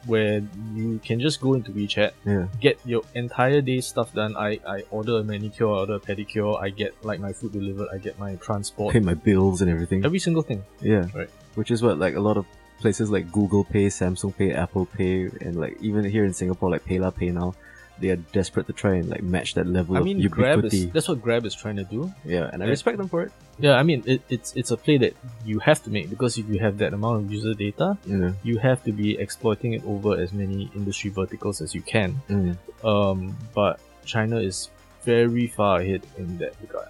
where 0.07 0.43
you 0.75 1.01
can 1.05 1.21
just 1.21 1.41
go 1.41 1.55
into 1.55 1.71
WeChat, 1.73 2.13
yeah, 2.25 2.47
get 2.61 2.79
your 2.85 3.03
entire 3.15 3.61
day 3.61 3.81
stuff 3.81 4.13
done. 4.15 4.37
I, 4.37 4.61
I 4.67 4.85
order 4.91 5.19
a 5.19 5.25
manicure, 5.25 5.69
I 5.69 5.79
order 5.81 5.95
a 5.95 6.01
pedicure, 6.01 6.61
I 6.61 6.71
get 6.71 6.95
like 7.05 7.21
my 7.21 7.33
food 7.33 7.53
delivered, 7.53 7.89
I 7.93 7.99
get 7.99 8.19
my 8.19 8.37
transport, 8.37 8.93
pay 8.93 9.01
my 9.01 9.15
bills 9.15 9.61
and 9.61 9.71
everything. 9.71 10.05
every 10.05 10.19
single 10.19 10.43
thing. 10.43 10.65
Yeah, 10.81 11.07
Right. 11.15 11.31
Which 11.55 11.71
is 11.71 11.83
what 11.83 11.99
like 11.99 12.17
a 12.17 12.21
lot 12.21 12.37
of 12.37 12.47
places 12.79 13.11
like 13.11 13.31
Google 13.33 13.65
Pay, 13.65 13.87
Samsung 13.87 14.37
Pay, 14.37 14.53
Apple 14.53 14.87
Pay, 14.87 15.31
and 15.41 15.57
like 15.57 15.77
even 15.81 16.05
here 16.05 16.25
in 16.25 16.35
Singapore, 16.35 16.71
like 16.71 16.85
PayLah 16.85 17.15
PayNow, 17.15 17.55
they 18.01 18.11
are 18.11 18.17
desperate 18.17 18.67
to 18.67 18.73
try 18.73 18.95
and 18.97 19.09
like 19.09 19.23
match 19.23 19.55
that 19.55 19.67
level 19.67 19.97
I 19.97 20.01
of 20.01 20.05
mean, 20.05 20.21
Grab 20.29 20.65
is 20.65 20.91
that's 20.91 21.09
what 21.09 21.23
Grab 21.23 21.45
is 21.47 21.55
trying 21.55 21.77
to 21.77 21.85
do. 21.85 22.13
yeah, 22.25 22.51
and 22.53 22.63
I 22.63 22.67
respect 22.67 22.99
them 22.99 23.09
for 23.09 23.23
it. 23.23 23.33
Yeah, 23.59 23.75
I 23.75 23.83
mean, 23.85 24.03
it, 24.07 24.21
it's 24.29 24.51
it's 24.57 24.71
a 24.73 24.77
play 24.77 24.99
that 24.99 25.15
you 25.45 25.59
have 25.61 25.83
to 25.85 25.91
make 25.91 26.11
because 26.11 26.37
if 26.39 26.49
you 26.49 26.59
have 26.59 26.79
that 26.79 26.93
amount 26.93 27.17
of 27.25 27.31
user 27.31 27.55
data, 27.55 27.97
You 28.05 28.35
you 28.43 28.59
have 28.59 28.83
to 28.85 28.93
be 28.93 29.09
exploiting 29.19 29.75
it 29.75 29.83
over 29.87 30.19
as 30.21 30.33
many 30.33 30.71
industry 30.75 31.11
verticals 31.11 31.61
as 31.61 31.75
you 31.75 31.83
can. 31.83 32.21
Mm. 32.29 32.57
Um, 32.85 33.37
but 33.55 33.79
China 34.05 34.39
is 34.39 34.71
very 35.05 35.47
far 35.47 35.81
ahead 35.81 36.03
in 36.19 36.39
that 36.39 36.55
regard. 36.61 36.89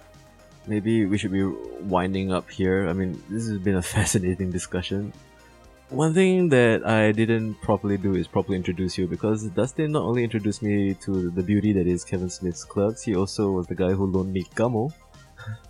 maybe 0.67 1.05
we 1.05 1.17
should 1.19 1.31
be 1.31 1.45
winding 1.85 2.33
up 2.33 2.49
here. 2.49 2.89
I 2.89 2.93
mean, 2.93 3.21
this 3.29 3.47
has 3.47 3.59
been 3.59 3.75
a 3.75 3.85
fascinating 3.95 4.49
discussion. 4.51 5.13
One 5.89 6.13
thing 6.13 6.49
that 6.49 6.85
I 6.85 7.11
didn't 7.11 7.55
properly 7.61 7.97
do 7.97 8.15
is 8.15 8.27
properly 8.27 8.57
introduce 8.57 8.97
you 8.97 9.07
because 9.07 9.43
Dustin 9.49 9.91
not 9.91 10.03
only 10.03 10.23
introduced 10.23 10.63
me 10.63 10.95
to 10.95 11.29
the 11.29 11.43
beauty 11.43 11.73
that 11.73 11.85
is 11.87 12.03
Kevin 12.03 12.29
Smith's 12.29 12.63
Clerks, 12.63 13.03
he 13.03 13.15
also 13.15 13.51
was 13.51 13.67
the 13.67 13.75
guy 13.75 13.91
who 13.91 14.05
loaned 14.07 14.33
me 14.33 14.43
Gummo. 14.55 14.91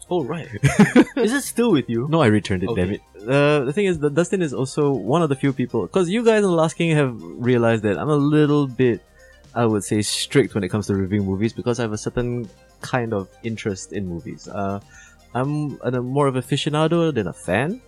Oh 0.07 0.23
right, 0.23 0.47
is 1.17 1.33
it 1.33 1.41
still 1.41 1.71
with 1.71 1.89
you? 1.89 2.07
No, 2.07 2.21
I 2.21 2.27
returned 2.27 2.61
it, 2.61 2.69
Okay. 2.69 2.81
damn 2.85 2.93
it. 2.93 3.01
Uh, 3.27 3.65
the 3.65 3.73
thing 3.73 3.85
is 3.87 3.97
that 3.99 4.13
Dustin 4.13 4.43
is 4.43 4.53
also 4.53 4.91
one 4.91 5.23
of 5.23 5.29
the 5.29 5.35
few 5.35 5.51
people, 5.51 5.81
because 5.81 6.11
you 6.11 6.23
guys 6.23 6.43
in 6.43 6.43
The 6.43 6.55
Last 6.63 6.75
King 6.75 6.95
have 6.95 7.19
realized 7.19 7.81
that 7.83 7.97
I'm 7.97 8.09
a 8.09 8.15
little 8.15 8.67
bit, 8.67 9.01
I 9.55 9.65
would 9.65 9.83
say, 9.83 10.03
strict 10.03 10.53
when 10.53 10.63
it 10.63 10.69
comes 10.69 10.85
to 10.87 10.95
reviewing 10.95 11.25
movies 11.25 11.53
because 11.53 11.79
I 11.79 11.83
have 11.83 11.91
a 11.91 11.97
certain 11.97 12.47
kind 12.81 13.13
of 13.15 13.27
interest 13.41 13.93
in 13.93 14.05
movies. 14.07 14.47
Uh, 14.47 14.79
I'm 15.33 15.79
a, 15.81 15.89
more 15.99 16.27
of 16.27 16.35
an 16.35 16.43
aficionado 16.43 17.11
than 17.11 17.25
a 17.25 17.33
fan, 17.33 17.81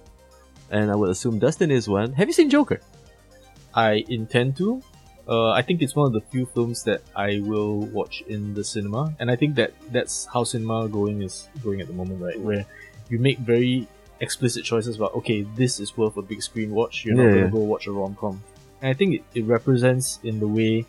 and 0.70 0.92
I 0.92 0.96
would 0.96 1.10
assume 1.10 1.40
Dustin 1.40 1.72
is 1.72 1.88
one. 1.88 2.14
Have 2.14 2.28
you 2.28 2.34
seen 2.34 2.50
Joker? 2.50 2.80
I 3.74 4.06
intend 4.10 4.58
to. 4.58 4.82
Uh, 5.28 5.52
I 5.52 5.62
think 5.62 5.82
it's 5.82 5.96
one 5.96 6.08
of 6.08 6.14
the 6.14 6.22
few 6.22 6.46
films 6.46 6.84
that 6.84 7.02
I 7.16 7.42
will 7.44 7.80
watch 7.80 8.24
in 8.28 8.54
the 8.54 8.64
cinema, 8.64 9.14
and 9.20 9.30
I 9.30 9.36
think 9.36 9.56
that 9.56 9.74
that's 9.92 10.26
how 10.26 10.44
cinema 10.46 10.88
going 10.88 11.22
is 11.22 11.50
going 11.62 11.82
at 11.82 11.88
the 11.88 11.94
moment, 11.94 12.22
right? 12.22 12.40
Where 12.40 12.66
you 13.10 13.20
make 13.20 13.40
very 13.40 13.88
explicit 14.20 14.64
choices 14.64 14.96
about 14.96 15.14
okay, 15.16 15.42
this 15.56 15.80
is 15.80 15.98
worth 15.98 16.16
a 16.18 16.22
big 16.22 16.42
screen 16.42 16.72
watch. 16.72 17.04
You're 17.04 17.16
not 17.16 17.30
gonna 17.30 17.42
yeah. 17.42 17.48
go 17.50 17.60
watch 17.60 17.88
a 17.88 17.92
rom 17.92 18.16
com, 18.16 18.42
and 18.82 18.90
I 18.90 18.94
think 18.94 19.16
it, 19.16 19.24
it 19.36 19.46
represents 19.46 20.20
in 20.24 20.40
the 20.40 20.48
way 20.48 20.86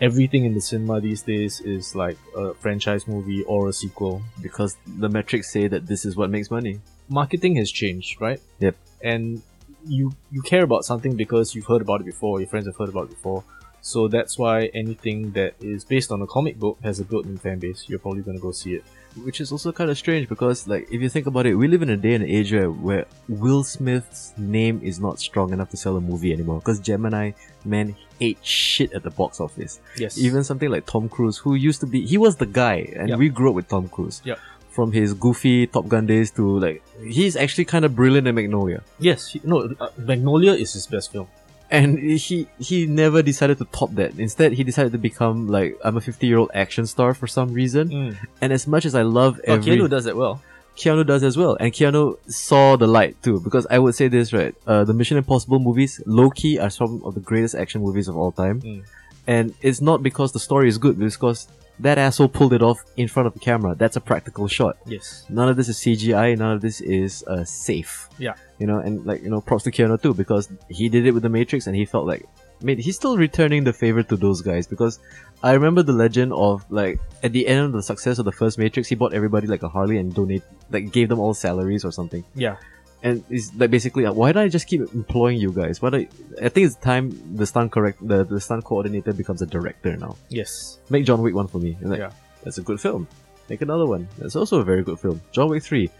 everything 0.00 0.44
in 0.44 0.54
the 0.54 0.60
cinema 0.60 1.00
these 1.00 1.22
days 1.22 1.60
is 1.60 1.94
like 1.94 2.18
a 2.36 2.54
franchise 2.54 3.06
movie 3.06 3.42
or 3.44 3.68
a 3.68 3.72
sequel. 3.72 4.22
Because 4.40 4.76
the 4.86 5.08
metrics 5.08 5.50
say 5.52 5.68
that 5.68 5.86
this 5.86 6.04
is 6.04 6.16
what 6.16 6.30
makes 6.30 6.50
money. 6.50 6.80
marketing 7.08 7.56
has 7.56 7.70
changed, 7.70 8.20
right? 8.20 8.40
Yep. 8.60 8.76
And 9.02 9.42
you 9.86 10.12
you 10.30 10.42
care 10.42 10.62
about 10.62 10.84
something 10.84 11.16
because 11.16 11.54
you've 11.54 11.66
heard 11.66 11.82
about 11.82 12.00
it 12.00 12.04
before, 12.04 12.40
your 12.40 12.48
friends 12.48 12.66
have 12.66 12.76
heard 12.76 12.88
about 12.88 13.04
it 13.04 13.10
before. 13.10 13.42
So 13.84 14.06
that's 14.06 14.38
why 14.38 14.66
anything 14.74 15.32
that 15.32 15.54
is 15.60 15.84
based 15.84 16.12
on 16.12 16.22
a 16.22 16.26
comic 16.26 16.56
book 16.58 16.78
has 16.84 17.00
a 17.00 17.04
built-in 17.04 17.36
fan 17.38 17.58
base. 17.58 17.84
You're 17.88 17.98
probably 17.98 18.22
gonna 18.22 18.38
go 18.38 18.52
see 18.52 18.74
it. 18.74 18.84
Which 19.24 19.40
is 19.40 19.50
also 19.52 19.72
kind 19.72 19.90
of 19.90 19.98
strange 19.98 20.26
because, 20.28 20.66
like, 20.68 20.88
if 20.90 21.02
you 21.02 21.08
think 21.10 21.26
about 21.26 21.44
it, 21.46 21.54
we 21.56 21.66
live 21.68 21.82
in 21.82 21.90
a 21.90 21.96
day 21.98 22.14
and 22.14 22.24
age 22.24 22.52
where, 22.52 22.70
where 22.70 23.06
Will 23.28 23.62
Smith's 23.64 24.32
name 24.38 24.80
is 24.82 25.00
not 25.00 25.18
strong 25.20 25.52
enough 25.52 25.68
to 25.70 25.76
sell 25.76 25.96
a 25.96 26.00
movie 26.00 26.32
anymore. 26.32 26.60
Because 26.60 26.78
Gemini, 26.80 27.32
man, 27.64 27.94
ate 28.20 28.38
shit 28.40 28.92
at 28.94 29.02
the 29.02 29.10
box 29.10 29.38
office. 29.40 29.80
Yes. 29.98 30.16
Even 30.16 30.44
something 30.44 30.70
like 30.70 30.86
Tom 30.86 31.08
Cruise, 31.10 31.36
who 31.36 31.54
used 31.56 31.80
to 31.80 31.86
be, 31.86 32.06
he 32.06 32.16
was 32.16 32.36
the 32.36 32.46
guy, 32.46 32.90
and 32.96 33.10
Yep. 33.10 33.18
we 33.18 33.28
grew 33.28 33.50
up 33.50 33.54
with 33.56 33.68
Tom 33.68 33.88
Cruise. 33.88 34.22
Yep. 34.24 34.38
From 34.72 34.92
his 34.92 35.12
goofy 35.14 35.66
Top 35.66 35.86
Gun 35.88 36.06
days 36.06 36.30
to, 36.32 36.58
like, 36.58 36.82
he's 37.04 37.36
actually 37.36 37.66
kind 37.66 37.84
of 37.84 37.94
brilliant 37.94 38.26
in 38.26 38.34
Magnolia. 38.34 38.80
yes. 38.98 39.28
he- 39.28 39.40
no, 39.44 39.56
uh, 39.78 39.88
Magnolia 39.98 40.52
is 40.52 40.72
his 40.72 40.86
best 40.86 41.12
film. 41.12 41.26
And 41.70 41.98
he 41.98 42.46
he 42.58 42.84
never 42.84 43.22
decided 43.22 43.56
to 43.58 43.64
top 43.66 43.94
that. 43.94 44.18
Instead, 44.18 44.52
he 44.52 44.62
decided 44.62 44.92
to 44.92 44.98
become 44.98 45.48
like 45.48 45.78
I'm 45.82 45.96
a 45.96 46.02
50 46.02 46.26
year 46.26 46.36
old 46.38 46.50
action 46.52 46.84
star 46.86 47.14
for 47.14 47.26
some 47.26 47.48
reason. 47.54 48.16
And 48.42 48.52
as 48.52 48.66
much 48.66 48.84
as 48.84 48.94
I 48.94 49.02
love 49.02 49.40
Oh, 49.48 49.54
every 49.54 49.76
Keanu 49.76 49.88
does 49.88 50.04
it 50.04 50.14
well. 50.16 50.42
Keanu 50.76 51.06
does 51.06 51.22
as 51.22 51.36
well, 51.36 51.56
and 51.60 51.72
Keanu 51.72 52.16
saw 52.28 52.76
the 52.76 52.86
light 52.86 53.16
too. 53.22 53.40
Because 53.40 53.66
I 53.70 53.78
would 53.78 53.94
say 53.94 54.08
this 54.08 54.32
right, 54.34 54.54
uh, 54.66 54.84
the 54.84 54.92
Mission 54.92 55.16
Impossible 55.16 55.58
movies, 55.60 56.00
low 56.06 56.28
key, 56.30 56.58
are 56.58 56.70
some 56.70 57.00
of 57.04 57.14
the 57.14 57.20
greatest 57.20 57.54
action 57.54 57.80
movies 57.82 58.06
of 58.08 58.16
all 58.16 58.32
time. 58.32 58.60
Mm. 58.62 58.82
And 59.26 59.54
it's 59.62 59.80
not 59.80 60.02
because 60.02 60.32
the 60.32 60.40
story 60.40 60.68
is 60.68 60.76
good, 60.78 61.00
it's 61.00 61.16
because 61.16 61.46
that 61.82 61.98
asshole 61.98 62.28
pulled 62.28 62.52
it 62.52 62.62
off 62.62 62.82
in 62.96 63.08
front 63.08 63.26
of 63.26 63.34
the 63.34 63.40
camera. 63.40 63.74
That's 63.74 63.96
a 63.96 64.00
practical 64.00 64.46
shot. 64.48 64.76
Yes. 64.86 65.24
None 65.28 65.48
of 65.48 65.56
this 65.56 65.68
is 65.68 65.76
CGI. 65.78 66.38
None 66.38 66.52
of 66.52 66.60
this 66.60 66.80
is 66.80 67.24
uh, 67.24 67.44
safe. 67.44 68.08
Yeah. 68.18 68.34
You 68.58 68.66
know, 68.66 68.78
and 68.78 69.04
like 69.04 69.22
you 69.22 69.30
know, 69.30 69.40
props 69.40 69.64
to 69.64 69.72
Keanu 69.72 70.00
too 70.00 70.14
because 70.14 70.48
he 70.68 70.88
did 70.88 71.06
it 71.06 71.12
with 71.12 71.22
the 71.22 71.28
Matrix, 71.28 71.66
and 71.66 71.74
he 71.74 71.84
felt 71.84 72.06
like, 72.06 72.24
mate, 72.62 72.78
he's 72.78 72.96
still 72.96 73.16
returning 73.16 73.64
the 73.64 73.72
favor 73.72 74.02
to 74.04 74.16
those 74.16 74.40
guys 74.40 74.66
because 74.66 75.00
I 75.42 75.52
remember 75.52 75.82
the 75.82 75.92
legend 75.92 76.32
of 76.32 76.64
like 76.70 77.00
at 77.22 77.32
the 77.32 77.46
end 77.46 77.60
of 77.60 77.72
the 77.72 77.82
success 77.82 78.18
of 78.18 78.24
the 78.24 78.32
first 78.32 78.58
Matrix, 78.58 78.88
he 78.88 78.94
bought 78.94 79.12
everybody 79.12 79.48
like 79.48 79.64
a 79.64 79.68
Harley 79.68 79.98
and 79.98 80.14
donate 80.14 80.44
like 80.70 80.92
gave 80.92 81.08
them 81.08 81.18
all 81.18 81.34
salaries 81.34 81.84
or 81.84 81.90
something. 81.90 82.24
Yeah. 82.34 82.56
And 83.02 83.24
it's 83.30 83.50
like 83.56 83.70
basically, 83.70 84.06
uh, 84.06 84.12
why 84.12 84.30
don't 84.32 84.44
I 84.44 84.48
just 84.48 84.68
keep 84.68 84.80
employing 84.94 85.38
you 85.40 85.50
guys? 85.52 85.82
Why 85.82 85.90
do 85.90 85.96
I, 85.96 86.08
I 86.40 86.48
think 86.48 86.66
it's 86.66 86.76
time 86.76 87.10
the 87.36 87.46
stunt 87.46 87.72
correct 87.72 87.98
the, 88.06 88.24
the 88.24 88.40
stunt 88.40 88.64
coordinator 88.64 89.12
becomes 89.12 89.42
a 89.42 89.46
director 89.46 89.96
now. 89.96 90.16
Yes. 90.28 90.78
Make 90.88 91.04
John 91.04 91.20
Wick 91.22 91.34
one 91.34 91.48
for 91.48 91.58
me. 91.58 91.76
Like, 91.82 91.98
Yeah. 91.98 92.12
that's 92.44 92.58
a 92.58 92.62
good 92.62 92.80
film. 92.80 93.08
Make 93.48 93.60
another 93.60 93.86
one. 93.86 94.06
That's 94.18 94.36
also 94.36 94.60
a 94.60 94.64
very 94.64 94.84
good 94.84 95.00
film. 95.00 95.20
John 95.32 95.48
Wick 95.50 95.64
three. 95.64 95.90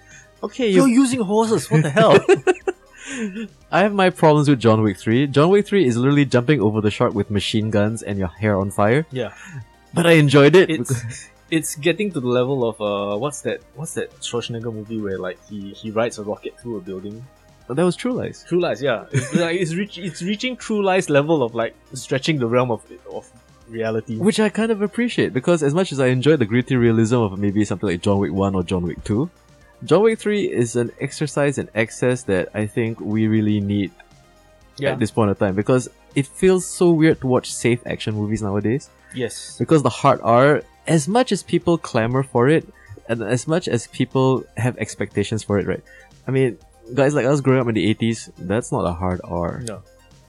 Okay, 0.45 0.69
You're 0.71 0.87
you. 0.89 1.03
using 1.03 1.21
horses. 1.21 1.69
What 1.71 1.83
the 1.83 1.91
hell? 1.91 2.19
I 3.73 3.81
have 3.81 3.93
my 3.93 4.11
problems 4.11 4.49
with 4.49 4.61
John 4.61 4.83
Wick 4.83 4.97
three. 4.97 5.27
John 5.27 5.51
Wick 5.51 5.67
three 5.67 5.87
is 5.87 5.97
literally 5.97 6.25
jumping 6.25 6.61
over 6.61 6.81
the 6.81 6.91
shark 6.91 7.15
with 7.15 7.31
machine 7.31 7.71
guns 7.71 8.03
and 8.03 8.19
your 8.19 8.29
hair 8.29 8.57
on 8.57 8.71
fire. 8.71 9.07
yeah. 9.11 9.35
But 9.95 10.07
I 10.07 10.13
enjoyed 10.13 10.55
it. 10.57 10.71
It's 10.71 11.29
it's 11.57 11.73
getting 11.87 12.09
to 12.15 12.21
the 12.27 12.33
level 12.41 12.59
of 12.71 12.77
uh 12.81 13.17
what's 13.23 13.41
that 13.47 13.59
what's 13.79 13.95
that 13.99 14.09
Schwarzenegger 14.29 14.73
movie 14.79 15.01
where 15.07 15.19
like 15.27 15.39
he 15.49 15.59
he 15.81 15.91
rides 16.01 16.17
a 16.19 16.25
rocket 16.33 16.59
through 16.61 16.77
a 16.79 16.81
building. 16.81 17.17
that 17.69 17.85
was 17.91 17.97
True 18.03 18.15
Lies. 18.21 18.45
True 18.49 18.61
Lies, 18.67 18.81
yeah. 18.89 19.05
It's 19.13 19.35
like 19.45 19.57
it's 19.63 19.75
reach 19.81 19.99
it's 20.09 20.23
reaching 20.31 20.57
True 20.57 20.83
Lies 20.89 21.07
level 21.19 21.43
of 21.47 21.55
like 21.55 21.75
stretching 22.05 22.37
the 22.39 22.49
realm 22.57 22.71
of 22.77 22.81
of 23.19 23.25
reality. 23.69 24.17
Which 24.29 24.41
I 24.47 24.49
kind 24.61 24.71
of 24.77 24.81
appreciate 24.89 25.31
because 25.41 25.63
as 25.63 25.75
much 25.79 25.93
as 25.95 25.99
I 26.01 26.09
enjoy 26.17 26.37
the 26.43 26.49
gritty 26.53 26.77
realism 26.77 27.19
of 27.27 27.39
maybe 27.39 27.65
something 27.71 27.89
like 27.93 28.01
John 28.07 28.19
Wick 28.19 28.33
1 28.33 28.55
or 28.59 28.63
John 28.63 28.83
Wick 28.89 29.03
2, 29.05 29.31
John 29.85 30.03
Wick 30.03 30.19
3 30.19 30.51
is 30.63 30.77
an 30.77 30.91
exercise 31.01 31.59
in 31.59 31.69
excess 31.75 32.25
that 32.25 32.49
I 32.55 32.67
think 32.67 33.01
we 33.01 33.29
really 33.29 33.61
need 33.61 33.91
yeah. 34.79 34.93
at 34.93 34.99
this 34.99 35.11
point 35.11 35.31
of 35.31 35.39
time 35.39 35.55
because 35.55 35.89
it 36.15 36.27
feels 36.27 36.67
so 36.67 36.91
weird 36.93 37.21
to 37.23 37.27
watch 37.27 37.53
safe 37.53 37.81
action 37.87 38.15
movies 38.15 38.43
nowadays 38.43 38.91
Yes. 39.15 39.57
because 39.59 39.83
the 39.83 39.95
hard 40.01 40.21
R, 40.23 40.63
as 40.87 41.09
much 41.09 41.33
as 41.33 41.43
people 41.43 41.79
clamor 41.79 42.23
for 42.23 42.49
it 42.49 42.67
and 43.09 43.23
as 43.23 43.47
much 43.47 43.69
as 43.69 43.87
people 43.89 44.45
have 44.57 44.77
expectations 44.79 45.43
for 45.43 45.59
it, 45.59 45.67
right? 45.67 45.83
I 46.27 46.31
mean, 46.31 46.59
guys 46.95 47.15
like 47.15 47.27
us 47.27 47.41
growing 47.41 47.61
up 47.61 47.69
in 47.69 47.75
the 47.75 47.95
80s, 47.95 48.31
that's 48.39 48.71
not 48.73 48.85
a 48.85 48.93
hard 48.93 49.21
R. 49.25 49.63
No. 49.67 49.83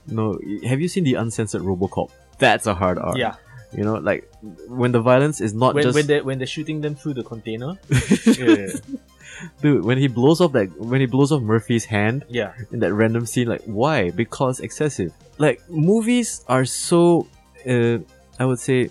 No, 0.06 0.38
have 0.66 0.80
you 0.80 0.88
seen 0.88 1.04
the 1.04 1.14
uncensored 1.14 1.62
Robocop? 1.62 2.10
That's 2.38 2.66
a 2.66 2.74
hard 2.74 2.98
R. 2.98 3.16
Yeah. 3.16 3.36
You 3.72 3.82
know, 3.84 3.94
like 3.94 4.30
when 4.68 4.92
the 4.92 5.00
violence 5.00 5.40
is 5.40 5.54
not 5.54 5.74
When 5.74 5.82
just 5.84 5.94
when 5.96 6.06
they 6.06 6.20
when 6.20 6.38
they're 6.38 6.46
shooting 6.46 6.80
them 6.80 6.94
through 6.94 7.14
the 7.14 7.24
container. 7.24 7.74
yeah. 8.38 8.66
dude. 9.62 9.84
When 9.84 9.98
he 9.98 10.06
blows 10.06 10.40
off 10.40 10.52
that, 10.52 10.70
when 10.78 11.00
he 11.00 11.06
blows 11.06 11.32
off 11.32 11.42
Murphy's 11.42 11.84
hand 11.84 12.24
Yeah. 12.28 12.52
in 12.70 12.78
that 12.80 12.92
random 12.94 13.26
scene, 13.26 13.48
like 13.48 13.62
why? 13.64 14.10
Because 14.10 14.60
excessive. 14.60 15.12
Like 15.38 15.68
movies 15.68 16.44
are 16.48 16.64
so, 16.64 17.26
uh, 17.66 17.98
I 18.38 18.44
would 18.44 18.60
say, 18.60 18.90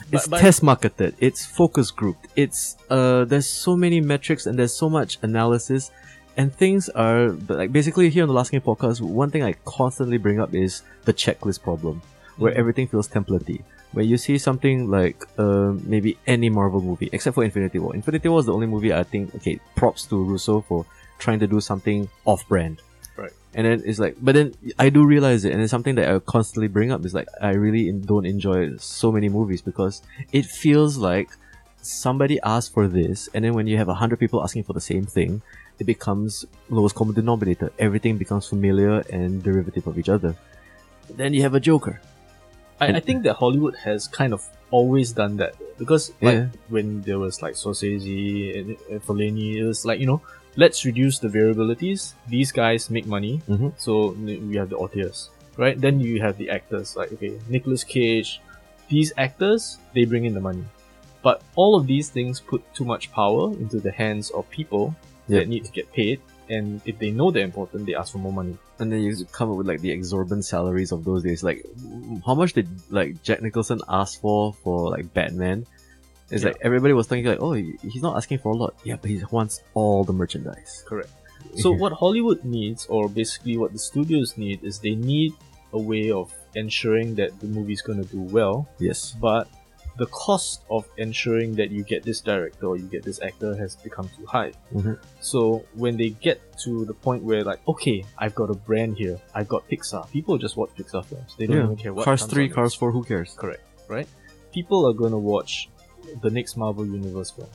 it's 0.00 0.26
But- 0.26 0.30
but- 0.30 0.40
test 0.40 0.62
marketed. 0.62 1.14
It's 1.20 1.44
focus 1.46 1.90
grouped. 1.90 2.26
It's 2.36 2.76
uh, 2.90 3.24
there's 3.24 3.46
so 3.46 3.76
many 3.76 4.00
metrics 4.00 4.46
and 4.46 4.58
there's 4.58 4.74
so 4.74 4.88
much 4.88 5.18
analysis, 5.22 5.90
and 6.36 6.52
things 6.52 6.88
are 6.90 7.28
but 7.30 7.56
like 7.58 7.72
basically 7.72 8.10
here 8.10 8.22
on 8.24 8.28
the 8.28 8.34
Last 8.34 8.50
King 8.50 8.60
podcast. 8.60 9.00
One 9.00 9.30
thing 9.30 9.42
I 9.42 9.54
constantly 9.64 10.18
bring 10.18 10.40
up 10.40 10.54
is 10.54 10.82
the 11.04 11.12
checklist 11.14 11.62
problem, 11.62 12.02
where 12.36 12.52
Mhm. 12.52 12.56
everything 12.58 12.86
feels 12.88 13.08
templatey. 13.08 13.62
Where 13.92 14.04
you 14.04 14.16
see 14.16 14.38
something 14.38 14.90
like 14.90 15.18
uh, 15.38 15.72
maybe 15.84 16.18
any 16.26 16.48
Marvel 16.50 16.80
movie, 16.80 17.08
except 17.12 17.34
for 17.36 17.44
Infinity 17.44 17.78
War. 17.78 17.94
Infinity 17.94 18.28
War 18.28 18.40
is 18.40 18.46
the 18.46 18.52
only 18.52 18.66
movie 18.66 18.92
I 18.92 19.04
think. 19.04 19.34
Okay, 19.36 19.60
props 19.76 20.04
to 20.06 20.16
Russo 20.22 20.60
for 20.68 20.84
trying 21.20 21.38
to 21.38 21.46
do 21.46 21.60
something 21.60 22.08
off-brand. 22.24 22.82
And 23.54 23.66
then 23.66 23.82
it's 23.84 23.98
like, 23.98 24.16
but 24.20 24.34
then 24.34 24.54
I 24.78 24.88
do 24.90 25.04
realize 25.06 25.44
it, 25.44 25.52
and 25.52 25.62
it's 25.62 25.70
something 25.70 25.94
that 25.94 26.08
I 26.10 26.18
constantly 26.18 26.68
bring 26.68 26.90
up. 26.90 27.04
Is 27.04 27.14
like 27.14 27.28
I 27.40 27.52
really 27.52 27.90
don't 27.92 28.26
enjoy 28.26 28.76
so 28.78 29.12
many 29.12 29.28
movies 29.28 29.62
because 29.62 30.02
it 30.32 30.44
feels 30.44 30.96
like 30.96 31.28
somebody 31.82 32.40
asked 32.42 32.72
for 32.74 32.88
this, 32.88 33.28
and 33.34 33.44
then 33.44 33.54
when 33.54 33.66
you 33.66 33.76
have 33.76 33.88
a 33.88 33.94
hundred 33.94 34.18
people 34.18 34.42
asking 34.42 34.64
for 34.64 34.72
the 34.72 34.80
same 34.80 35.06
thing, 35.06 35.40
it 35.78 35.84
becomes 35.84 36.44
lowest 36.68 36.94
common 36.96 37.14
denominator. 37.14 37.72
Everything 37.78 38.18
becomes 38.18 38.48
familiar 38.48 39.00
and 39.10 39.42
derivative 39.42 39.86
of 39.86 39.98
each 39.98 40.08
other. 40.08 40.34
Then 41.10 41.34
you 41.34 41.42
have 41.42 41.54
a 41.54 41.60
Joker. 41.60 42.00
I, 42.80 42.88
I 42.88 43.00
think 43.00 43.22
that 43.22 43.34
Hollywood 43.34 43.76
has 43.76 44.08
kind 44.08 44.32
of 44.32 44.42
always 44.70 45.12
done 45.12 45.36
that 45.36 45.54
because 45.78 46.10
like 46.20 46.34
Yeah. 46.34 46.46
when 46.68 47.02
there 47.02 47.20
was 47.20 47.40
like 47.40 47.54
Scorsese 47.54 48.58
and, 48.58 48.76
and 48.90 49.00
Fellini, 49.06 49.56
it 49.56 49.64
was 49.64 49.84
like 49.84 50.00
you 50.00 50.06
know 50.06 50.20
let's 50.56 50.84
reduce 50.84 51.18
the 51.18 51.28
variabilities. 51.28 52.12
These 52.28 52.52
guys 52.52 52.90
make 52.90 53.06
money, 53.06 53.40
Mhm. 53.48 53.72
so 53.76 54.10
we 54.50 54.56
have 54.56 54.70
the 54.70 54.76
authors, 54.76 55.30
right? 55.56 55.78
Then 55.80 56.00
you 56.00 56.20
have 56.20 56.36
the 56.38 56.50
actors 56.50 56.96
like 56.96 57.12
okay, 57.12 57.38
Nicolas 57.48 57.84
Cage. 57.84 58.40
These 58.88 59.12
actors 59.16 59.78
they 59.94 60.04
bring 60.04 60.24
in 60.24 60.34
the 60.34 60.40
money, 60.40 60.64
but 61.22 61.42
all 61.56 61.74
of 61.74 61.86
these 61.86 62.08
things 62.10 62.40
put 62.40 62.62
too 62.74 62.84
much 62.84 63.10
power 63.12 63.50
into 63.52 63.80
the 63.80 63.90
hands 63.92 64.30
of 64.30 64.48
people 64.50 64.94
Yep. 65.28 65.40
that 65.40 65.48
need 65.48 65.64
to 65.64 65.72
get 65.72 65.90
paid, 65.92 66.20
and 66.50 66.82
if 66.84 66.98
they 66.98 67.10
know 67.10 67.30
they're 67.30 67.44
important, 67.48 67.86
they 67.86 67.94
ask 67.94 68.12
for 68.12 68.18
more 68.18 68.32
money. 68.32 68.56
And 68.78 68.92
then 68.92 69.00
you 69.00 69.24
come 69.32 69.50
up 69.50 69.56
with 69.56 69.66
like 69.66 69.80
the 69.80 69.90
exorbitant 69.90 70.44
salaries 70.44 70.92
of 70.92 71.04
those 71.04 71.22
days. 71.22 71.42
Like, 71.42 71.64
how 72.26 72.34
much 72.34 72.52
did 72.52 72.68
like 72.90 73.22
Jack 73.22 73.40
Nicholson 73.40 73.80
ask 73.88 74.20
for 74.20 74.52
for 74.62 74.90
like 74.90 75.14
Batman? 75.14 75.64
It's 76.30 76.42
Yeah. 76.42 76.48
like 76.50 76.58
everybody 76.62 76.92
was 76.94 77.06
thinking 77.06 77.30
like, 77.30 77.40
oh, 77.40 77.52
he's 77.52 78.02
not 78.02 78.16
asking 78.16 78.38
for 78.38 78.52
a 78.52 78.56
lot. 78.56 78.74
Yeah, 78.84 78.96
but 79.00 79.10
he 79.10 79.22
wants 79.30 79.62
all 79.74 80.04
the 80.04 80.12
merchandise. 80.12 80.84
Correct. 80.86 81.10
So 81.56 81.70
what 81.70 81.92
Hollywood 81.92 82.42
needs, 82.44 82.86
or 82.86 83.08
basically 83.08 83.56
what 83.58 83.72
the 83.72 83.78
studios 83.78 84.36
need, 84.36 84.64
is 84.64 84.80
they 84.80 84.94
need 84.96 85.34
a 85.72 85.78
way 85.78 86.10
of 86.10 86.32
ensuring 86.56 87.14
that 87.16 87.38
the 87.38 87.46
movie's 87.46 87.82
gonna 87.82 88.02
do 88.04 88.20
well, 88.20 88.66
Yes. 88.80 89.14
but 89.20 89.46
the 89.98 90.06
cost 90.06 90.62
of 90.70 90.88
ensuring 90.96 91.54
that 91.56 91.70
you 91.70 91.84
get 91.84 92.02
this 92.02 92.20
director 92.20 92.66
or 92.66 92.76
you 92.76 92.86
get 92.86 93.04
this 93.04 93.20
actor 93.22 93.54
has 93.56 93.76
become 93.76 94.08
too 94.16 94.26
high. 94.26 94.52
Mhm. 94.74 94.98
So 95.20 95.64
when 95.74 95.96
they 95.96 96.10
get 96.10 96.40
to 96.64 96.84
the 96.86 96.94
point 96.94 97.22
where 97.22 97.44
like, 97.44 97.60
okay, 97.68 98.04
I've 98.18 98.34
got 98.34 98.50
a 98.50 98.54
brand 98.54 98.96
here, 98.96 99.20
I've 99.34 99.46
got 99.48 99.68
Pixar. 99.68 100.10
People 100.10 100.38
just 100.38 100.56
watch 100.56 100.70
Pixar 100.76 101.04
films. 101.04 101.36
They 101.38 101.46
don't 101.46 101.58
Yeah. 101.58 101.64
even 101.64 101.76
care 101.76 101.92
what 101.94 102.04
Cars 102.06 102.24
three, 102.24 102.48
Cars 102.48 102.74
four. 102.74 102.90
Who 102.90 103.04
cares? 103.04 103.34
Correct. 103.38 103.62
Right. 103.86 104.08
People 104.52 104.86
are 104.88 104.94
gonna 104.94 105.18
watch 105.18 105.68
the 106.22 106.30
next 106.30 106.56
Marvel 106.56 106.86
Universe 106.86 107.30
film. 107.30 107.48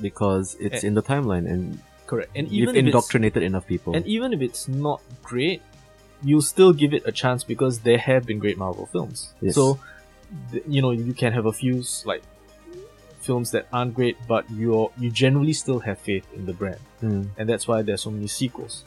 Because 0.00 0.56
it's 0.60 0.82
Eh. 0.82 0.86
in 0.88 0.94
the 0.94 1.02
timeline, 1.02 1.46
and 1.50 1.78
Correct. 2.06 2.30
And 2.36 2.50
you've 2.50 2.76
indoctrinated 2.76 3.42
enough 3.42 3.66
people. 3.66 3.94
And 3.96 4.04
even 4.06 4.32
if 4.34 4.40
it's 4.42 4.68
not 4.68 5.00
great, 5.22 5.62
you'll 6.22 6.42
still 6.42 6.72
give 6.74 6.92
it 6.92 7.02
a 7.06 7.12
chance 7.12 7.42
because 7.44 7.80
there 7.80 7.96
have 7.98 8.26
been 8.26 8.38
great 8.38 8.58
Marvel 8.58 8.84
films. 8.86 9.32
Yes. 9.40 9.54
So, 9.54 9.78
you 10.68 10.82
know, 10.82 10.90
you 10.90 11.14
can 11.14 11.32
have 11.32 11.46
a 11.46 11.52
few 11.52 11.82
like 12.04 12.22
films 13.20 13.52
that 13.52 13.66
aren't 13.72 13.94
great, 13.94 14.16
but 14.28 14.44
you 14.50 14.90
you 14.98 15.10
generally 15.10 15.54
still 15.54 15.78
have 15.80 15.98
faith 15.98 16.26
in 16.34 16.44
the 16.44 16.52
brand, 16.52 16.80
Mm. 17.02 17.28
and 17.38 17.48
that's 17.48 17.66
why 17.66 17.80
there's 17.80 18.02
so 18.02 18.10
many 18.10 18.26
sequels. 18.26 18.84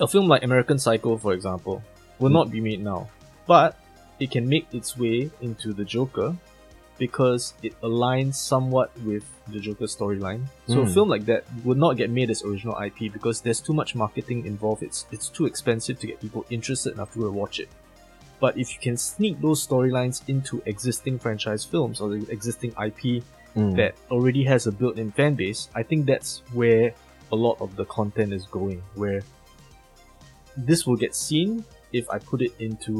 A 0.00 0.06
film 0.06 0.28
like 0.28 0.42
American 0.44 0.78
Psycho, 0.78 1.16
for 1.16 1.32
example, 1.32 1.82
will 2.18 2.28
Mm. 2.30 2.32
not 2.40 2.50
be 2.50 2.60
made 2.60 2.80
now, 2.84 3.08
but 3.46 3.78
it 4.20 4.30
can 4.30 4.46
make 4.46 4.66
its 4.74 4.96
way 4.98 5.30
into 5.40 5.72
the 5.72 5.84
Joker 5.84 6.36
because 7.06 7.42
it 7.66 7.74
aligns 7.82 8.34
somewhat 8.52 8.88
with 9.08 9.24
the 9.52 9.58
Joker 9.66 9.88
storyline. 9.96 10.42
So 10.72 10.78
a 10.82 10.86
Mm. 10.86 10.94
film 10.96 11.08
like 11.14 11.24
that 11.32 11.42
would 11.66 11.78
not 11.84 11.92
get 12.00 12.08
made 12.18 12.28
as 12.34 12.40
original 12.50 12.76
IP 12.86 12.98
because 13.16 13.36
there's 13.44 13.60
too 13.68 13.74
much 13.80 13.90
marketing 14.04 14.38
involved. 14.52 14.82
It's 14.88 15.00
it's 15.14 15.28
too 15.36 15.46
expensive 15.52 15.96
to 16.02 16.06
get 16.10 16.16
people 16.26 16.42
interested 16.56 16.90
enough 16.96 17.10
to 17.14 17.18
go 17.24 17.30
watch 17.42 17.56
it. 17.64 17.68
But 18.44 18.52
if 18.62 18.66
you 18.74 18.80
can 18.86 18.96
sneak 19.12 19.34
those 19.46 19.58
storylines 19.66 20.16
into 20.34 20.54
existing 20.74 21.14
franchise 21.24 21.62
films 21.72 21.96
or 22.02 22.06
the 22.14 22.20
existing 22.36 22.72
IP 22.88 23.02
Mm. 23.56 23.74
that 23.80 23.92
already 24.14 24.44
has 24.52 24.62
a 24.70 24.72
built-in 24.80 25.10
fan 25.18 25.32
base, 25.42 25.60
I 25.80 25.82
think 25.88 26.00
that's 26.12 26.30
where 26.60 26.86
a 27.34 27.36
lot 27.46 27.56
of 27.64 27.68
the 27.80 27.86
content 27.98 28.30
is 28.38 28.44
going. 28.58 28.80
Where 29.02 29.20
this 30.68 30.80
will 30.86 31.00
get 31.04 31.12
seen 31.28 31.50
if 32.00 32.04
I 32.14 32.18
put 32.32 32.40
it 32.46 32.52
into 32.66 32.94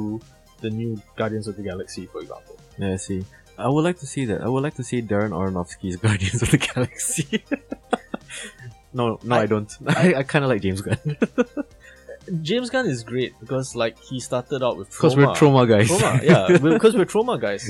the 0.65 0.71
new 0.81 0.93
Guardians 1.19 1.47
of 1.51 1.55
the 1.59 1.63
Galaxy, 1.71 2.05
for 2.13 2.21
example. 2.25 2.57
Yeah, 2.79 2.93
I 2.97 2.97
see. 3.09 3.21
I 3.63 3.69
would 3.69 3.85
like 3.85 3.99
to 4.01 4.07
see 4.07 4.25
that. 4.27 4.41
I 4.43 4.49
would 4.49 4.63
like 4.63 4.75
to 4.75 4.85
see 4.85 5.01
Darren 5.03 5.31
Aronofsky's 5.31 5.97
Guardians 6.05 6.43
of 6.43 6.51
the 6.51 6.59
Galaxy. 6.59 7.45
no, 8.93 9.19
no, 9.23 9.37
I, 9.37 9.41
I- 9.43 9.47
don't. 9.47 9.71
I, 9.87 10.15
I 10.17 10.23
kind 10.23 10.45
of 10.45 10.51
like 10.51 10.63
James 10.63 10.81
Gunn 10.83 10.99
James 12.41 12.71
Gunn 12.71 12.87
is 12.87 13.03
great 13.03 13.35
because 13.41 13.75
like 13.75 13.99
he 13.99 14.21
started 14.21 14.63
out 14.63 14.77
with 14.77 14.89
because 14.91 15.15
Troma. 15.17 15.27
we're 15.27 15.35
Troma 15.35 15.69
guys. 15.69 15.89
Troma, 15.91 16.23
yeah, 16.23 16.57
because 16.59 16.95
we're 16.95 17.05
Troma 17.05 17.41
guys. 17.41 17.65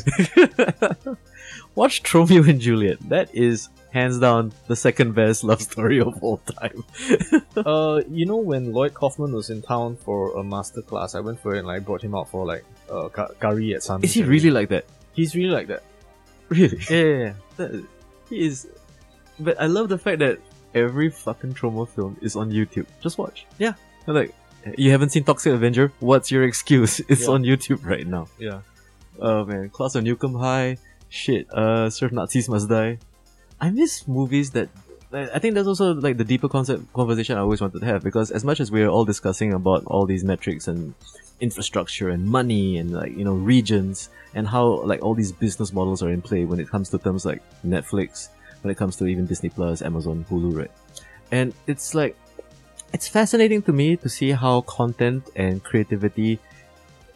Watch 1.74 2.02
Tromeo 2.02 2.46
and 2.48 2.60
Juliet. 2.60 2.98
That 3.08 3.34
is 3.34 3.70
hands 3.92 4.18
down 4.18 4.52
the 4.68 4.76
second 4.76 5.14
best 5.14 5.42
love 5.42 5.62
story 5.62 6.00
of 6.00 6.22
all 6.22 6.36
time. 6.38 6.84
uh, 7.56 8.02
you 8.10 8.26
know 8.26 8.36
when 8.36 8.72
Lloyd 8.72 8.92
Kaufman 8.92 9.32
was 9.32 9.48
in 9.48 9.62
town 9.62 9.96
for 9.96 10.36
a 10.38 10.44
master 10.44 10.82
class, 10.82 11.14
I 11.14 11.20
went 11.20 11.40
for 11.40 11.54
it 11.54 11.60
and 11.60 11.70
I 11.70 11.78
brought 11.78 12.02
him 12.02 12.14
out 12.14 12.28
for 12.28 12.44
like 12.44 12.64
uh, 12.90 13.08
curry 13.08 13.74
at 13.74 13.82
some. 13.82 14.04
Is 14.04 14.12
he 14.12 14.22
really 14.22 14.50
like 14.50 14.68
that? 14.68 14.84
He's 15.14 15.34
really 15.34 15.50
like 15.52 15.68
that. 15.68 15.82
Really? 16.48 16.78
Yeah, 16.90 17.02
yeah, 17.04 17.18
yeah. 17.24 17.34
That, 17.56 17.86
he 18.28 18.46
is. 18.46 18.68
But 19.40 19.60
I 19.60 19.66
love 19.66 19.88
the 19.88 19.98
fact 19.98 20.18
that 20.20 20.38
every 20.74 21.08
fucking 21.10 21.54
Troma 21.54 21.88
film 21.88 22.16
is 22.20 22.36
on 22.36 22.50
YouTube. 22.50 22.86
Just 23.00 23.18
watch. 23.18 23.46
Yeah. 23.58 23.74
Like, 24.06 24.34
you 24.76 24.90
haven't 24.90 25.10
seen 25.10 25.24
Toxic 25.24 25.52
Avenger? 25.52 25.92
What's 26.00 26.30
your 26.30 26.44
excuse? 26.44 27.00
It's 27.08 27.22
Yeah. 27.26 27.34
on 27.34 27.42
YouTube 27.42 27.84
right 27.84 28.06
now. 28.06 28.28
yeah. 28.38 28.60
Oh 29.20 29.44
man, 29.44 29.68
Class 29.68 29.94
of 29.94 30.04
Nuke 30.04 30.24
'Em 30.24 30.34
High. 30.34 30.78
Shit. 31.08 31.46
Uh, 31.52 31.90
Surf 31.90 32.12
Nazis 32.12 32.48
Must 32.48 32.68
Die. 32.68 32.98
I 33.60 33.70
miss 33.70 34.08
movies 34.08 34.50
that. 34.52 34.68
I 35.14 35.38
think 35.38 35.54
that's 35.54 35.68
also 35.68 35.94
like 35.94 36.16
the 36.16 36.24
deeper 36.24 36.48
concept 36.48 36.92
conversation 36.92 37.36
I 37.36 37.40
always 37.40 37.60
wanted 37.60 37.80
to 37.80 37.86
have 37.86 38.02
because 38.02 38.30
as 38.30 38.44
much 38.44 38.60
as 38.60 38.70
we're 38.70 38.88
all 38.88 39.04
discussing 39.04 39.52
about 39.52 39.84
all 39.84 40.06
these 40.06 40.24
metrics 40.24 40.68
and 40.68 40.94
infrastructure 41.40 42.08
and 42.08 42.24
money 42.24 42.78
and 42.78 42.92
like 42.92 43.16
you 43.16 43.24
know 43.24 43.34
regions 43.34 44.08
and 44.34 44.46
how 44.48 44.82
like 44.84 45.02
all 45.02 45.14
these 45.14 45.32
business 45.32 45.72
models 45.72 46.02
are 46.02 46.10
in 46.10 46.22
play 46.22 46.44
when 46.44 46.60
it 46.60 46.68
comes 46.68 46.88
to 46.90 46.98
terms 46.98 47.26
like 47.26 47.42
Netflix, 47.66 48.28
when 48.62 48.70
it 48.70 48.76
comes 48.76 48.96
to 48.96 49.06
even 49.06 49.26
Disney 49.26 49.50
Plus, 49.50 49.82
Amazon, 49.82 50.24
Hulu, 50.30 50.56
right? 50.56 50.70
And 51.30 51.52
it's 51.66 51.94
like 51.94 52.16
it's 52.94 53.08
fascinating 53.08 53.62
to 53.62 53.72
me 53.72 53.96
to 53.96 54.08
see 54.08 54.30
how 54.30 54.62
content 54.62 55.28
and 55.36 55.62
creativity 55.62 56.38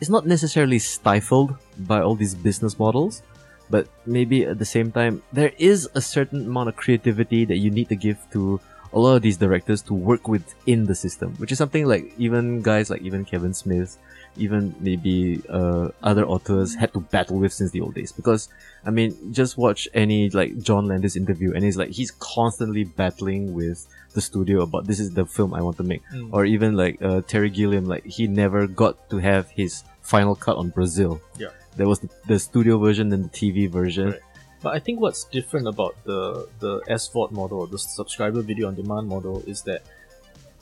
is 0.00 0.10
not 0.10 0.26
necessarily 0.26 0.78
stifled 0.78 1.54
by 1.78 2.00
all 2.02 2.14
these 2.14 2.34
business 2.34 2.78
models, 2.78 3.22
but 3.70 3.88
maybe 4.06 4.44
at 4.44 4.58
the 4.58 4.64
same 4.64 4.92
time 4.92 5.22
there 5.32 5.52
is 5.58 5.88
a 5.94 6.00
certain 6.00 6.46
amount 6.46 6.68
of 6.68 6.76
creativity 6.76 7.44
that 7.44 7.56
you 7.58 7.70
need 7.70 7.88
to 7.88 7.96
give 7.96 8.18
to 8.32 8.60
a 8.92 8.98
lot 8.98 9.16
of 9.16 9.22
these 9.22 9.36
directors 9.36 9.82
to 9.82 9.92
work 9.92 10.26
within 10.28 10.86
the 10.86 10.94
system, 10.94 11.34
which 11.36 11.52
is 11.52 11.58
something 11.58 11.84
like 11.86 12.12
even 12.18 12.62
guys 12.62 12.88
like 12.88 13.02
even 13.02 13.24
Kevin 13.24 13.52
Smith, 13.52 13.98
even 14.36 14.74
maybe 14.80 15.42
uh, 15.50 15.88
other 16.02 16.24
authors 16.24 16.74
had 16.74 16.92
to 16.94 17.00
battle 17.00 17.36
with 17.38 17.52
since 17.52 17.72
the 17.72 17.80
old 17.80 17.94
days. 17.94 18.12
Because 18.12 18.48
I 18.86 18.90
mean, 18.90 19.32
just 19.34 19.58
watch 19.58 19.86
any 19.92 20.30
like 20.30 20.58
John 20.62 20.86
Landis 20.86 21.16
interview, 21.16 21.52
and 21.52 21.62
he's 21.64 21.76
like 21.76 21.90
he's 21.90 22.10
constantly 22.12 22.84
battling 22.84 23.52
with 23.52 23.86
the 24.14 24.20
studio 24.22 24.62
about 24.62 24.86
this 24.86 25.00
is 25.00 25.12
the 25.12 25.26
film 25.26 25.52
I 25.52 25.60
want 25.60 25.76
to 25.76 25.82
make, 25.82 26.02
Mm. 26.14 26.30
or 26.32 26.46
even 26.46 26.74
like 26.76 27.02
uh, 27.02 27.20
Terry 27.26 27.50
Gilliam, 27.50 27.84
like 27.84 28.06
he 28.06 28.26
never 28.26 28.66
got 28.66 29.10
to 29.10 29.18
have 29.18 29.50
his 29.50 29.84
final 30.00 30.34
cut 30.36 30.56
on 30.56 30.70
Brazil. 30.70 31.20
Yeah. 31.36 31.48
There 31.76 31.88
was 31.88 32.00
the, 32.00 32.08
the 32.26 32.38
studio 32.38 32.78
version 32.78 33.12
and 33.12 33.24
the 33.24 33.28
TV 33.28 33.70
version. 33.70 34.10
Right. 34.10 34.20
But 34.62 34.74
I 34.74 34.78
think 34.78 35.00
what's 35.00 35.24
different 35.24 35.68
about 35.68 35.96
the 36.04 36.48
the 36.58 36.80
SVOD 36.88 37.32
model, 37.32 37.66
the 37.66 37.78
subscriber 37.78 38.42
video 38.42 38.68
on 38.68 38.74
demand 38.74 39.06
model, 39.06 39.42
is 39.46 39.62
that 39.62 39.82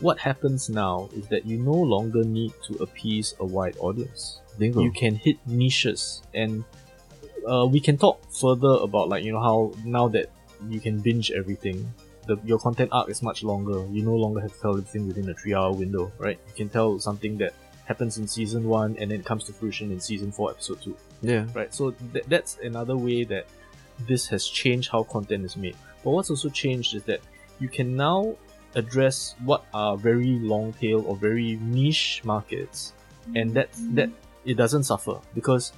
what 0.00 0.18
happens 0.18 0.68
now 0.68 1.08
is 1.14 1.26
that 1.28 1.46
you 1.46 1.58
no 1.58 1.72
longer 1.72 2.24
need 2.24 2.52
to 2.66 2.74
appease 2.82 3.34
a 3.38 3.44
wide 3.44 3.76
audience. 3.78 4.40
Bingo. 4.58 4.82
You 4.82 4.90
can 4.90 5.14
hit 5.14 5.38
niches, 5.46 6.22
and 6.34 6.64
uh, 7.48 7.66
we 7.66 7.80
can 7.80 7.96
talk 7.96 8.20
further 8.32 8.82
about 8.82 9.08
like 9.08 9.24
you 9.24 9.32
know 9.32 9.40
how 9.40 9.72
now 9.84 10.08
that 10.08 10.26
you 10.68 10.80
can 10.80 10.98
binge 10.98 11.30
everything, 11.30 11.92
the 12.26 12.36
your 12.44 12.58
content 12.58 12.90
arc 12.92 13.08
is 13.08 13.22
much 13.22 13.42
longer. 13.42 13.86
You 13.90 14.02
no 14.02 14.14
longer 14.14 14.40
have 14.40 14.52
to 14.52 14.60
tell 14.60 14.70
everything 14.72 15.06
within 15.06 15.30
a 15.30 15.34
three-hour 15.34 15.72
window, 15.72 16.12
right? 16.18 16.38
You 16.48 16.54
can 16.54 16.68
tell 16.68 16.98
something 16.98 17.38
that 17.38 17.54
happens 17.84 18.18
in 18.18 18.26
season 18.26 18.68
one 18.68 18.96
and 18.98 19.10
then 19.10 19.22
comes 19.22 19.44
to 19.44 19.52
fruition 19.52 19.92
in 19.92 20.00
season 20.00 20.32
four, 20.32 20.50
episode 20.50 20.80
two 20.82 20.96
yeah. 21.22 21.46
right? 21.54 21.72
So 21.74 21.90
th- 22.12 22.24
that's 22.28 22.58
another 22.62 22.96
way 22.96 23.24
that 23.24 23.46
this 24.06 24.26
has 24.28 24.46
changed 24.46 24.90
how 24.90 25.02
content 25.04 25.44
is 25.44 25.56
made. 25.56 25.76
But 26.02 26.10
what's 26.10 26.30
also 26.30 26.48
changed 26.48 26.94
is 26.94 27.02
that 27.04 27.20
you 27.60 27.68
can 27.68 27.96
now 27.96 28.36
address 28.74 29.34
what 29.44 29.64
are 29.72 29.96
very 29.96 30.38
long 30.40 30.72
tail 30.74 31.04
or 31.06 31.16
very 31.16 31.56
niche 31.56 32.20
markets, 32.24 32.92
and 33.34 33.54
that 33.54 33.68
that 33.94 34.10
it 34.44 34.54
doesn't 34.54 34.84
suffer 34.84 35.18
because 35.34 35.72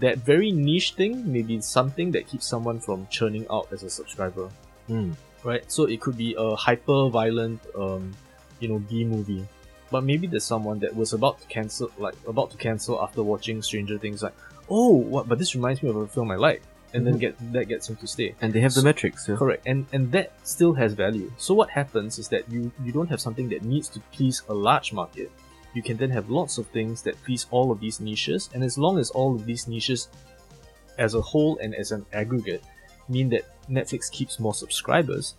that 0.00 0.18
very 0.18 0.50
niche 0.50 0.94
thing 0.94 1.30
may 1.30 1.42
be 1.42 1.60
something 1.60 2.10
that 2.12 2.26
keeps 2.26 2.46
someone 2.46 2.80
from 2.80 3.06
churning 3.10 3.46
out 3.50 3.68
as 3.72 3.82
a 3.82 3.90
subscriber, 3.90 4.48
Mm. 4.88 5.14
right? 5.44 5.64
So 5.70 5.84
it 5.84 6.00
could 6.00 6.16
be 6.16 6.34
a 6.38 6.54
hyper 6.56 7.08
violent, 7.10 7.60
um, 7.78 8.12
you 8.60 8.68
know, 8.68 8.78
B 8.78 9.04
movie. 9.04 9.46
But 9.94 10.02
maybe 10.02 10.26
there's 10.26 10.48
someone 10.54 10.78
that 10.80 10.92
was 11.02 11.12
about 11.12 11.40
to 11.42 11.46
cancel, 11.46 11.88
like 12.06 12.16
about 12.26 12.50
to 12.50 12.56
cancel 12.56 12.94
after 13.04 13.22
watching 13.22 13.62
Stranger 13.62 13.96
Things, 14.04 14.24
like, 14.26 14.34
oh, 14.68 14.90
what? 15.12 15.28
But 15.28 15.38
this 15.38 15.54
reminds 15.54 15.84
me 15.84 15.88
of 15.88 15.94
a 15.94 16.08
film 16.08 16.32
I 16.32 16.38
like, 16.48 16.62
and 16.92 17.06
then 17.06 17.14
Mhm. 17.14 17.20
get 17.24 17.32
that 17.52 17.66
gets 17.72 17.88
him 17.88 17.96
to 18.02 18.06
stay. 18.14 18.34
And 18.42 18.52
they 18.52 18.62
have 18.66 18.74
the 18.74 18.82
metrics. 18.82 19.20
Yeah. 19.28 19.36
Correct, 19.36 19.62
and 19.72 19.86
and 19.94 20.10
that 20.16 20.28
still 20.54 20.74
has 20.82 20.90
value. 21.04 21.28
So 21.46 21.50
what 21.60 21.70
happens 21.80 22.18
is 22.22 22.26
that 22.34 22.42
you 22.54 22.72
you 22.84 22.90
don't 22.96 23.10
have 23.14 23.20
something 23.26 23.48
that 23.52 23.62
needs 23.72 23.88
to 23.94 23.98
please 24.16 24.42
a 24.54 24.54
large 24.68 24.88
market. 25.00 25.30
You 25.76 25.82
can 25.88 25.96
then 26.02 26.10
have 26.10 26.26
lots 26.40 26.54
of 26.60 26.64
things 26.76 26.96
that 27.06 27.14
please 27.24 27.42
all 27.54 27.68
of 27.74 27.78
these 27.84 28.00
niches, 28.10 28.50
and 28.52 28.60
as 28.70 28.74
long 28.84 28.94
as 29.02 29.08
all 29.18 29.30
of 29.38 29.42
these 29.50 29.64
niches, 29.74 30.00
as 31.06 31.14
a 31.14 31.22
whole 31.30 31.54
and 31.62 31.70
as 31.82 31.88
an 31.96 32.02
aggregate, 32.12 32.62
mean 33.14 33.28
that 33.34 33.44
Netflix 33.70 34.10
keeps 34.18 34.34
more 34.40 34.54
subscribers, 34.64 35.34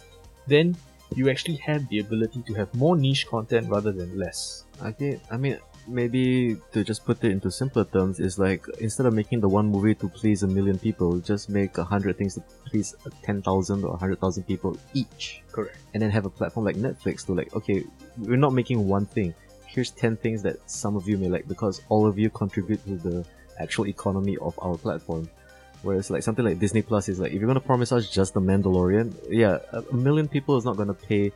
then 0.47 0.67
you 1.15 1.29
actually 1.29 1.55
have 1.57 1.87
the 1.89 1.99
ability 1.99 2.43
to 2.47 2.53
have 2.53 2.73
more 2.75 2.95
niche 2.95 3.27
content 3.27 3.69
rather 3.69 3.91
than 3.91 4.17
less. 4.17 4.65
Okay, 4.83 5.19
I 5.31 5.37
mean, 5.37 5.57
maybe 5.87 6.57
to 6.71 6.83
just 6.83 7.05
put 7.05 7.23
it 7.23 7.31
into 7.31 7.49
simpler 7.49 7.85
terms, 7.85 8.19
is 8.19 8.37
like 8.37 8.65
instead 8.79 9.05
of 9.05 9.13
making 9.13 9.39
the 9.39 9.47
one 9.47 9.67
movie 9.67 9.95
to 9.95 10.09
please 10.09 10.43
a 10.43 10.47
million 10.47 10.77
people, 10.77 11.19
just 11.19 11.49
make 11.49 11.77
a 11.77 11.83
hundred 11.83 12.17
things 12.17 12.35
to 12.35 12.43
please 12.65 12.95
ten 13.23 13.41
thousand 13.41 13.83
or 13.83 13.93
a 13.93 13.97
hundred 13.97 14.19
thousand 14.19 14.43
people 14.43 14.77
each, 14.93 15.41
Correct. 15.51 15.77
and 15.93 16.03
then 16.03 16.09
have 16.11 16.25
a 16.25 16.29
platform 16.29 16.65
like 16.65 16.75
Netflix 16.75 17.25
to 17.27 17.33
like, 17.33 17.55
okay, 17.55 17.83
we're 18.17 18.37
not 18.37 18.53
making 18.53 18.87
one 18.87 19.05
thing. 19.05 19.33
Here's 19.65 19.91
ten 19.91 20.17
things 20.17 20.41
that 20.43 20.69
some 20.69 20.95
of 20.95 21.07
you 21.07 21.17
may 21.17 21.27
like 21.29 21.47
because 21.47 21.81
all 21.89 22.05
of 22.05 22.17
you 22.17 22.29
contribute 22.29 22.83
to 22.85 22.95
the 22.97 23.25
actual 23.59 23.87
economy 23.87 24.37
of 24.37 24.57
our 24.61 24.77
platform. 24.77 25.29
Whereas 25.85 26.09
like 26.09 26.23
something 26.23 26.43
like 26.43 26.57
Disney 26.57 26.81
Plus 26.81 27.09
is 27.09 27.19
like, 27.19 27.31
if 27.31 27.39
you're 27.39 27.45
gonna 27.45 27.59
promise 27.59 27.91
us 27.91 28.09
just 28.09 28.33
the 28.33 28.41
Mandalorian, 28.41 29.13
yeah, 29.29 29.59
a 29.71 29.93
million 29.93 30.27
people 30.27 30.57
is 30.57 30.65
not 30.65 30.77
gonna 30.77 30.95
pay 30.95 31.31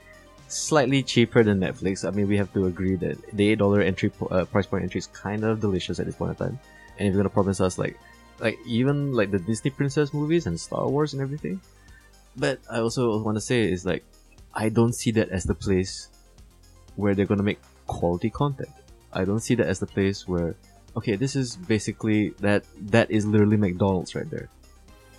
slightly 0.47 1.03
cheaper 1.03 1.43
than 1.43 1.59
Netflix. 1.59 2.03
I 2.03 2.09
mean, 2.09 2.27
we 2.27 2.35
have 2.37 2.51
to 2.53 2.65
agree 2.65 2.95
that 2.95 3.15
the 3.31 3.49
eight 3.49 3.59
dollar 3.59 3.81
entry 3.81 4.11
uh, 4.31 4.45
price 4.45 4.65
point 4.65 4.85
entry 4.85 4.97
is 4.97 5.05
kind 5.05 5.43
of 5.43 5.59
delicious 5.59 5.99
at 5.99 6.07
this 6.07 6.15
point 6.15 6.31
in 6.31 6.47
time. 6.47 6.59
And 6.97 7.07
if 7.07 7.13
you're 7.13 7.21
gonna 7.21 7.29
promise 7.29 7.61
us 7.61 7.77
like, 7.77 7.99
like 8.39 8.57
even 8.65 9.13
like 9.13 9.29
the 9.29 9.37
Disney 9.37 9.69
princess 9.69 10.15
movies 10.15 10.47
and 10.47 10.59
Star 10.59 10.89
Wars 10.89 11.13
and 11.13 11.21
everything, 11.21 11.61
but 12.35 12.57
I 12.71 12.79
also 12.79 13.21
want 13.21 13.37
to 13.37 13.41
say 13.41 13.71
is 13.71 13.85
like, 13.85 14.03
I 14.55 14.69
don't 14.69 14.93
see 14.93 15.11
that 15.11 15.29
as 15.29 15.43
the 15.43 15.53
place 15.53 16.09
where 16.95 17.13
they're 17.13 17.27
gonna 17.27 17.43
make 17.43 17.59
quality 17.85 18.31
content. 18.31 18.73
I 19.13 19.25
don't 19.25 19.41
see 19.41 19.53
that 19.61 19.67
as 19.67 19.77
the 19.77 19.85
place 19.85 20.27
where, 20.27 20.55
okay, 20.97 21.15
this 21.15 21.35
is 21.35 21.55
basically 21.55 22.29
that 22.39 22.63
that 22.91 23.09
is 23.11 23.25
literally 23.25 23.57
McDonald's 23.57 24.15
right 24.15 24.29
there. 24.29 24.49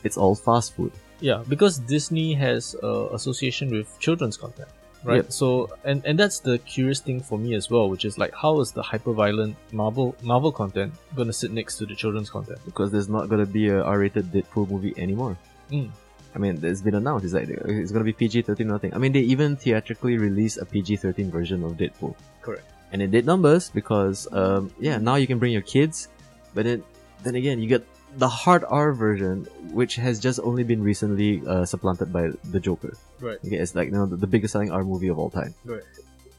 It's 0.04 0.16
all 0.16 0.34
fast 0.34 0.74
food. 0.74 0.92
Yeah, 1.20 1.44
because 1.48 1.78
Disney 1.78 2.32
has 2.34 2.74
uh, 2.82 3.08
association 3.10 3.70
with 3.70 3.98
children's 4.00 4.36
content, 4.36 4.68
right? 5.04 5.16
Yep. 5.16 5.32
So, 5.32 5.68
and 5.84 6.04
and 6.06 6.18
that's 6.18 6.40
the 6.40 6.58
curious 6.60 7.00
thing 7.00 7.20
for 7.20 7.38
me 7.38 7.54
as 7.54 7.70
well, 7.70 7.90
which 7.90 8.04
is 8.04 8.16
like, 8.16 8.34
how 8.34 8.60
is 8.60 8.72
the 8.72 8.82
hyper-violent 8.82 9.56
Marvel 9.72 10.16
Marvel 10.22 10.50
content 10.50 10.94
gonna 11.14 11.32
sit 11.32 11.52
next 11.52 11.76
to 11.78 11.86
the 11.86 11.94
children's 11.94 12.30
content? 12.30 12.58
because 12.64 12.90
there's 12.90 13.08
not 13.08 13.28
gonna 13.28 13.46
be 13.46 13.68
a 13.68 13.82
R-rated 13.82 14.32
Deadpool 14.32 14.70
movie 14.70 14.94
anymore. 14.96 15.36
Mm. 15.70 15.90
I 16.34 16.38
mean, 16.38 16.64
it's 16.64 16.80
been 16.80 16.94
announced. 16.94 17.24
It's 17.24 17.34
like 17.34 17.48
it's 17.48 17.92
gonna 17.92 18.04
be 18.04 18.12
PG-13 18.12 18.64
nothing. 18.64 18.94
I 18.94 18.98
mean, 18.98 19.12
they 19.12 19.20
even 19.20 19.56
theatrically 19.56 20.16
released 20.16 20.58
a 20.58 20.64
PG-13 20.64 21.30
version 21.30 21.64
of 21.64 21.72
Deadpool, 21.72 22.14
Correct. 22.40 22.64
And 22.93 23.03
it 23.03 23.11
did 23.11 23.26
numbers 23.26 23.70
because 23.70 24.26
um, 24.32 24.70
yeah, 24.78 24.99
now 24.99 25.16
you 25.16 25.26
can 25.26 25.38
bring 25.38 25.53
your 25.53 25.62
kids, 25.62 26.09
but 26.55 26.64
then 26.64 26.82
then 27.22 27.34
again, 27.34 27.61
you 27.61 27.68
get 27.68 27.86
the 28.16 28.28
hard 28.28 28.64
R 28.68 28.93
version, 28.93 29.47
which 29.72 29.97
has 29.97 30.18
just 30.18 30.41
only 30.43 30.64
been 30.64 30.82
recently 30.82 31.43
uh, 31.47 31.64
supplanted 31.64 32.12
by 32.12 32.30
the 32.51 32.61
Joker. 32.61 32.97
Right. 33.20 33.38
Okay, 33.45 33.57
it's 33.57 33.74
like 33.74 33.88
you 33.88 33.95
know 33.95 34.07
the, 34.07 34.16
the 34.16 34.26
biggest 34.26 34.53
selling 34.53 34.70
R 34.70 34.84
movie 34.84 35.09
of 35.09 35.18
all 35.18 35.30
time. 35.30 35.55
Right. 35.64 35.82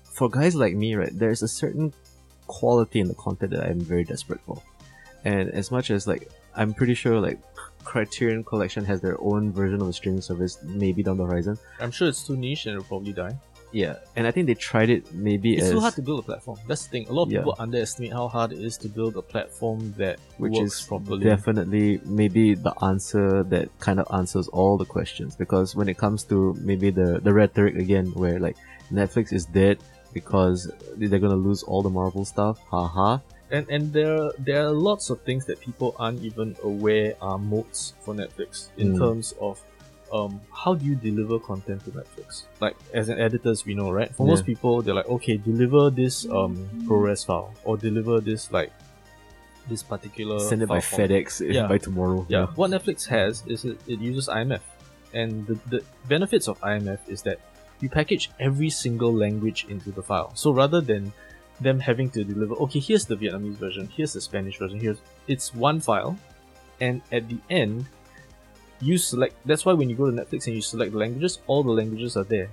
For 0.03 0.29
guys 0.29 0.55
like 0.55 0.75
me, 0.75 0.95
right, 0.95 1.11
there's 1.13 1.41
a 1.41 1.47
certain 1.47 1.93
quality 2.47 2.99
in 2.99 3.07
the 3.07 3.15
content 3.15 3.51
that 3.51 3.63
I'm 3.63 3.79
very 3.79 4.03
desperate 4.03 4.41
for. 4.41 4.61
And 5.23 5.49
as 5.51 5.71
much 5.71 5.91
as 5.91 6.07
like 6.07 6.29
I'm 6.55 6.73
pretty 6.73 6.95
sure 6.95 7.19
like 7.19 7.39
Criterion 7.83 8.43
Collection 8.43 8.83
has 8.85 9.01
their 9.01 9.19
own 9.21 9.51
version 9.51 9.81
of 9.81 9.87
a 9.87 9.93
streaming 9.93 10.21
service 10.21 10.57
maybe 10.63 11.03
down 11.03 11.17
the 11.17 11.25
horizon. 11.25 11.57
I'm 11.79 11.91
sure 11.91 12.07
it's 12.07 12.25
too 12.25 12.35
niche 12.35 12.65
and 12.65 12.75
it'll 12.75 12.85
probably 12.85 13.13
die. 13.13 13.37
Yeah, 13.73 13.95
and 14.17 14.27
I 14.27 14.31
think 14.31 14.47
they 14.47 14.53
tried 14.53 14.89
it 14.89 15.13
maybe 15.13 15.55
It's 15.55 15.65
as 15.67 15.71
too 15.71 15.79
hard 15.79 15.93
to 15.95 16.01
build 16.01 16.19
a 16.19 16.23
platform. 16.23 16.57
That's 16.67 16.83
the 16.85 16.89
thing. 16.89 17.07
A 17.07 17.13
lot 17.13 17.23
of 17.23 17.31
Yeah. 17.31 17.39
people 17.39 17.55
underestimate 17.57 18.11
how 18.11 18.27
hard 18.27 18.51
it 18.51 18.59
is 18.59 18.75
to 18.83 18.89
build 18.89 19.15
a 19.15 19.21
platform 19.21 19.93
that 19.97 20.19
which 20.37 20.53
works 20.59 20.81
is 20.81 20.87
properly. 20.87 21.23
definitely 21.23 22.01
maybe 22.05 22.53
the 22.53 22.73
answer 22.83 23.43
that 23.43 23.69
kind 23.79 23.99
of 24.01 24.07
answers 24.13 24.47
all 24.49 24.77
the 24.77 24.85
questions 24.85 25.35
because 25.35 25.75
when 25.75 25.87
it 25.87 25.97
comes 25.97 26.23
to 26.31 26.53
maybe 26.59 26.89
the 26.89 27.19
the 27.23 27.33
rhetoric 27.33 27.75
again 27.75 28.07
where 28.21 28.39
like 28.39 28.57
Netflix 28.91 29.31
is 29.31 29.45
dead 29.45 29.77
because 30.13 30.69
they're 30.97 31.19
gonna 31.25 31.35
lose 31.49 31.63
all 31.63 31.81
the 31.81 31.89
Marvel 31.89 32.25
stuff 32.25 32.59
haha 32.69 33.19
and 33.51 33.65
and 33.69 33.93
there 33.93 34.31
there 34.47 34.61
are 34.67 34.71
lots 34.89 35.09
of 35.09 35.21
things 35.21 35.45
that 35.45 35.59
people 35.61 35.95
aren't 35.97 36.21
even 36.29 36.55
aware 36.63 37.15
are 37.21 37.37
moats 37.37 37.93
for 38.03 38.13
Netflix 38.13 38.67
in 38.77 38.87
Mm. 38.93 38.99
terms 38.99 39.33
of 39.39 39.61
um 40.11 40.41
how 40.53 40.73
do 40.73 40.85
you 40.85 40.95
deliver 40.95 41.39
content 41.39 41.83
to 41.85 41.91
Netflix? 41.91 42.43
Like 42.59 42.75
as 42.93 43.09
an 43.09 43.19
editors, 43.19 43.65
we 43.65 43.73
know, 43.73 43.91
right? 43.91 44.13
For 44.15 44.25
Yeah. 44.25 44.31
most 44.33 44.45
people, 44.45 44.81
they're 44.81 44.93
like, 44.95 45.09
okay, 45.09 45.37
deliver 45.37 45.89
this 45.89 46.25
um 46.29 46.69
ProRes 46.87 47.25
file 47.25 47.53
or 47.63 47.77
deliver 47.77 48.19
this 48.21 48.51
like 48.51 48.71
this 49.69 49.83
particular 49.83 50.39
send 50.39 50.61
it 50.63 50.67
by 50.67 50.79
file 50.79 50.97
format. 50.97 51.09
FedEx 51.11 51.53
Yeah. 51.53 51.67
by 51.67 51.77
tomorrow 51.77 52.25
Yeah, 52.29 52.47
what 52.55 52.71
Netflix 52.71 53.07
has 53.07 53.43
is 53.47 53.63
it, 53.65 53.77
it 53.87 53.99
uses 53.99 54.27
IMF, 54.27 54.61
and 55.13 55.45
the, 55.47 55.55
the 55.69 55.83
benefits 56.07 56.47
of 56.47 56.59
IMF 56.61 56.99
is 57.07 57.21
that 57.23 57.39
you 57.79 57.89
package 57.89 58.29
every 58.39 58.69
single 58.69 59.13
language 59.13 59.65
into 59.69 59.91
the 59.91 60.03
file. 60.03 60.31
So 60.35 60.51
rather 60.51 60.81
than 60.81 61.13
them 61.59 61.79
having 61.79 62.09
to 62.11 62.23
deliver, 62.23 62.55
okay, 62.55 62.79
here's 62.79 63.05
the 63.05 63.15
Vietnamese 63.15 63.55
version, 63.55 63.87
here's 63.95 64.13
the 64.13 64.21
Spanish 64.21 64.57
version, 64.57 64.79
here's 64.79 64.97
it's 65.27 65.53
one 65.53 65.79
file, 65.79 66.17
and 66.79 67.01
at 67.11 67.29
the 67.29 67.37
end, 67.49 67.85
you 68.81 68.97
select. 68.97 69.35
That's 69.45 69.65
why 69.65 69.73
when 69.73 69.89
you 69.89 69.95
go 69.95 70.09
to 70.09 70.15
Netflix 70.15 70.47
and 70.47 70.55
you 70.55 70.61
select 70.61 70.91
the 70.91 70.97
languages, 70.97 71.39
all 71.47 71.63
the 71.63 71.71
languages 71.71 72.17
are 72.17 72.23
there. 72.35 72.49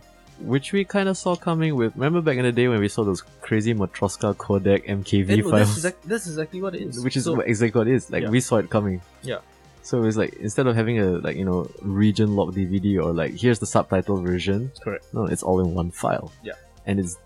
which 0.54 0.72
we 0.72 0.84
kind 0.84 1.08
of 1.08 1.16
saw 1.20 1.34
coming 1.34 1.74
with 1.74 1.92
remember 1.96 2.20
back 2.26 2.36
in 2.40 2.44
the 2.44 2.52
day 2.52 2.68
when 2.68 2.78
we 2.78 2.86
saw 2.96 3.02
those 3.02 3.22
crazy 3.46 3.74
Matroska 3.74 4.28
codec 4.36 4.86
MKV 4.86 5.28
And, 5.34 5.42
oh, 5.42 5.48
eh, 5.48 5.50
that's, 5.50 5.50
files 5.50 5.76
exact, 5.78 5.98
that's 6.10 6.26
exactly 6.32 6.60
what 6.64 6.76
it 6.76 6.82
is. 6.82 7.00
which 7.04 7.16
is 7.16 7.24
So- 7.24 7.40
exactly 7.40 7.78
what 7.80 7.88
it 7.88 7.94
is 7.94 8.04
like 8.14 8.22
Yeah. 8.22 8.30
we 8.36 8.40
saw 8.48 8.58
it 8.62 8.68
coming 8.70 9.00
Yeah. 9.30 9.40
so 9.82 10.04
it's 10.04 10.16
like 10.22 10.34
instead 10.34 10.66
of 10.68 10.76
having 10.76 11.00
a 11.00 11.06
like 11.26 11.36
you 11.40 11.44
know 11.50 11.60
region 11.82 12.36
locked 12.36 12.54
DVD 12.58 12.88
or 13.04 13.10
like 13.22 13.32
here's 13.42 13.58
the 13.58 13.66
subtitle 13.74 14.18
version 14.30 14.70
correct. 14.84 15.04
No, 15.12 15.24
it's 15.26 15.42
all 15.42 15.58
in 15.64 15.74
one 15.74 15.90
file. 15.90 16.30
Yeah. 16.48 16.52
And 16.86 17.00
it's 17.02 17.16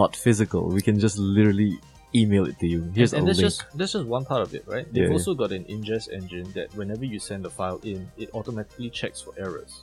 not 0.00 0.16
physical. 0.16 0.62
We 0.78 0.80
can 0.88 0.96
just 0.98 1.16
literally 1.18 1.72
email 2.14 2.46
it 2.46 2.58
to 2.60 2.66
you. 2.66 2.90
Here's 2.94 3.12
and, 3.12 3.20
and 3.20 3.28
a 3.28 3.30
that's 3.30 3.38
link. 3.38 3.50
just 3.52 3.78
that's 3.78 3.92
just 3.92 4.06
one 4.06 4.24
part 4.24 4.42
of 4.42 4.54
it, 4.54 4.64
right? 4.66 4.86
They've 4.92 5.04
Yeah, 5.04 5.08
yeah. 5.08 5.12
also 5.14 5.34
got 5.34 5.52
an 5.52 5.64
ingest 5.64 6.12
engine 6.12 6.50
that 6.52 6.74
whenever 6.74 7.04
you 7.04 7.18
send 7.18 7.44
a 7.46 7.50
file 7.50 7.80
in, 7.84 8.10
it 8.16 8.30
automatically 8.34 8.90
checks 8.90 9.20
for 9.20 9.34
errors. 9.38 9.82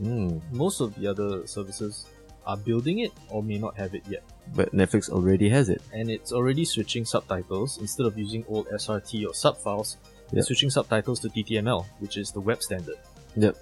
Mm. 0.00 0.40
Most 0.52 0.80
of 0.80 0.94
the 0.94 1.06
other 1.06 1.46
services 1.46 2.06
are 2.46 2.56
building 2.56 3.00
it 3.00 3.12
or 3.28 3.42
may 3.42 3.58
not 3.58 3.76
have 3.76 3.94
it 3.94 4.02
yet. 4.08 4.22
But 4.54 4.72
Netflix 4.72 5.10
already 5.10 5.48
has 5.50 5.68
it. 5.68 5.82
And 5.92 6.10
it's 6.10 6.32
already 6.32 6.64
switching 6.64 7.04
subtitles 7.04 7.78
instead 7.78 8.06
of 8.06 8.16
using 8.18 8.44
old 8.48 8.66
SRT 8.68 9.24
or 9.26 9.32
subfiles, 9.32 9.96
Yep. 9.96 10.32
they're 10.32 10.42
switching 10.44 10.70
subtitles 10.70 11.20
to 11.20 11.28
TTML, 11.28 11.84
which 11.98 12.16
is 12.16 12.30
the 12.32 12.40
web 12.40 12.62
standard. 12.62 12.96
Yep. 13.36 13.56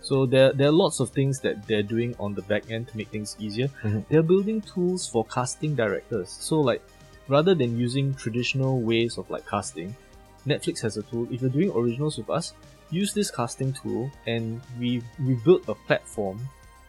So 0.00 0.26
there, 0.26 0.52
there 0.52 0.68
are 0.68 0.72
lots 0.72 1.00
of 1.00 1.10
things 1.10 1.40
that 1.40 1.66
they're 1.66 1.82
doing 1.82 2.14
on 2.20 2.34
the 2.34 2.42
back 2.42 2.70
end 2.70 2.88
to 2.88 2.96
make 2.96 3.08
things 3.08 3.36
easier. 3.40 3.68
Mhm. 3.82 4.04
They're 4.08 4.22
building 4.22 4.60
tools 4.60 5.08
for 5.08 5.24
casting 5.24 5.74
directors. 5.74 6.28
So 6.30 6.60
like 6.60 6.82
rather 7.28 7.54
than 7.54 7.78
using 7.78 8.14
traditional 8.14 8.80
ways 8.80 9.18
of 9.18 9.28
like 9.30 9.46
casting, 9.46 9.94
Netflix 10.46 10.80
has 10.82 10.96
a 10.96 11.02
tool. 11.02 11.26
If 11.30 11.40
you're 11.40 11.50
doing 11.50 11.70
originals 11.70 12.18
with 12.18 12.30
us, 12.30 12.52
use 12.90 13.14
this 13.14 13.30
casting 13.30 13.72
tool 13.72 14.10
and 14.26 14.60
we 14.78 15.02
we 15.20 15.34
built 15.34 15.68
a 15.68 15.74
platform 15.74 16.38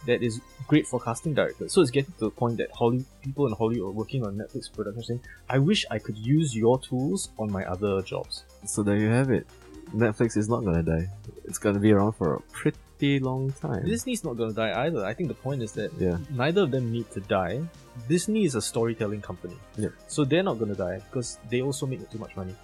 that 0.06 0.22
is 0.22 0.40
great 0.68 0.86
for 0.86 1.00
casting 1.00 1.34
directors. 1.34 1.74
So 1.74 1.82
it's 1.82 1.92
getting 1.92 2.14
to 2.14 2.26
the 2.26 2.30
point 2.30 2.58
that 2.58 2.72
Holly 2.72 3.04
people 3.24 3.48
in 3.48 3.54
Hollywood 3.54 3.90
are 3.90 3.92
working 3.92 4.26
on 4.26 4.38
Netflix 4.38 4.72
production 4.72 5.04
saying, 5.04 5.22
I 5.50 5.58
wish 5.58 5.86
I 5.90 6.00
could 6.00 6.18
use 6.18 6.56
your 6.56 6.80
tools 6.80 7.30
on 7.40 7.52
my 7.52 7.66
other 7.66 8.02
jobs. 8.02 8.44
So 8.66 8.84
there 8.84 8.98
you 8.98 9.10
have 9.10 9.32
it. 9.32 9.48
Netflix 9.96 10.38
is 10.38 10.50
not 10.50 10.64
gonna 10.64 10.84
die. 10.84 11.08
It's 11.46 11.58
gonna 11.58 11.80
be 11.80 11.92
around 11.92 12.14
for 12.14 12.36
a 12.36 12.42
pretty 12.52 12.78
long 13.02 13.52
time. 13.52 13.86
Disney's 13.86 14.24
not 14.24 14.38
gonna 14.38 14.54
die 14.54 14.86
either. 14.86 15.06
I 15.06 15.14
think 15.14 15.30
the 15.30 15.36
point 15.36 15.62
is 15.62 15.72
that 15.74 15.91
yeah. 16.00 16.18
neither 16.32 16.62
of 16.62 16.72
them 16.72 16.91
need 16.91 17.10
to 17.12 17.20
die. 17.22 17.62
Disney 18.08 18.46
is 18.46 18.56
a 18.56 18.62
storytelling 18.62 19.22
company. 19.22 19.58
Yep. 19.78 19.91
So 20.08 20.26
they're 20.26 20.43
not 20.43 20.60
gonna 20.60 20.76
die 20.76 21.02
because 21.10 21.38
they 21.50 21.62
also 21.62 21.86
make 21.86 22.10
too 22.10 22.18
much 22.18 22.36
money. 22.36 22.56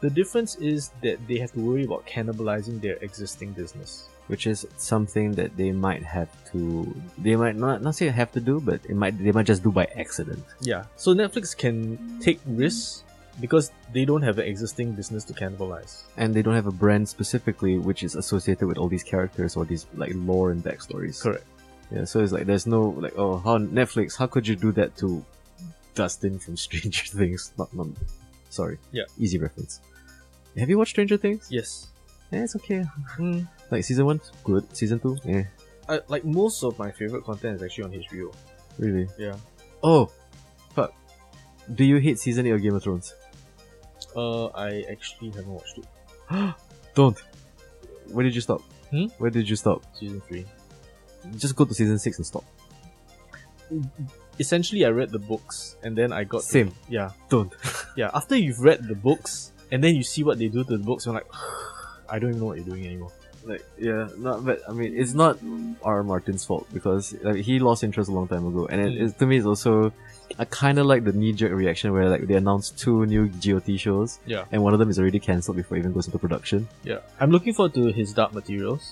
The 0.00 0.10
difference 0.10 0.56
is 0.56 0.90
that 1.02 1.16
they 1.26 1.38
have 1.38 1.52
to 1.52 1.60
worry 1.60 1.84
about 1.84 2.06
cannibalizing 2.06 2.80
their 2.80 2.96
existing 2.96 3.52
business. 3.52 4.08
Which 4.26 4.46
is 4.46 4.66
something 4.78 5.32
that 5.32 5.54
they 5.56 5.70
might 5.70 6.02
have 6.02 6.30
to 6.52 6.88
they 7.18 7.36
might 7.36 7.56
not 7.56 7.82
not 7.82 7.94
say 7.94 8.08
have 8.08 8.32
to 8.32 8.40
do, 8.40 8.58
but 8.58 8.80
it 8.88 8.96
might 8.96 9.22
they 9.22 9.32
might 9.32 9.44
just 9.46 9.62
do 9.62 9.70
by 9.70 9.84
accident. 9.96 10.42
Yeah. 10.60 10.84
So 10.96 11.14
Netflix 11.14 11.56
can 11.56 12.20
take 12.20 12.40
risks 12.46 13.03
because 13.40 13.72
they 13.92 14.04
don't 14.04 14.22
have 14.22 14.38
an 14.38 14.46
existing 14.46 14.92
business 14.92 15.24
to 15.24 15.32
cannibalize. 15.32 16.02
And 16.16 16.32
they 16.34 16.42
don't 16.42 16.54
have 16.54 16.66
a 16.66 16.72
brand 16.72 17.08
specifically 17.08 17.78
which 17.78 18.02
is 18.02 18.14
associated 18.14 18.66
with 18.66 18.78
all 18.78 18.88
these 18.88 19.02
characters 19.02 19.56
or 19.56 19.64
these 19.64 19.86
like 19.94 20.12
lore 20.14 20.50
and 20.50 20.62
backstories. 20.62 21.20
Correct. 21.22 21.44
Yeah, 21.90 22.04
so 22.04 22.20
it's 22.20 22.32
like 22.32 22.46
there's 22.46 22.66
no 22.66 22.90
like 22.90 23.14
oh 23.16 23.38
how 23.38 23.58
Netflix 23.58 24.16
how 24.16 24.26
could 24.26 24.46
you 24.46 24.56
do 24.56 24.72
that 24.72 24.96
to 24.98 25.24
Dustin 25.94 26.38
from 26.38 26.56
Stranger 26.66 27.06
Things? 27.06 27.52
Not 27.58 27.72
not 27.74 27.88
sorry. 28.50 28.78
Yeah. 28.92 29.04
Easy 29.18 29.38
reference. 29.38 29.80
Have 30.56 30.68
you 30.70 30.78
watched 30.78 30.90
Stranger 30.90 31.16
Things? 31.16 31.48
Yes. 31.50 31.88
Yeah, 32.30 32.44
it's 32.44 32.56
okay. 32.56 32.84
Mm. 33.18 33.48
Like 33.70 33.84
season 33.84 34.06
one, 34.06 34.20
good. 34.44 34.64
Season 34.76 34.98
two, 34.98 35.18
yeah, 35.24 35.44
I, 35.88 36.00
like 36.08 36.24
most 36.24 36.64
of 36.64 36.78
my 36.78 36.90
favorite 36.90 37.24
content 37.24 37.56
is 37.56 37.62
actually 37.62 37.84
on 37.84 37.90
HBO. 37.92 38.34
really. 38.78 39.08
Yeah. 39.18 39.36
Oh, 39.82 40.10
fuck. 40.74 40.94
Do 41.74 41.84
you 41.84 41.98
hate 41.98 42.18
season 42.18 42.46
eight 42.46 42.50
of 42.52 42.62
Game 42.62 42.74
of 42.74 42.82
Thrones? 42.82 43.14
Uh, 44.16 44.46
I 44.48 44.84
actually 44.90 45.30
haven't 45.30 45.48
watched 45.48 45.78
it. 45.78 45.86
Don't. 46.94 47.20
Where 48.08 48.22
did 48.24 48.34
you 48.34 48.40
stop? 48.40 48.62
Hmm? 48.90 49.06
Where 49.18 49.30
did 49.30 49.48
you 49.48 49.56
stop? 49.56 49.82
Season 49.96 50.20
three. 50.28 50.44
Just 51.36 51.56
go 51.56 51.64
to 51.64 51.74
season 51.74 51.98
six 51.98 52.18
and 52.18 52.26
stop. 52.26 52.44
Essentially, 54.38 54.84
I 54.84 54.88
read 54.90 55.10
the 55.10 55.18
books 55.18 55.76
and 55.82 55.96
then 55.96 56.12
I 56.12 56.24
got 56.24 56.42
to- 56.42 56.46
Same. 56.46 56.72
yeah. 56.88 57.10
Don't. 57.28 57.52
Yeah, 57.96 58.10
after 58.12 58.36
you've 58.36 58.58
read 58.60 58.88
the 58.88 58.94
books 58.96 59.52
and 59.70 59.82
then 59.82 59.94
you 59.94 60.02
see 60.02 60.24
what 60.24 60.36
they 60.38 60.48
do 60.48 60.64
to 60.64 60.76
the 60.76 60.82
books, 60.82 61.06
you're 61.06 61.14
like, 61.14 61.26
I 62.08 62.18
don't 62.18 62.30
even 62.30 62.40
know 62.40 62.46
what 62.46 62.56
you're 62.56 62.66
doing 62.66 62.84
anymore. 62.86 63.12
Like 63.44 63.64
yeah, 63.78 64.08
not 64.16 64.44
but 64.44 64.60
I 64.68 64.72
mean 64.72 64.96
it's 64.96 65.12
not 65.12 65.38
R. 65.82 66.02
Martin's 66.02 66.44
fault 66.44 66.66
because 66.72 67.14
like, 67.22 67.36
he 67.44 67.58
lost 67.58 67.84
interest 67.84 68.08
a 68.08 68.12
long 68.12 68.26
time 68.28 68.46
ago, 68.46 68.66
and 68.66 68.80
it, 68.80 68.92
Mm. 68.92 69.02
it- 69.08 69.18
to 69.18 69.26
me 69.26 69.36
it's 69.36 69.46
also 69.46 69.92
I 70.38 70.44
kind 70.46 70.78
of 70.78 70.86
like 70.86 71.04
the 71.04 71.12
knee 71.12 71.32
jerk 71.34 71.52
reaction 71.52 71.92
where 71.92 72.08
like 72.08 72.26
they 72.26 72.34
announced 72.34 72.78
two 72.78 73.04
new 73.06 73.28
GOT 73.28 73.76
shows, 73.78 74.18
Yeah, 74.26 74.44
and 74.50 74.62
one 74.62 74.72
of 74.72 74.78
them 74.80 74.88
is 74.88 74.98
already 74.98 75.20
cancelled 75.20 75.56
before 75.58 75.76
it 75.76 75.80
even 75.80 75.92
goes 75.92 76.06
into 76.06 76.18
production, 76.18 76.66
yeah. 76.84 77.00
I'm 77.20 77.30
looking 77.30 77.52
forward 77.52 77.74
to 77.74 77.92
his 77.92 78.12
Dark 78.14 78.32
Materials. 78.32 78.84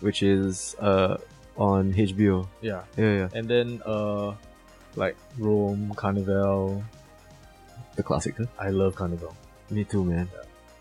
which 0.00 0.22
is 0.22 0.76
uh 0.80 1.16
on 1.56 1.92
HBO. 1.94 2.46
Yeah, 2.60 2.82
Yeah, 2.98 3.12
yeah, 3.20 3.28
and 3.32 3.48
then 3.48 3.80
uh, 3.86 4.34
like 4.96 5.16
Rome, 5.38 5.92
Carnivàle. 5.96 6.82
the 7.96 8.02
classic. 8.02 8.34
Huh? 8.36 8.46
I 8.58 8.68
love 8.70 8.94
Carnivàle. 8.96 9.34
Me 9.70 9.84
too, 9.84 10.04
man. 10.04 10.28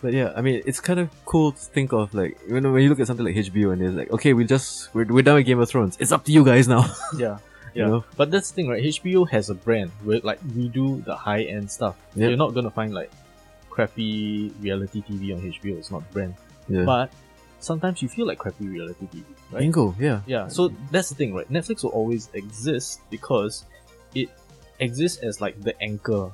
But 0.04 0.12
yeah, 0.12 0.34
I 0.36 0.42
mean, 0.42 0.62
it's 0.66 0.82
kind 0.82 1.00
of 1.00 1.10
cool 1.24 1.54
to 1.54 1.58
think 1.58 1.94
of 1.94 2.14
like 2.14 2.38
you 2.46 2.60
know 2.60 2.74
when 2.74 2.84
you 2.84 2.90
look 2.90 3.00
at 3.00 3.08
something 3.08 3.26
like 3.26 3.36
HBO 3.36 3.72
and 3.72 3.82
it's 3.82 3.96
like, 3.96 4.12
okay, 4.12 4.34
we 4.34 4.44
just 4.44 4.94
we're, 4.94 5.06
we're 5.06 5.24
done 5.24 5.36
with 5.36 5.46
Game 5.46 5.60
of 5.62 5.70
Thrones. 5.70 5.96
It's 5.98 6.12
up 6.12 6.26
to 6.26 6.32
you 6.32 6.44
guys 6.44 6.68
now. 6.68 6.84
Yeah. 7.18 7.38
You 7.74 7.82
Yeah, 7.82 7.88
know? 7.88 8.04
but 8.18 8.30
that's 8.30 8.52
the 8.52 8.56
thing, 8.56 8.68
right? 8.68 8.84
HBO 8.84 9.28
has 9.30 9.50
a 9.50 9.56
brand 9.56 9.92
where 10.04 10.20
like 10.22 10.40
we 10.56 10.68
do 10.68 11.02
the 11.02 11.16
high 11.16 11.44
end 11.44 11.72
stuff. 11.72 11.96
Yep. 12.16 12.28
You're 12.30 12.38
not 12.38 12.54
gonna 12.54 12.70
find 12.70 12.94
like 12.94 13.10
crappy 13.70 14.52
reality 14.60 15.02
TV 15.02 15.34
on 15.36 15.42
HBO. 15.42 15.78
It's 15.80 15.90
not 15.90 16.04
brand, 16.12 16.36
yeah. 16.68 16.84
but 16.84 17.10
sometimes 17.60 18.02
you 18.02 18.10
feel 18.10 18.28
like 18.28 18.38
crappy 18.40 18.68
reality 18.68 19.08
TV, 19.08 19.24
right? 19.52 19.60
Bingo. 19.60 19.96
Yeah. 19.98 20.20
Yeah, 20.28 20.50
so 20.50 20.68
that's 20.92 21.10
the 21.10 21.16
thing, 21.16 21.34
right? 21.34 21.50
Netflix 21.50 21.84
will 21.84 21.92
always 21.92 22.30
exist 22.34 23.00
because 23.10 23.66
it 24.14 24.30
exists 24.80 25.24
as 25.24 25.40
like 25.42 25.60
the 25.62 25.74
anchor, 25.82 26.30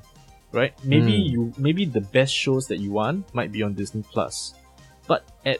right? 0.51 0.73
Maybe 0.83 1.11
Mm. 1.13 1.29
you 1.31 1.53
maybe 1.57 1.85
the 1.85 2.01
best 2.01 2.33
shows 2.33 2.67
that 2.67 2.77
you 2.79 2.91
want 2.91 3.33
might 3.33 3.51
be 3.51 3.63
on 3.63 3.73
Disney 3.73 4.03
Plus, 4.11 4.53
but 5.07 5.23
at 5.45 5.59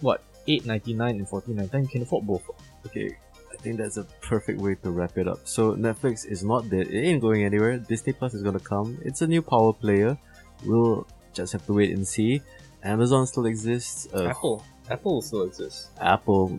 what 0.00 0.22
eight 0.46 0.64
ninety 0.66 0.94
nine 0.94 1.16
and 1.16 1.28
fourteen 1.28 1.56
ninety 1.56 1.70
nine, 1.76 1.82
you 1.84 1.88
can 1.90 2.02
afford 2.02 2.26
both. 2.26 2.42
Okay, 2.86 3.16
I 3.52 3.56
think 3.62 3.76
that's 3.78 3.96
a 3.98 4.04
perfect 4.22 4.60
way 4.60 4.74
to 4.82 4.90
wrap 4.90 5.18
it 5.18 5.28
up. 5.28 5.40
So 5.44 5.74
Netflix 5.74 6.24
is 6.26 6.42
not 6.44 6.68
dead. 6.70 6.88
It 6.88 7.02
ain't 7.06 7.20
going 7.20 7.44
anywhere. 7.44 7.78
Disney 7.78 8.12
Plus 8.12 8.34
is 8.34 8.42
gonna 8.42 8.60
come. 8.60 8.98
It's 9.04 9.20
a 9.22 9.26
new 9.26 9.42
power 9.42 9.72
player. 9.72 10.16
We'll 10.64 11.06
just 11.34 11.52
have 11.52 11.64
to 11.66 11.72
wait 11.72 11.90
and 11.96 12.06
see. 12.06 12.42
Amazon 12.82 13.26
still 13.26 13.46
exists. 13.46 14.08
Uh, 14.14 14.28
Apple. 14.28 14.64
Apple 14.90 15.20
still 15.22 15.42
exists. 15.42 15.88
Apple. 16.00 16.56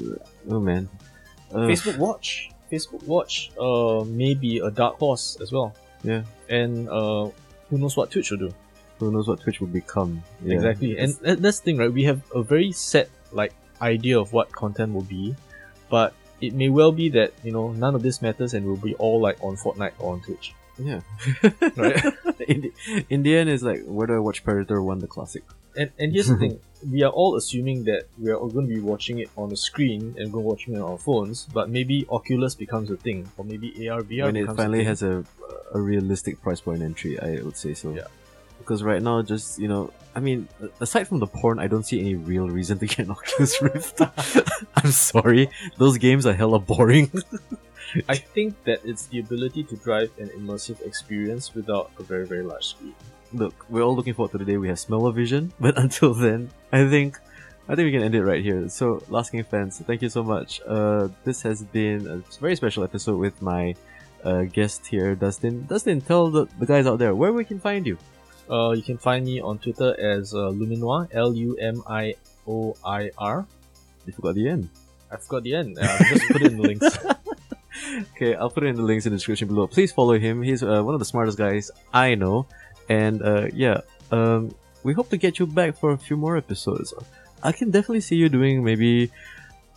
Oh 0.49 0.59
man. 0.59 0.87
Uh, 1.51 1.67
Facebook 1.67 1.97
Watch. 1.97 2.51
Facebook 2.71 3.03
Watch 3.03 3.51
uh, 3.59 4.05
may 4.05 4.33
be 4.33 4.59
a 4.59 4.71
dark 4.71 4.97
horse 4.99 5.37
as 5.41 5.51
well. 5.51 5.73
Yeah. 6.03 6.23
And 6.47 6.87
uh, 6.87 7.29
who 7.71 7.79
knows 7.79 7.97
what 7.97 8.11
Twitch 8.11 8.29
will 8.29 8.37
do. 8.37 8.53
Who 8.99 9.11
knows 9.11 9.27
what 9.27 9.41
Twitch 9.41 9.59
will 9.59 9.67
become? 9.73 10.21
Yeah. 10.45 10.55
Exactly. 10.57 10.95
And 10.99 11.13
that- 11.25 11.41
that's 11.41 11.57
the 11.59 11.63
thing, 11.65 11.77
right? 11.77 11.91
We 11.91 12.03
have 12.03 12.21
a 12.35 12.43
very 12.43 12.71
set 12.71 13.09
like 13.31 13.53
idea 13.81 14.19
of 14.19 14.31
what 14.33 14.51
content 14.51 14.93
will 14.93 15.01
be, 15.09 15.35
but 15.89 16.13
it 16.41 16.53
may 16.53 16.69
well 16.69 16.91
be 16.91 17.09
that 17.09 17.33
you 17.43 17.51
know 17.51 17.71
none 17.71 17.95
of 17.95 18.03
this 18.03 18.21
matters 18.21 18.53
and 18.53 18.65
we'll 18.65 18.75
be 18.77 18.93
all 18.95 19.19
like 19.19 19.37
on 19.41 19.55
Fortnite 19.57 19.93
or 19.97 20.13
on 20.13 20.21
Twitch. 20.21 20.53
yeah. 20.77 21.01
Right. 21.77 21.97
in, 22.47 22.61
the, 22.61 22.71
in 23.09 23.23
the 23.23 23.35
end, 23.37 23.49
it's 23.49 23.63
like 23.63 23.81
where 23.85 24.05
do 24.07 24.13
I 24.15 24.19
watch 24.19 24.43
Predator 24.43 24.81
One, 24.81 24.99
the 24.99 25.07
classic? 25.07 25.43
And 25.75 25.91
and 25.97 26.13
here's 26.13 26.27
the 26.27 26.37
thing, 26.37 26.59
we 26.89 27.03
are 27.03 27.11
all 27.11 27.35
assuming 27.35 27.85
that 27.85 28.05
we 28.17 28.31
are 28.31 28.35
all 28.35 28.49
going 28.49 28.67
to 28.67 28.73
be 28.73 28.81
watching 28.81 29.19
it 29.19 29.29
on 29.37 29.49
the 29.49 29.57
screen 29.57 30.15
and 30.17 30.31
going 30.31 30.45
watching 30.45 30.75
it 30.75 30.79
on 30.79 30.91
our 30.91 30.97
phones, 30.97 31.47
but 31.53 31.69
maybe 31.69 32.05
Oculus 32.09 32.55
becomes 32.55 32.89
a 32.91 32.97
thing, 32.97 33.29
or 33.37 33.45
maybe 33.45 33.89
AR 33.89 34.01
VR 34.01 34.25
when 34.25 34.35
it 34.35 34.47
finally 34.47 34.81
a 34.81 34.85
has 34.85 35.01
a 35.01 35.23
a 35.73 35.79
realistic 35.79 36.41
price 36.41 36.61
point 36.61 36.81
entry, 36.81 37.19
I 37.19 37.41
would 37.41 37.57
say 37.57 37.73
so. 37.73 37.93
Yeah. 37.93 38.07
Because 38.57 38.83
right 38.83 39.01
now, 39.01 39.21
just 39.21 39.57
you 39.59 39.67
know, 39.67 39.91
I 40.15 40.19
mean, 40.19 40.47
aside 40.79 41.07
from 41.07 41.19
the 41.19 41.27
porn, 41.27 41.59
I 41.59 41.67
don't 41.67 41.83
see 41.83 41.99
any 41.99 42.15
real 42.15 42.47
reason 42.49 42.77
to 42.79 42.85
get 42.85 42.99
an 42.99 43.11
Oculus 43.17 43.61
Rift. 43.61 44.01
I'm 44.75 44.91
sorry, 44.91 45.49
those 45.77 45.97
games 45.97 46.25
are 46.25 46.33
hella 46.33 46.59
boring. 46.59 47.11
I 48.07 48.15
think 48.15 48.55
that 48.63 48.79
it's 48.85 49.07
the 49.07 49.19
ability 49.19 49.63
to 49.65 49.75
drive 49.75 50.11
an 50.17 50.29
immersive 50.29 50.81
experience 50.85 51.53
without 51.53 51.91
a 51.99 52.03
very 52.03 52.25
very 52.25 52.43
large 52.43 52.67
screen. 52.67 52.95
Look, 53.33 53.65
we're 53.69 53.83
all 53.83 53.95
looking 53.95 54.13
forward 54.13 54.31
to 54.33 54.37
the 54.37 54.45
day 54.45 54.57
we 54.57 54.67
have 54.67 54.79
smaller 54.79 55.11
vision, 55.11 55.53
but 55.59 55.77
until 55.77 56.13
then, 56.13 56.49
I 56.71 56.87
think. 56.89 57.17
I 57.69 57.75
think 57.75 57.85
we 57.85 57.91
can 57.91 58.03
end 58.03 58.15
it 58.15 58.25
right 58.25 58.43
here. 58.43 58.67
So, 58.67 59.01
Last 59.07 59.29
King 59.31 59.43
fans, 59.45 59.79
thank 59.85 60.01
you 60.01 60.09
so 60.09 60.23
much. 60.23 60.59
Uh, 60.67 61.07
this 61.23 61.41
has 61.43 61.63
been 61.63 62.05
a 62.07 62.17
very 62.41 62.55
special 62.57 62.83
episode 62.83 63.17
with 63.17 63.39
my 63.41 63.75
uh, 64.25 64.43
guest 64.43 64.85
here, 64.87 65.15
Dustin. 65.15 65.67
Dustin, 65.67 66.01
tell 66.01 66.29
the, 66.29 66.47
the 66.59 66.65
guys 66.65 66.85
out 66.85 66.99
there 66.99 67.15
where 67.15 67.31
we 67.31 67.45
can 67.45 67.59
find 67.59 67.85
you. 67.87 67.97
Uh, 68.49 68.71
you 68.71 68.81
can 68.81 68.97
find 68.97 69.23
me 69.23 69.39
on 69.39 69.57
Twitter 69.59 69.97
as 69.99 70.33
uh, 70.33 70.51
Luminoir, 70.51 71.07
L 71.13 71.33
U 71.33 71.55
M 71.61 71.81
I 71.87 72.15
O 72.47 72.75
I 72.83 73.11
R. 73.17 73.45
You 74.05 74.13
forgot 74.13 74.35
the 74.35 74.49
end. 74.49 74.67
I 75.09 75.17
forgot 75.17 75.43
the 75.43 75.55
end. 75.55 75.77
Uh, 75.79 75.97
just 76.09 76.27
put 76.29 76.41
it 76.41 76.51
in 76.51 76.57
the 76.57 76.63
links. 76.63 76.97
Okay, 78.15 78.35
I'll 78.35 78.49
put 78.49 78.63
it 78.63 78.67
in 78.67 78.75
the 78.75 78.83
links 78.83 79.05
in 79.05 79.11
the 79.11 79.17
description 79.17 79.47
below. 79.47 79.65
Please 79.65 79.91
follow 79.91 80.17
him. 80.17 80.41
He's 80.41 80.61
uh, 80.61 80.83
one 80.83 80.93
of 80.93 80.99
the 80.99 81.05
smartest 81.05 81.37
guys 81.37 81.71
I 81.93 82.15
know. 82.15 82.45
And 82.91 83.15
uh, 83.31 83.47
yeah, 83.63 83.81
um, 84.11 84.41
we 84.83 84.91
hope 84.97 85.07
to 85.13 85.17
get 85.25 85.39
you 85.39 85.45
back 85.47 85.71
for 85.81 85.89
a 85.93 85.97
few 86.07 86.17
more 86.17 86.35
episodes. 86.43 86.93
I 87.43 87.51
can 87.59 87.71
definitely 87.71 88.01
see 88.09 88.17
you 88.21 88.27
doing 88.29 88.63
maybe. 88.69 89.11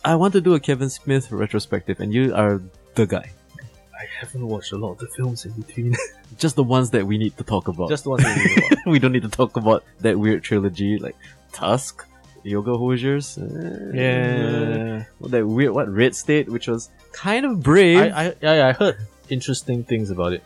I 0.03 0.13
want 0.21 0.33
to 0.37 0.41
do 0.47 0.53
a 0.53 0.59
Kevin 0.59 0.89
Smith 0.89 1.31
retrospective, 1.31 1.97
and 2.03 2.13
you 2.13 2.23
are 2.35 2.61
the 2.99 3.05
guy. 3.15 3.27
I 4.03 4.05
haven't 4.19 4.45
watched 4.53 4.71
a 4.73 4.77
lot 4.83 4.91
of 4.95 4.99
the 4.99 5.07
films 5.17 5.45
in 5.45 5.51
between. 5.61 5.95
Just 6.43 6.55
the 6.57 6.67
ones 6.77 6.87
that 6.91 7.03
we 7.09 7.15
need 7.17 7.33
to 7.37 7.43
talk 7.53 7.65
about. 7.69 7.87
just 7.89 8.03
the 8.03 8.09
ones 8.09 8.23
that 8.23 8.35
we 8.37 8.43
know 8.45 8.67
about. 8.67 8.85
we 8.93 8.99
don't 8.99 9.13
need 9.15 9.23
to 9.29 9.35
talk 9.41 9.55
about 9.55 9.85
that 10.05 10.19
weird 10.19 10.43
trilogy 10.43 10.97
like 11.05 11.15
Tusk, 11.53 12.03
Yoga 12.43 12.71
Hosers. 12.83 13.27
uh, 13.39 13.95
Yeah. 13.95 15.05
that 15.33 15.43
weird 15.47 15.71
what 15.77 15.87
Red 16.01 16.13
State, 16.13 16.49
which 16.55 16.67
was 16.67 16.89
kind 17.13 17.45
of 17.45 17.63
brave. 17.63 18.11
I, 18.11 18.35
I, 18.43 18.51
I, 18.51 18.69
I 18.69 18.71
heard 18.73 18.97
interesting 19.29 19.83
things 19.85 20.09
about 20.11 20.33
it. 20.37 20.43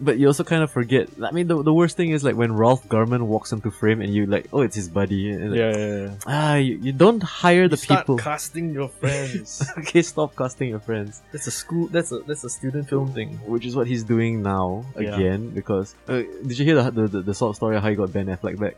But 0.00 0.18
you 0.18 0.26
also 0.28 0.44
kind 0.44 0.62
of 0.62 0.70
forget. 0.70 1.08
I 1.22 1.32
mean, 1.32 1.48
the, 1.48 1.62
the 1.62 1.74
worst 1.74 1.96
thing 1.96 2.10
is 2.10 2.22
like 2.22 2.36
when 2.36 2.52
Ralph 2.52 2.88
Garman 2.88 3.26
walks 3.26 3.50
into 3.52 3.70
frame 3.70 4.00
and 4.00 4.14
you 4.14 4.26
like, 4.26 4.46
oh, 4.52 4.60
it's 4.62 4.76
his 4.76 4.88
buddy. 4.88 5.36
Like, 5.36 5.58
yeah, 5.58 5.76
yeah. 5.76 6.14
Ah, 6.26 6.54
you, 6.56 6.78
you 6.78 6.92
don't 6.92 7.22
hire 7.22 7.66
the 7.68 7.76
people. 7.76 8.16
casting 8.16 8.72
your 8.72 8.88
friends. 9.00 9.62
okay, 9.78 10.02
stop 10.02 10.36
casting 10.36 10.68
your 10.68 10.78
friends. 10.80 11.20
that's 11.32 11.46
a 11.48 11.50
school. 11.50 11.88
That's 11.88 12.12
a 12.12 12.18
that's 12.20 12.44
a 12.44 12.50
student 12.50 12.88
film 12.88 13.12
thing. 13.12 13.38
Which 13.46 13.66
is 13.66 13.74
what 13.74 13.86
he's 13.86 14.04
doing 14.04 14.42
now 14.42 14.84
Yeah. 14.98 15.14
again. 15.16 15.50
Because 15.50 15.94
uh, 16.08 16.22
did 16.46 16.58
you 16.58 16.64
hear 16.64 16.76
the, 16.82 16.90
the 16.90 17.08
the 17.08 17.20
the 17.22 17.34
sort 17.34 17.50
of 17.50 17.56
story 17.56 17.76
of 17.76 17.82
how 17.82 17.90
he 17.90 17.96
got 17.96 18.12
Ben 18.12 18.26
Affleck 18.26 18.58
back? 18.58 18.76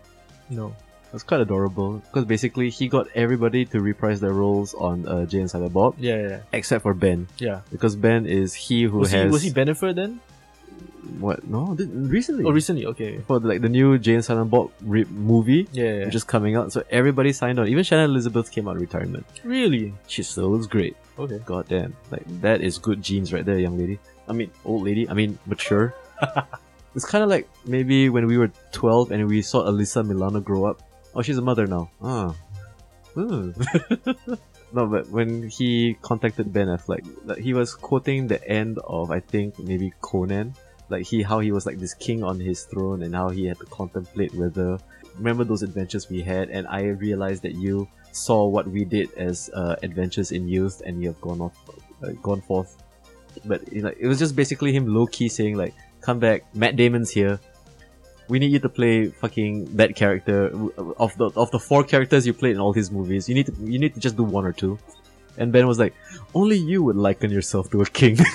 No. 0.48 0.68
It 1.08 1.12
was 1.14 1.22
quite 1.24 1.40
adorable. 1.40 1.98
Because 1.98 2.24
basically 2.24 2.70
he 2.70 2.86
got 2.86 3.08
everybody 3.16 3.64
to 3.66 3.80
reprise 3.80 4.20
their 4.20 4.32
roles 4.32 4.74
on 4.74 5.06
uh, 5.08 5.26
Jay 5.26 5.40
and 5.40 5.50
Silent 5.50 5.72
Bob, 5.72 5.96
Yeah, 5.98 6.16
yeah, 6.28 6.40
except 6.52 6.82
for 6.82 6.94
Ben. 6.94 7.26
yeah. 7.38 7.62
Because 7.72 7.96
Ben 7.96 8.26
is 8.26 8.54
he 8.54 8.84
who 8.84 8.98
Was 8.98 9.10
he 9.10 9.18
has 9.18 9.32
was 9.32 9.42
he 9.42 9.50
Bennifer 9.50 9.92
then? 9.92 10.20
What? 11.18 11.46
No, 11.46 11.76
recently. 11.78 12.44
Oh, 12.44 12.50
recently. 12.50 12.86
Okay. 12.86 13.18
for 13.26 13.38
the, 13.40 13.48
like 13.48 13.60
the 13.60 13.68
new 13.68 13.94
and 13.94 14.24
Silent 14.24 14.50
Bob 14.50 14.70
re- 14.82 15.04
movie. 15.04 15.68
Yeah, 15.72 15.84
yeah. 15.84 16.04
which 16.06 16.14
is 16.14 16.24
coming 16.24 16.56
out. 16.56 16.72
So 16.72 16.82
everybody 16.90 17.32
signed 17.32 17.58
on. 17.58 17.68
Even 17.68 17.84
Shannon 17.84 18.10
Elizabeth 18.10 18.50
came 18.50 18.68
out 18.68 18.76
of 18.76 18.80
retirement. 18.82 19.26
really 19.44 19.94
She 20.06 20.22
still 20.22 20.50
looks 20.50 20.66
great. 20.66 20.96
okay. 21.18 21.40
God 21.44 21.68
damn. 21.68 21.96
Like 22.10 22.24
that 22.40 22.60
is 22.60 22.78
good 22.78 23.02
genes 23.02 23.32
right 23.32 23.44
there, 23.44 23.58
young 23.58 23.78
lady. 23.78 23.98
I 24.28 24.32
mean 24.32 24.50
old 24.64 24.84
lady. 24.84 25.08
I 25.08 25.14
mean 25.14 25.38
mature. 25.46 25.94
it's 26.94 27.08
kinda 27.10 27.26
like 27.26 27.48
maybe 27.66 28.08
when 28.08 28.26
we 28.26 28.38
were 28.38 28.50
twelve 28.72 29.10
and 29.10 29.26
we 29.26 29.42
saw 29.42 29.64
Alyssa 29.64 30.06
Milano 30.06 30.40
grow 30.40 30.64
up. 30.64 30.82
Oh 31.14 31.22
she's 31.22 31.38
a 31.38 31.42
mother 31.42 31.66
now. 31.66 31.90
Ah. 32.02 32.34
Hmm. 33.14 33.50
no, 34.72 34.86
but 34.86 35.08
when 35.10 35.48
he 35.48 35.96
contacted 36.00 36.52
Ben 36.52 36.68
Affleck, 36.68 37.02
like, 37.24 37.38
he 37.38 37.54
was 37.54 37.74
quoting 37.74 38.28
the 38.28 38.38
end 38.46 38.78
of 38.86 39.10
I 39.10 39.18
think 39.20 39.58
maybe 39.58 39.92
Conan. 40.00 40.54
Like 40.90 41.06
he 41.06 41.22
how 41.22 41.40
he 41.40 41.52
was 41.52 41.66
like 41.66 41.78
this 41.78 41.94
king 41.94 42.22
on 42.24 42.38
his 42.40 42.64
throne 42.64 43.02
and 43.02 43.14
how 43.14 43.28
he 43.28 43.46
had 43.46 43.58
to 43.58 43.66
contemplate 43.66 44.34
whether 44.34 44.78
remember 45.16 45.44
those 45.44 45.62
adventures 45.62 46.08
we 46.08 46.22
had? 46.22 46.50
And 46.50 46.66
I 46.68 46.82
realized 46.86 47.42
that 47.42 47.54
you 47.54 47.88
saw 48.12 48.46
what 48.46 48.66
we 48.68 48.84
did 48.84 49.12
as 49.14 49.50
uh, 49.54 49.76
adventures 49.82 50.32
in 50.32 50.48
youth 50.48 50.82
and 50.84 51.00
you 51.00 51.08
have 51.08 51.20
gone 51.20 51.40
off 51.40 51.56
uh, 52.02 52.10
gone 52.22 52.40
forth. 52.40 52.82
But 53.44 53.72
you 53.72 53.82
know, 53.82 53.92
it 53.98 54.06
was 54.06 54.18
just 54.18 54.34
basically 54.34 54.72
him 54.72 54.92
low 54.92 55.06
key 55.06 55.28
saying 55.28 55.56
like 55.56 55.74
come 56.00 56.18
back 56.18 56.42
Matt 56.54 56.76
Damon's 56.76 57.10
here. 57.10 57.38
We 58.28 58.38
need 58.38 58.52
you 58.52 58.60
to 58.60 58.68
play 58.68 59.06
fucking 59.06 59.76
that 59.76 59.96
character 59.96 60.46
of 60.98 61.16
the 61.18 61.30
of 61.36 61.50
the 61.50 61.58
four 61.58 61.82
characters 61.84 62.26
you 62.26 62.32
played 62.32 62.54
in 62.54 62.60
all 62.60 62.72
his 62.72 62.90
movies. 62.90 63.28
You 63.28 63.34
need 63.34 63.46
to 63.46 63.54
you 63.60 63.78
need 63.78 63.94
to 63.94 64.00
just 64.00 64.16
do 64.16 64.22
one 64.22 64.44
or 64.44 64.52
two. 64.52 64.78
And 65.36 65.52
Ben 65.52 65.66
was 65.66 65.78
like 65.78 65.94
only 66.34 66.56
you 66.56 66.82
would 66.82 66.96
liken 66.96 67.30
yourself 67.30 67.70
to 67.70 67.80
a 67.82 67.86
king 67.86 68.16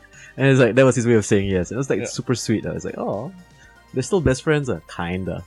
and 0.36 0.46
it's 0.48 0.60
like 0.60 0.74
that 0.74 0.84
was 0.84 0.96
his 0.96 1.06
way 1.06 1.14
of 1.14 1.24
saying 1.24 1.48
yes 1.48 1.70
it 1.72 1.76
was 1.76 1.88
like 1.90 2.00
Yeah. 2.00 2.06
super 2.06 2.34
sweet 2.34 2.66
I 2.66 2.72
was 2.72 2.84
like 2.84 2.98
oh 2.98 3.32
they're 3.92 4.02
still 4.02 4.20
best 4.20 4.42
friends 4.42 4.68
uh, 4.68 4.80
kinda 4.94 5.44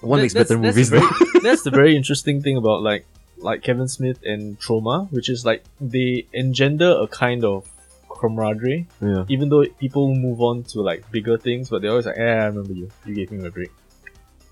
one 0.00 0.18
That- 0.18 0.22
makes 0.24 0.34
better 0.34 0.56
that's 0.56 0.66
movies 0.76 0.90
the 0.90 1.00
very- 1.00 1.40
that's 1.42 1.62
the 1.62 1.70
very 1.70 1.96
interesting 2.00 2.42
thing 2.42 2.56
about 2.56 2.82
like 2.82 3.06
like 3.38 3.62
Kevin 3.62 3.86
Smith 3.86 4.18
and 4.24 4.58
Troma, 4.58 5.10
which 5.12 5.28
is 5.28 5.44
like 5.44 5.62
they 5.80 6.26
engender 6.32 6.90
a 7.00 7.06
kind 7.06 7.44
of 7.44 7.68
camaraderie. 8.08 8.86
yeah 9.02 9.24
Even 9.28 9.50
though 9.50 9.64
people 9.78 10.14
move 10.14 10.40
on 10.40 10.62
to 10.72 10.80
like 10.80 11.08
bigger 11.10 11.36
things, 11.36 11.68
but 11.68 11.82
they're 11.82 11.90
always 11.90 12.06
like, 12.06 12.16
"Eh, 12.18 12.22
I 12.22 12.46
remember 12.46 12.72
you. 12.72 12.88
You 13.04 13.14
gave 13.14 13.30
me 13.30 13.46
a 13.46 13.50
break." 13.50 13.70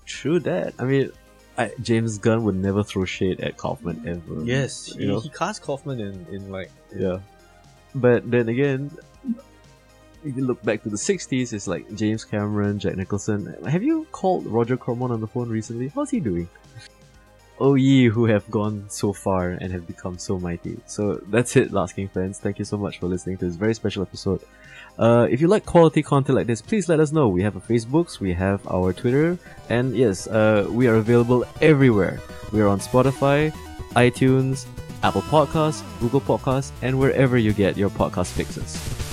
True 0.05 0.39
that. 0.41 0.75
I 0.77 0.83
mean, 0.83 1.11
I, 1.57 1.71
James 1.81 2.19
Gunn 2.19 2.43
would 2.43 2.55
never 2.55 2.83
throw 2.83 3.05
shade 3.05 3.39
at 3.41 3.57
Kaufman 3.57 4.03
ever. 4.07 4.43
Yes, 4.43 4.93
you 4.95 5.01
he, 5.01 5.07
know. 5.07 5.19
he 5.19 5.29
cast 5.29 5.63
Kaufman 5.63 5.99
in 5.99 6.25
in 6.31 6.51
like 6.51 6.69
Yeah. 6.95 7.19
But 7.95 8.29
then 8.29 8.49
again, 8.49 8.91
you 10.25 10.45
look 10.45 10.61
back 10.63 10.83
to 10.83 10.89
the 10.89 10.97
'60s, 10.97 11.53
it's 11.53 11.67
like 11.67 11.93
James 11.95 12.23
Cameron, 12.23 12.79
Jack 12.79 12.95
Nicholson. 12.97 13.55
Have 13.67 13.83
you 13.83 14.07
called 14.11 14.45
Roger 14.45 14.77
Corman 14.77 15.11
on 15.11 15.21
the 15.21 15.27
phone 15.27 15.49
recently? 15.49 15.89
How's 15.89 16.09
he 16.09 16.19
doing? 16.19 16.49
Oh 17.57 17.75
ye 17.75 18.05
who 18.05 18.25
have 18.25 18.49
gone 18.51 18.85
so 18.89 19.13
far 19.13 19.51
and 19.51 19.71
have 19.71 19.87
become 19.87 20.17
so 20.17 20.37
mighty. 20.37 20.77
So 20.87 21.21
that's 21.27 21.55
it, 21.55 21.71
Last 21.71 21.95
King 21.95 22.09
fans. 22.09 22.37
Thank 22.39 22.59
you 22.59 22.65
so 22.65 22.77
much 22.77 22.99
for 22.99 23.07
listening 23.07 23.37
to 23.37 23.45
this 23.45 23.55
very 23.55 23.73
special 23.73 24.01
episode. 24.01 24.41
Uh, 24.97 25.27
if 25.29 25.41
you 25.41 25.47
like 25.47 25.65
quality 25.65 26.01
content 26.01 26.35
like 26.37 26.47
this, 26.47 26.61
please 26.61 26.89
let 26.89 26.99
us 26.99 27.11
know. 27.11 27.27
We 27.27 27.43
have 27.43 27.55
a 27.55 27.61
Facebook, 27.61 28.19
we 28.19 28.33
have 28.33 28.65
our 28.67 28.93
Twitter, 28.93 29.37
and 29.69 29.95
yes, 29.95 30.27
uh, 30.27 30.67
we 30.69 30.87
are 30.87 30.95
available 30.95 31.45
everywhere. 31.61 32.19
We 32.51 32.61
are 32.61 32.67
on 32.67 32.79
Spotify, 32.79 33.53
iTunes, 33.91 34.65
Apple 35.03 35.21
Podcasts, 35.23 35.83
Google 35.99 36.21
Podcasts, 36.21 36.71
and 36.81 36.97
wherever 36.97 37.37
you 37.37 37.53
get 37.53 37.77
your 37.77 37.89
podcast 37.89 38.31
fixes. 38.31 39.04